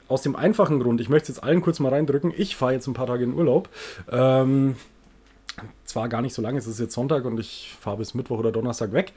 Aus 0.07 0.23
dem 0.23 0.35
einfachen 0.35 0.79
Grund, 0.79 0.99
ich 0.99 1.09
möchte 1.09 1.31
es 1.31 1.37
jetzt 1.37 1.43
allen 1.43 1.61
kurz 1.61 1.79
mal 1.79 1.89
reindrücken. 1.89 2.33
Ich 2.35 2.55
fahre 2.55 2.73
jetzt 2.73 2.87
ein 2.87 2.93
paar 2.93 3.07
Tage 3.07 3.23
in 3.23 3.33
Urlaub. 3.33 3.69
Ähm, 4.11 4.75
zwar 5.85 6.09
gar 6.09 6.21
nicht 6.21 6.33
so 6.33 6.41
lange, 6.41 6.57
es 6.57 6.67
ist 6.67 6.79
jetzt 6.79 6.93
Sonntag 6.93 7.25
und 7.25 7.39
ich 7.39 7.75
fahre 7.79 7.97
bis 7.97 8.13
Mittwoch 8.13 8.39
oder 8.39 8.51
Donnerstag 8.51 8.91
weg. 8.93 9.13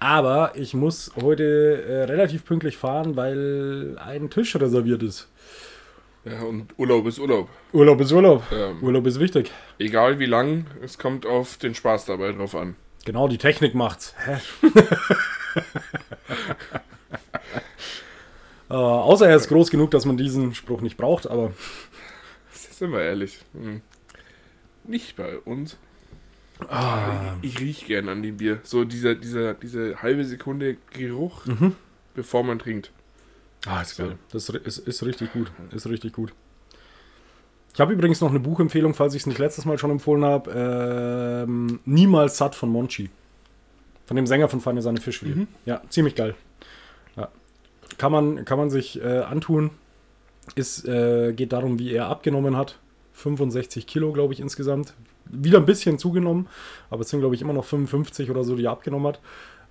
Aber 0.00 0.52
ich 0.56 0.72
muss 0.74 1.12
heute 1.20 1.84
äh, 1.86 2.02
relativ 2.04 2.44
pünktlich 2.44 2.76
fahren, 2.78 3.16
weil 3.16 3.98
ein 3.98 4.30
Tisch 4.30 4.56
reserviert 4.56 5.02
ist. 5.02 5.28
Ja, 6.24 6.40
und 6.42 6.72
Urlaub 6.78 7.06
ist 7.06 7.18
Urlaub. 7.18 7.48
Urlaub 7.72 8.00
ist 8.00 8.12
Urlaub. 8.12 8.42
Ähm, 8.52 8.82
Urlaub 8.82 9.06
ist 9.06 9.20
wichtig. 9.20 9.52
egal 9.78 10.18
wie 10.18 10.26
lang, 10.26 10.66
es 10.82 10.98
kommt 10.98 11.26
auf 11.26 11.56
den 11.58 11.74
Spaß 11.74 12.06
dabei 12.06 12.32
drauf 12.32 12.54
an. 12.54 12.76
Genau, 13.04 13.28
die 13.28 13.38
Technik 13.38 13.74
macht's. 13.74 14.14
Äh, 18.68 18.74
außer 18.74 19.28
er 19.28 19.34
ist 19.34 19.48
groß 19.48 19.68
genug, 19.70 19.90
dass 19.90 20.04
man 20.04 20.16
diesen 20.16 20.54
Spruch 20.54 20.80
nicht 20.80 20.96
braucht, 20.96 21.26
aber 21.28 21.50
Sind 22.52 22.92
wir 22.92 23.02
ehrlich. 23.02 23.40
Hm. 23.52 23.80
Nicht 24.84 25.16
bei 25.16 25.38
uns. 25.38 25.76
Ah, 26.68 27.36
Ich, 27.42 27.54
ich 27.54 27.60
riech 27.60 27.86
gern 27.86 28.08
an 28.08 28.22
dem 28.22 28.36
Bier. 28.36 28.60
So 28.62 28.84
dieser, 28.84 29.14
dieser, 29.14 29.54
diese 29.54 30.02
halbe 30.02 30.24
Sekunde 30.24 30.76
Geruch, 30.92 31.46
Mhm. 31.46 31.74
bevor 32.14 32.42
man 32.44 32.58
trinkt. 32.58 32.90
ah 33.66 33.80
ist 33.82 33.96
geil. 33.96 34.16
Das 34.32 34.48
ist, 34.48 34.78
ist, 34.78 35.02
richtig 35.04 35.32
gut. 35.32 35.50
Ist 35.72 35.86
richtig 35.88 36.12
gut. 36.12 36.32
Ich 37.72 37.80
habe 37.80 37.92
übrigens 37.92 38.20
noch 38.20 38.30
eine 38.30 38.40
Buchempfehlung, 38.40 38.94
falls 38.94 39.14
ich 39.14 39.22
es 39.22 39.26
nicht 39.26 39.38
letztes 39.38 39.64
Mal 39.64 39.78
schon 39.78 39.90
empfohlen 39.92 40.24
habe. 40.24 41.44
Ähm, 41.46 41.80
Niemals 41.84 42.36
satt 42.36 42.54
von 42.54 42.68
Monchi. 42.68 43.10
Von 44.06 44.16
dem 44.16 44.26
Sänger 44.26 44.48
von 44.48 44.60
Feine 44.60 44.82
Sahne 44.82 45.00
Fischfilet. 45.00 45.36
Mhm. 45.36 45.48
Ja, 45.66 45.80
ziemlich 45.88 46.16
geil. 46.16 46.34
Ja. 47.16 47.28
Kann, 47.96 48.10
man, 48.10 48.44
kann 48.44 48.58
man 48.58 48.70
sich 48.70 49.00
äh, 49.00 49.18
antun. 49.20 49.70
Es 50.56 50.84
äh, 50.84 51.32
geht 51.32 51.52
darum, 51.52 51.78
wie 51.78 51.92
er 51.92 52.08
abgenommen 52.08 52.56
hat. 52.56 52.78
65 53.12 53.86
Kilo, 53.86 54.12
glaube 54.12 54.32
ich, 54.34 54.40
insgesamt. 54.40 54.94
Wieder 55.32 55.58
ein 55.58 55.66
bisschen 55.66 55.98
zugenommen, 55.98 56.48
aber 56.90 57.02
es 57.02 57.08
sind, 57.10 57.20
glaube 57.20 57.34
ich, 57.34 57.42
immer 57.42 57.52
noch 57.52 57.64
55 57.64 58.30
oder 58.30 58.44
so, 58.44 58.56
die 58.56 58.64
er 58.64 58.72
abgenommen 58.72 59.06
hat. 59.08 59.20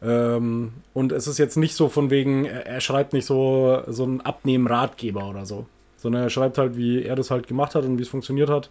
Ähm, 0.01 0.71
und 0.93 1.11
es 1.11 1.27
ist 1.27 1.37
jetzt 1.39 1.57
nicht 1.57 1.75
so 1.75 1.89
von 1.89 2.09
wegen, 2.09 2.45
er, 2.45 2.79
schreibt 2.79 3.11
nicht 3.13 3.25
so, 3.25 3.83
so 3.87 4.03
einen 4.03 4.21
Abnehmen-Ratgeber 4.21 5.29
oder 5.29 5.45
so, 5.45 5.65
sondern 5.97 6.23
er 6.23 6.29
schreibt 6.29 6.57
halt, 6.57 6.77
wie 6.77 7.03
er 7.03 7.15
das 7.17 7.31
halt 7.31 7.47
gemacht 7.47 7.75
hat 7.75 7.83
und 7.83 7.97
wie 7.97 8.03
es 8.03 8.07
funktioniert 8.09 8.49
hat. 8.49 8.69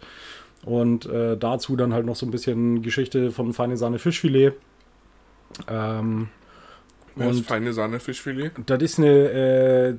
Und 0.63 1.05
äh, 1.05 1.37
dazu 1.37 1.75
dann 1.75 1.93
halt 1.93 2.05
noch 2.05 2.15
so 2.15 2.25
ein 2.25 2.31
bisschen 2.31 2.81
Geschichte 2.81 3.31
von 3.31 3.53
Feine 3.53 3.77
Sahne 3.77 3.99
Fischfilet. 3.99 4.53
Ähm, 5.67 6.29
Das 7.15 7.37
Und- 7.37 7.45
feine 7.45 7.73
Sahne 7.73 7.99
Fischfilet. 7.99 8.51
das 8.65 8.81
ist 8.81 8.97
eine 8.99 9.07
äh, 9.09 9.95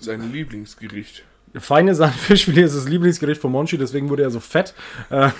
Sein 0.00 0.32
Lieblingsgericht. 0.32 1.24
Feine 1.54 1.94
Sahne 1.94 2.12
Fischfilet, 2.12 2.64
ist 2.64 2.76
das 2.76 2.88
Lieblingsgericht 2.88 3.40
von 3.40 3.52
Monchi, 3.52 3.78
deswegen 3.78 4.08
wurde 4.08 4.22
er 4.22 4.30
so 4.30 4.40
fett. 4.40 4.74
Äh, 5.10 5.30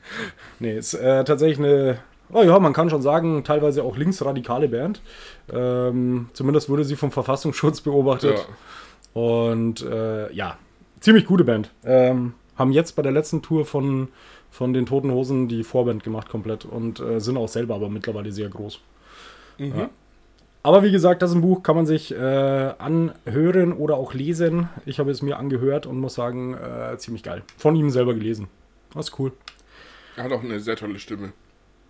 nee, 0.58 0.76
ist 0.76 0.94
äh, 0.94 1.24
tatsächlich 1.24 1.58
eine, 1.58 1.98
oh 2.32 2.42
ja, 2.42 2.58
man 2.58 2.72
kann 2.72 2.90
schon 2.90 3.02
sagen, 3.02 3.44
teilweise 3.44 3.82
auch 3.82 3.96
linksradikale 3.96 4.68
Band. 4.68 5.00
Ähm, 5.52 6.28
zumindest 6.32 6.68
wurde 6.68 6.84
sie 6.84 6.96
vom 6.96 7.12
Verfassungsschutz 7.12 7.80
beobachtet. 7.82 8.38
Ja. 8.38 9.20
Und 9.20 9.82
äh, 9.82 10.32
ja, 10.32 10.58
ziemlich 11.00 11.26
gute 11.26 11.44
Band. 11.44 11.70
Ähm, 11.84 12.34
haben 12.56 12.72
jetzt 12.72 12.96
bei 12.96 13.02
der 13.02 13.12
letzten 13.12 13.42
Tour 13.42 13.64
von, 13.64 14.08
von 14.50 14.72
den 14.72 14.86
Toten 14.86 15.10
Hosen 15.10 15.48
die 15.48 15.64
Vorband 15.64 16.02
gemacht 16.02 16.28
komplett 16.28 16.64
und 16.64 17.00
äh, 17.00 17.20
sind 17.20 17.36
auch 17.36 17.48
selber 17.48 17.74
aber 17.74 17.88
mittlerweile 17.88 18.32
sehr 18.32 18.48
groß. 18.48 18.80
Mhm. 19.58 19.78
Ja. 19.78 19.90
Aber 20.64 20.84
wie 20.84 20.92
gesagt, 20.92 21.22
das 21.22 21.30
ist 21.30 21.36
ein 21.36 21.42
Buch, 21.42 21.62
kann 21.62 21.74
man 21.74 21.86
sich 21.86 22.14
äh, 22.14 22.16
anhören 22.16 23.72
oder 23.72 23.96
auch 23.96 24.14
lesen. 24.14 24.68
Ich 24.86 25.00
habe 25.00 25.10
es 25.10 25.20
mir 25.20 25.36
angehört 25.36 25.86
und 25.86 25.98
muss 25.98 26.14
sagen, 26.14 26.54
äh, 26.54 26.96
ziemlich 26.98 27.24
geil. 27.24 27.42
Von 27.56 27.74
ihm 27.74 27.90
selber 27.90 28.14
gelesen. 28.14 28.46
Das 28.94 29.08
ist 29.08 29.18
cool. 29.18 29.32
Er 30.16 30.24
hat 30.24 30.32
auch 30.32 30.42
eine 30.42 30.60
sehr 30.60 30.76
tolle 30.76 30.98
Stimme. 30.98 31.32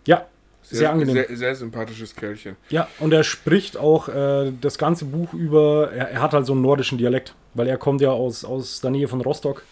Ja, 0.07 0.27
sehr, 0.62 0.91
angenehm. 0.91 1.14
Sehr, 1.14 1.37
sehr 1.37 1.55
sympathisches 1.55 2.14
Kerlchen. 2.14 2.57
Ja, 2.70 2.89
und 3.01 3.12
er 3.12 3.25
spricht 3.25 3.77
auch 3.77 4.09
äh, 4.09 4.53
das 4.61 4.79
ganze 4.79 5.05
Buch 5.05 5.35
über, 5.35 5.91
er, 5.93 6.11
er 6.11 6.23
hat 6.23 6.33
halt 6.33 6.47
so 6.47 6.53
einen 6.53 6.62
nordischen 6.62 6.99
Dialekt, 6.99 7.35
weil 7.55 7.66
er 7.66 7.77
kommt 7.77 8.01
ja 8.01 8.11
aus, 8.11 8.45
aus 8.45 8.81
der 8.81 8.91
Nähe 8.91 9.09
von 9.09 9.20
Rostock. 9.20 9.64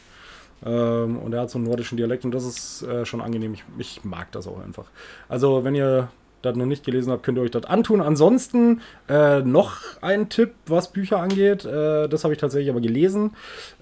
Ähm, 0.65 1.19
und 1.19 1.33
er 1.33 1.43
hat 1.43 1.51
so 1.51 1.59
einen 1.59 1.67
nordischen 1.67 1.97
Dialekt 1.97 2.25
und 2.25 2.33
das 2.33 2.45
ist 2.45 2.83
äh, 2.83 3.07
schon 3.07 3.23
angenehm. 3.23 3.55
Ich, 3.55 3.65
ich 3.79 4.05
mag 4.05 4.31
das 4.33 4.47
auch 4.47 4.61
einfach. 4.63 4.87
Also, 5.29 5.65
wenn 5.65 5.75
ihr 5.75 6.11
das 6.43 6.57
noch 6.57 6.67
nicht 6.67 6.85
gelesen 6.85 7.13
habt, 7.13 7.23
könnt 7.23 7.39
ihr 7.39 7.43
euch 7.43 7.51
das 7.51 7.65
antun. 7.65 8.01
Ansonsten 8.01 8.81
äh, 9.09 9.41
noch 9.41 9.79
ein 10.01 10.29
Tipp, 10.29 10.55
was 10.67 10.93
Bücher 10.93 11.19
angeht. 11.19 11.65
Äh, 11.65 12.09
das 12.09 12.25
habe 12.25 12.35
ich 12.35 12.41
tatsächlich 12.41 12.71
aber 12.71 12.81
gelesen. 12.81 13.33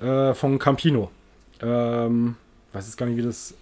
Äh, 0.01 0.35
von 0.35 0.59
Campino. 0.59 1.11
Ähm, 1.61 2.37
weiß 2.73 2.87
jetzt 2.87 2.97
gar 2.97 3.07
nicht, 3.07 3.17
wie 3.17 3.23
das, 3.23 3.55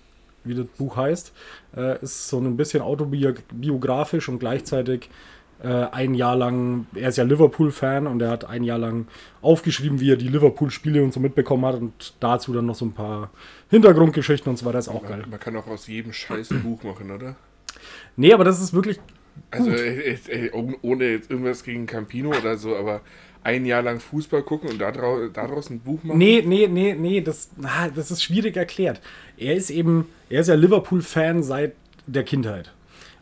wie 0.45 0.55
das 0.55 0.67
Buch 0.79 0.97
heißt. 0.97 1.33
Äh, 1.77 2.03
ist 2.03 2.29
so 2.29 2.39
ein 2.39 2.57
bisschen 2.57 2.83
autobiografisch 2.83 4.29
und 4.29 4.39
gleichzeitig 4.39 5.11
äh, 5.63 5.69
ein 5.69 6.15
Jahr 6.15 6.37
lang, 6.37 6.87
er 6.95 7.09
ist 7.09 7.17
ja 7.17 7.25
Liverpool-Fan 7.25 8.07
und 8.07 8.21
er 8.21 8.31
hat 8.31 8.45
ein 8.45 8.63
Jahr 8.63 8.79
lang 8.79 9.07
aufgeschrieben, 9.41 10.01
wie 10.01 10.13
er 10.13 10.17
die 10.17 10.29
Liverpool-Spiele 10.29 11.03
und 11.03 11.13
so 11.13 11.21
mitbekommen 11.21 11.65
hat 11.65 11.77
und 11.77 12.15
dazu 12.21 12.53
dann 12.53 12.67
noch 12.67 12.75
so 12.75 12.85
ein 12.85 12.93
paar 12.93 13.31
Hintergrundgeschichten 13.71 14.51
und 14.51 14.57
so 14.57 14.67
weiter. 14.67 14.79
Ist 14.79 14.89
auch 14.89 15.03
geil. 15.03 15.21
Man, 15.23 15.31
man 15.31 15.41
kann 15.41 15.57
auch 15.57 15.67
aus 15.67 15.87
jedem 15.87 16.13
Scheiß 16.13 16.51
ein 16.51 16.63
Buch 16.63 16.83
machen, 16.83 17.11
oder? 17.11 17.37
Nee, 18.17 18.33
aber 18.33 18.45
das 18.45 18.61
ist 18.61 18.73
wirklich 18.73 18.99
Also 19.51 19.71
Gut. 19.71 19.79
äh, 19.79 20.13
äh, 20.13 20.47
äh, 20.47 20.51
ohne 20.83 21.11
jetzt 21.11 21.31
irgendwas 21.31 21.63
gegen 21.63 21.87
Campino 21.87 22.31
oder 22.31 22.57
so, 22.57 22.77
aber 22.77 23.03
ein 23.43 23.65
Jahr 23.65 23.83
lang 23.83 24.01
Fußball 24.01 24.43
gucken 24.43 24.71
und 24.71 24.79
daraus, 24.79 25.31
daraus 25.33 25.71
ein 25.71 25.79
Buch 25.81 26.03
machen? 26.03 26.19
Nee, 26.19 26.43
nee, 26.45 26.67
nee, 26.67 26.95
nee, 26.99 27.21
das, 27.21 27.51
das 27.95 28.11
ist 28.11 28.23
schwierig 28.23 28.57
erklärt. 28.57 29.01
Er 29.37 29.55
ist 29.55 29.71
eben, 29.71 30.09
er 30.29 30.41
ist 30.41 30.49
ja 30.49 30.55
Liverpool-Fan 30.55 31.43
seit 31.45 31.75
der 32.07 32.25
Kindheit. 32.25 32.73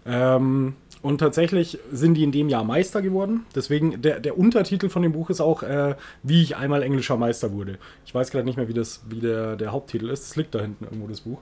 Ähm, 0.07 0.74
und 1.02 1.18
tatsächlich 1.18 1.78
sind 1.92 2.14
die 2.14 2.24
in 2.24 2.32
dem 2.32 2.48
Jahr 2.48 2.64
Meister 2.64 3.02
geworden. 3.02 3.44
Deswegen, 3.55 4.00
der, 4.00 4.20
der 4.20 4.38
Untertitel 4.38 4.88
von 4.88 5.02
dem 5.02 5.12
Buch 5.12 5.28
ist 5.28 5.42
auch, 5.42 5.62
äh, 5.62 5.96
wie 6.22 6.42
ich 6.42 6.57
einmal 6.57 6.82
englischer 6.82 7.18
Meister 7.18 7.52
wurde. 7.52 7.78
Ich 8.07 8.14
weiß 8.14 8.30
gerade 8.30 8.46
nicht 8.46 8.57
mehr, 8.57 8.68
wie, 8.68 8.72
das, 8.72 9.02
wie 9.11 9.20
der, 9.20 9.57
der 9.57 9.72
Haupttitel 9.72 10.09
ist. 10.09 10.24
Es 10.24 10.36
liegt 10.36 10.55
da 10.55 10.62
hinten 10.62 10.84
irgendwo, 10.84 11.07
das 11.07 11.20
Buch. 11.20 11.40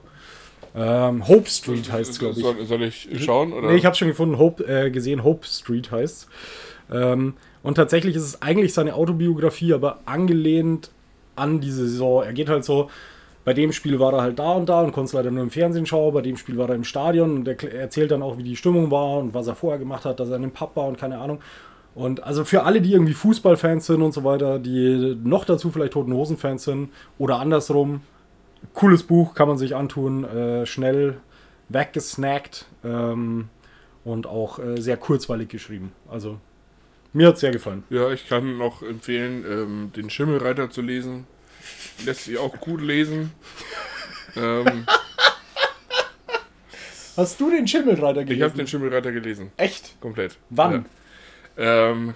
Ähm, 0.75 1.27
Hope 1.27 1.49
Street 1.49 1.91
heißt 1.91 2.11
es, 2.11 2.19
glaube 2.19 2.35
ich. 2.35 2.41
Soll, 2.41 2.65
soll, 2.65 2.83
ich 2.83 3.09
schauen? 3.23 3.53
Oder? 3.53 3.69
Nee, 3.69 3.77
ich 3.77 3.85
habe 3.85 3.95
schon 3.95 4.07
gefunden, 4.07 4.37
Hope, 4.37 4.63
äh, 4.65 4.89
gesehen, 4.89 5.23
Hope 5.23 5.45
Street 5.45 5.91
heißt 5.91 6.27
ähm, 6.91 7.33
Und 7.61 7.75
tatsächlich 7.75 8.15
ist 8.15 8.23
es 8.23 8.41
eigentlich 8.41 8.73
seine 8.73 8.95
Autobiografie, 8.95 9.73
aber 9.73 9.99
angelehnt 10.05 10.89
an 11.35 11.61
diese 11.61 11.87
Saison. 11.87 12.23
Er 12.23 12.33
geht 12.33 12.49
halt 12.49 12.63
so, 12.63 12.89
bei 13.45 13.53
dem 13.53 13.71
Spiel 13.73 13.99
war 13.99 14.13
er 14.13 14.21
halt 14.21 14.39
da 14.39 14.53
und 14.53 14.69
da 14.69 14.81
und 14.81 14.93
konnte 14.93 15.07
es 15.07 15.13
leider 15.13 15.31
nur 15.31 15.43
im 15.43 15.49
Fernsehen 15.49 15.85
schauen, 15.85 16.13
bei 16.13 16.21
dem 16.21 16.37
Spiel 16.37 16.57
war 16.57 16.69
er 16.69 16.75
im 16.75 16.83
Stadion 16.83 17.37
und 17.37 17.47
er 17.47 17.73
erzählt 17.73 18.11
dann 18.11 18.21
auch, 18.21 18.37
wie 18.37 18.43
die 18.43 18.55
Stimmung 18.55 18.89
war 18.89 19.17
und 19.17 19.33
was 19.33 19.47
er 19.47 19.55
vorher 19.55 19.79
gemacht 19.79 20.05
hat, 20.05 20.19
dass 20.19 20.29
er 20.29 20.37
in 20.37 20.43
einem 20.43 20.51
Pub 20.51 20.75
war 20.75 20.87
und 20.87 20.97
keine 20.97 21.17
Ahnung. 21.17 21.39
Und 21.95 22.23
also 22.23 22.43
für 22.43 22.63
alle, 22.63 22.81
die 22.81 22.93
irgendwie 22.93 23.13
Fußballfans 23.13 23.85
sind 23.85 24.01
und 24.01 24.13
so 24.13 24.23
weiter, 24.23 24.59
die 24.59 25.17
noch 25.23 25.45
dazu 25.45 25.69
vielleicht 25.69 25.93
Toten 25.93 26.13
Hosen-Fans 26.13 26.63
sind 26.63 26.89
oder 27.19 27.39
andersrum, 27.39 28.01
cooles 28.73 29.03
Buch, 29.03 29.33
kann 29.33 29.47
man 29.47 29.57
sich 29.57 29.75
antun, 29.75 30.23
äh, 30.23 30.65
schnell 30.65 31.17
weggesnackt 31.69 32.65
ähm, 32.83 33.49
und 34.03 34.27
auch 34.27 34.59
äh, 34.59 34.79
sehr 34.81 34.97
kurzweilig 34.97 35.49
geschrieben. 35.49 35.91
Also 36.09 36.39
mir 37.13 37.27
hat 37.27 37.35
es 37.35 37.41
sehr 37.41 37.51
gefallen. 37.51 37.83
Ja, 37.89 38.09
ich 38.11 38.27
kann 38.27 38.57
noch 38.57 38.81
empfehlen, 38.81 39.45
ähm, 39.47 39.91
den 39.95 40.09
Schimmelreiter 40.09 40.69
zu 40.69 40.81
lesen. 40.81 41.27
Lässt 42.05 42.25
sich 42.25 42.37
auch 42.37 42.59
gut 42.59 42.81
lesen. 42.81 43.31
ähm, 44.35 44.85
Hast 47.15 47.39
du 47.39 47.51
den 47.51 47.67
Schimmelreiter 47.67 48.23
gelesen? 48.23 48.37
Ich 48.37 48.41
habe 48.41 48.57
den 48.57 48.67
Schimmelreiter 48.67 49.11
gelesen. 49.11 49.51
Echt? 49.57 49.99
Komplett. 50.01 50.37
Wann? 50.49 50.85
Ja. 51.55 51.91
Ähm, 51.91 52.15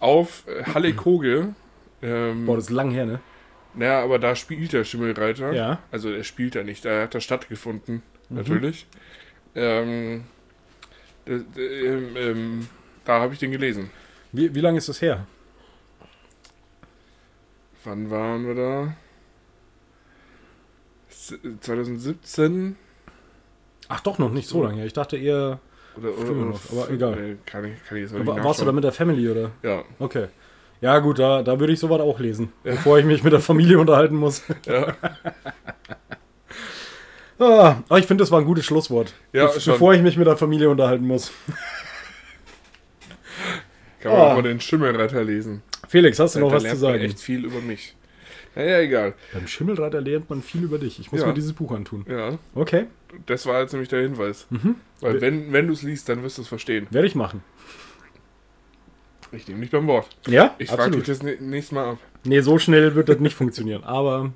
auf 0.00 0.44
Halle 0.72 0.94
Koge. 0.94 1.54
Ähm, 2.00 2.46
Boah, 2.46 2.56
das 2.56 2.66
ist 2.66 2.70
lang 2.70 2.90
her, 2.90 3.04
ne? 3.04 3.20
Naja, 3.76 4.02
aber 4.02 4.18
da 4.18 4.34
spielt 4.34 4.72
der 4.72 4.84
Schimmelreiter. 4.84 5.52
Ja. 5.52 5.80
Also 5.90 6.10
er 6.10 6.24
spielt 6.24 6.54
da 6.54 6.62
nicht, 6.62 6.84
da 6.84 7.02
hat 7.02 7.14
er 7.14 7.20
stattgefunden, 7.20 8.02
mhm. 8.28 8.36
natürlich. 8.36 8.86
Ähm, 9.54 10.24
ähm, 11.26 12.68
da 13.04 13.20
habe 13.20 13.34
ich 13.34 13.38
den 13.38 13.52
gelesen. 13.52 13.90
Wie, 14.32 14.54
wie 14.54 14.60
lange 14.60 14.78
ist 14.78 14.88
das 14.88 15.02
her? 15.02 15.26
Wann 17.84 18.10
waren 18.10 18.46
wir 18.46 18.54
da? 18.54 18.96
2017. 21.60 22.76
Ach 23.88 24.00
doch, 24.00 24.18
noch 24.18 24.32
nicht 24.32 24.48
so 24.48 24.62
lange. 24.62 24.84
Ich 24.84 24.92
dachte 24.92 25.16
eher. 25.16 25.60
Oder, 25.96 26.18
oder, 26.18 26.30
oder 26.30 26.44
noch, 26.44 26.60
aber 26.72 26.90
egal. 26.90 27.38
Kann 27.46 27.64
ich, 27.64 27.84
kann 27.84 27.96
ich 27.96 28.02
jetzt 28.02 28.14
aber 28.14 28.44
warst 28.44 28.60
du 28.60 28.64
da 28.64 28.72
mit 28.72 28.84
der 28.84 28.92
Family, 28.92 29.28
oder? 29.30 29.52
Ja. 29.62 29.84
Okay. 29.98 30.28
Ja, 30.86 31.00
gut, 31.00 31.18
da, 31.18 31.42
da 31.42 31.58
würde 31.58 31.72
ich 31.72 31.80
sowas 31.80 32.00
auch 32.00 32.20
lesen, 32.20 32.52
ja. 32.62 32.74
bevor 32.74 32.96
ich 32.96 33.04
mich 33.04 33.24
mit 33.24 33.32
der 33.32 33.40
Familie 33.40 33.80
unterhalten 33.80 34.14
muss. 34.14 34.44
Ja. 34.66 34.94
ah, 37.40 37.82
aber 37.88 37.98
ich 37.98 38.06
finde, 38.06 38.22
das 38.22 38.30
war 38.30 38.38
ein 38.38 38.44
gutes 38.44 38.64
Schlusswort. 38.66 39.12
Ja, 39.32 39.46
Be 39.48 39.60
schon. 39.60 39.72
Bevor 39.72 39.94
ich 39.94 40.02
mich 40.02 40.16
mit 40.16 40.28
der 40.28 40.36
Familie 40.36 40.70
unterhalten 40.70 41.04
muss. 41.04 41.32
Kann 44.00 44.12
man 44.12 44.20
ah. 44.20 44.24
auch 44.26 44.34
mal 44.36 44.44
den 44.44 44.60
Schimmelreiter 44.60 45.24
lesen. 45.24 45.64
Felix, 45.88 46.20
hast 46.20 46.36
du 46.36 46.38
noch 46.38 46.52
was 46.52 46.62
zu 46.62 46.76
sagen? 46.76 47.00
echt 47.00 47.18
viel 47.18 47.44
über 47.44 47.60
mich. 47.60 47.96
Naja, 48.54 48.78
egal. 48.78 49.14
Beim 49.32 49.48
Schimmelreiter 49.48 50.00
lernt 50.00 50.30
man 50.30 50.40
viel 50.40 50.62
über 50.62 50.78
dich. 50.78 51.00
Ich 51.00 51.10
muss 51.10 51.22
ja. 51.22 51.26
mir 51.26 51.34
dieses 51.34 51.52
Buch 51.52 51.72
antun. 51.72 52.06
Ja. 52.08 52.38
Okay. 52.54 52.86
Das 53.26 53.44
war 53.46 53.60
jetzt 53.60 53.72
nämlich 53.72 53.88
der 53.88 54.02
Hinweis. 54.02 54.46
Mhm. 54.50 54.76
Weil 55.00 55.20
wenn, 55.20 55.52
wenn 55.52 55.66
du 55.66 55.72
es 55.72 55.82
liest, 55.82 56.08
dann 56.08 56.22
wirst 56.22 56.38
du 56.38 56.42
es 56.42 56.48
verstehen. 56.48 56.86
Werde 56.92 57.08
ich 57.08 57.16
machen. 57.16 57.42
Ich 59.32 59.48
nehme 59.48 59.60
dich 59.60 59.70
beim 59.70 59.86
Wort. 59.86 60.08
Ja, 60.26 60.54
Ich 60.58 60.70
frage 60.70 60.96
dich 60.96 61.04
das 61.04 61.22
nächste 61.22 61.74
Mal 61.74 61.90
ab. 61.92 61.98
Nee, 62.24 62.40
so 62.40 62.58
schnell 62.58 62.94
wird 62.94 63.08
das 63.08 63.18
nicht 63.18 63.36
funktionieren. 63.36 63.84
Aber 63.84 64.32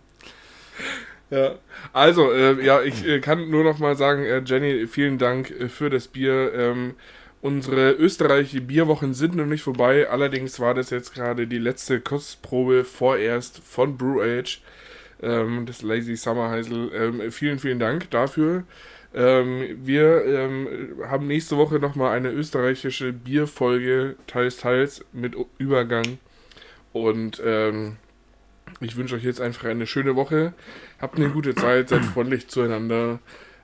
ja, 1.31 1.55
also, 1.93 2.33
äh, 2.33 2.65
ja, 2.65 2.83
ich 2.83 3.07
äh, 3.07 3.21
kann 3.21 3.51
nur 3.51 3.65
noch 3.65 3.79
mal 3.79 3.97
sagen, 3.97 4.25
äh, 4.25 4.43
Jenny, 4.45 4.87
vielen 4.87 5.19
Dank 5.19 5.51
äh, 5.51 5.69
für 5.69 5.91
das 5.91 6.09
Bier. 6.09 6.53
Ähm, 6.55 6.95
unsere 7.41 7.93
österreichische 7.93 8.61
Bierwochen 8.61 9.15
sind 9.15 9.35
noch 9.35 9.47
nicht 9.47 9.63
vorbei. 9.63 10.09
Allerdings 10.09 10.61
war 10.61 10.75
das 10.75 10.91
jetzt 10.91 11.15
gerade 11.15 11.47
die 11.47 11.59
letzte 11.59 12.01
Kostprobe 12.01 12.85
vorerst 12.85 13.61
von 13.65 13.97
Brew 13.97 14.21
Age, 14.21 14.61
ähm, 15.23 15.67
das 15.67 15.83
Lazy 15.83 16.17
Summer 16.17 16.51
Heisel. 16.51 16.91
Ähm, 16.95 17.33
vielen, 17.33 17.59
vielen 17.59 17.79
Dank 17.79 18.11
dafür. 18.11 18.65
Ähm, 19.13 19.79
wir 19.83 20.25
ähm, 20.25 20.69
haben 21.09 21.27
nächste 21.27 21.57
Woche 21.57 21.79
nochmal 21.79 22.17
eine 22.17 22.31
österreichische 22.31 23.13
Bierfolge, 23.13 24.17
teils, 24.27 24.59
teils, 24.59 25.05
mit 25.13 25.35
Übergang. 25.59 26.19
Und 26.93 27.43
ähm, 27.45 27.97
ich 28.81 28.97
wünsche 28.97 29.17
euch 29.17 29.25
jetzt 29.25 29.41
einfach 29.41 29.65
eine 29.65 29.87
schöne 29.87 30.17
Woche. 30.17 30.53
Habt 31.01 31.17
eine 31.17 31.31
gute 31.31 31.55
Zeit, 31.55 31.89
seid 31.89 32.05
freundlich 32.05 32.49
zueinander 32.49 33.19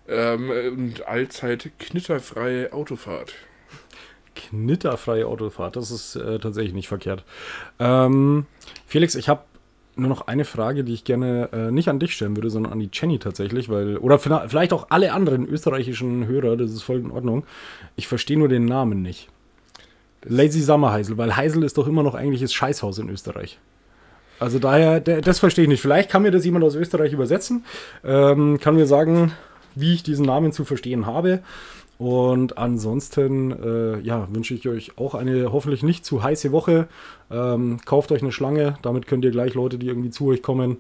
ähm, 0.09 0.51
und 0.51 1.07
allzeit 1.07 1.71
knitterfreie 1.79 2.73
Autofahrt. 2.73 3.35
Knitterfreie 4.35 5.27
Autofahrt, 5.27 5.77
das 5.77 5.91
ist 5.91 6.17
äh, 6.17 6.39
tatsächlich 6.39 6.75
nicht 6.75 6.89
verkehrt. 6.89 7.25
Ähm, 7.79 8.47
Felix, 8.87 9.15
ich 9.15 9.29
habe 9.29 9.45
nur 9.97 10.09
noch 10.09 10.27
eine 10.27 10.45
Frage, 10.45 10.85
die 10.85 10.95
ich 10.95 11.05
gerne 11.05 11.49
äh, 11.53 11.71
nicht 11.71 11.89
an 11.89 11.99
dich 11.99 12.15
stellen 12.15 12.37
würde, 12.37 12.51
sondern 12.51 12.73
an 12.73 12.81
die 12.81 12.91
Jenny 12.93 13.19
tatsächlich, 13.19 13.69
weil, 13.69 13.97
oder 13.99 14.19
vielleicht 14.19 14.73
auch 14.73 14.87
alle 14.91 15.13
anderen 15.13 15.47
österreichischen 15.47 16.27
Hörer, 16.27 16.57
das 16.57 16.71
ist 16.71 16.83
voll 16.83 16.99
in 16.99 17.11
Ordnung. 17.11 17.45
Ich 17.97 18.07
verstehe 18.07 18.39
nur 18.39 18.49
den 18.49 18.65
Namen 18.65 19.03
nicht. 19.03 19.29
Das 20.21 20.33
Lazy 20.33 20.61
Summer 20.61 20.93
Heisel, 20.93 21.17
weil 21.17 21.37
Heisel 21.37 21.63
ist 21.63 21.79
doch 21.79 21.87
immer 21.87 22.03
noch 22.03 22.15
eigentlich 22.15 22.43
das 22.43 22.53
Scheißhaus 22.53 22.99
in 22.99 23.09
Österreich. 23.09 23.59
Also 24.39 24.59
daher, 24.59 25.01
das 25.01 25.39
verstehe 25.39 25.65
ich 25.65 25.69
nicht. 25.69 25.81
Vielleicht 25.81 26.11
kann 26.11 26.23
mir 26.23 26.31
das 26.31 26.45
jemand 26.45 26.65
aus 26.65 26.75
Österreich 26.75 27.13
übersetzen, 27.13 27.65
ähm, 28.05 28.59
kann 28.61 28.75
mir 28.75 28.87
sagen, 28.87 29.33
wie 29.75 29.95
ich 29.95 30.03
diesen 30.03 30.27
Namen 30.27 30.53
zu 30.53 30.65
verstehen 30.65 31.07
habe. 31.07 31.41
Und 31.99 32.59
ansonsten 32.59 33.53
äh, 33.53 34.01
ja, 34.01 34.29
wünsche 34.31 34.55
ich 34.55 34.69
euch 34.69 34.99
auch 34.99 35.15
eine 35.15 35.53
hoffentlich 35.53 35.83
nicht 35.83 36.05
zu 36.05 36.23
heiße 36.23 36.53
Woche. 36.53 36.89
Ähm, 37.31 37.79
kauft 37.85 38.13
euch 38.13 38.23
eine 38.23 38.33
Schlange, 38.33 38.79
damit 38.83 39.07
könnt 39.07 39.25
ihr 39.25 39.31
gleich 39.31 39.55
Leute, 39.55 39.79
die 39.79 39.89
irgendwie 39.89 40.11
zu 40.11 40.27
euch 40.27 40.43
kommen 40.43 40.79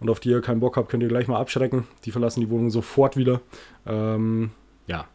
und 0.00 0.10
auf 0.10 0.20
die 0.20 0.28
ihr 0.28 0.40
keinen 0.40 0.60
Bock 0.60 0.76
habt, 0.76 0.90
könnt 0.90 1.02
ihr 1.02 1.08
gleich 1.08 1.26
mal 1.26 1.40
abschrecken. 1.40 1.86
Die 2.04 2.10
verlassen 2.10 2.40
die 2.40 2.50
Wohnung 2.50 2.70
sofort 2.70 3.16
wieder. 3.16 3.40
Ähm, 3.86 4.50
ja, 4.86 5.06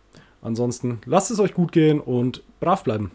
ansonsten 0.41 0.99
lasst 1.06 1.32
es 1.32 1.39
euch 1.39 1.54
gut 1.54 1.72
gehen 1.72 1.99
und 1.99 2.43
brav 2.60 2.84
bleiben. 2.84 3.12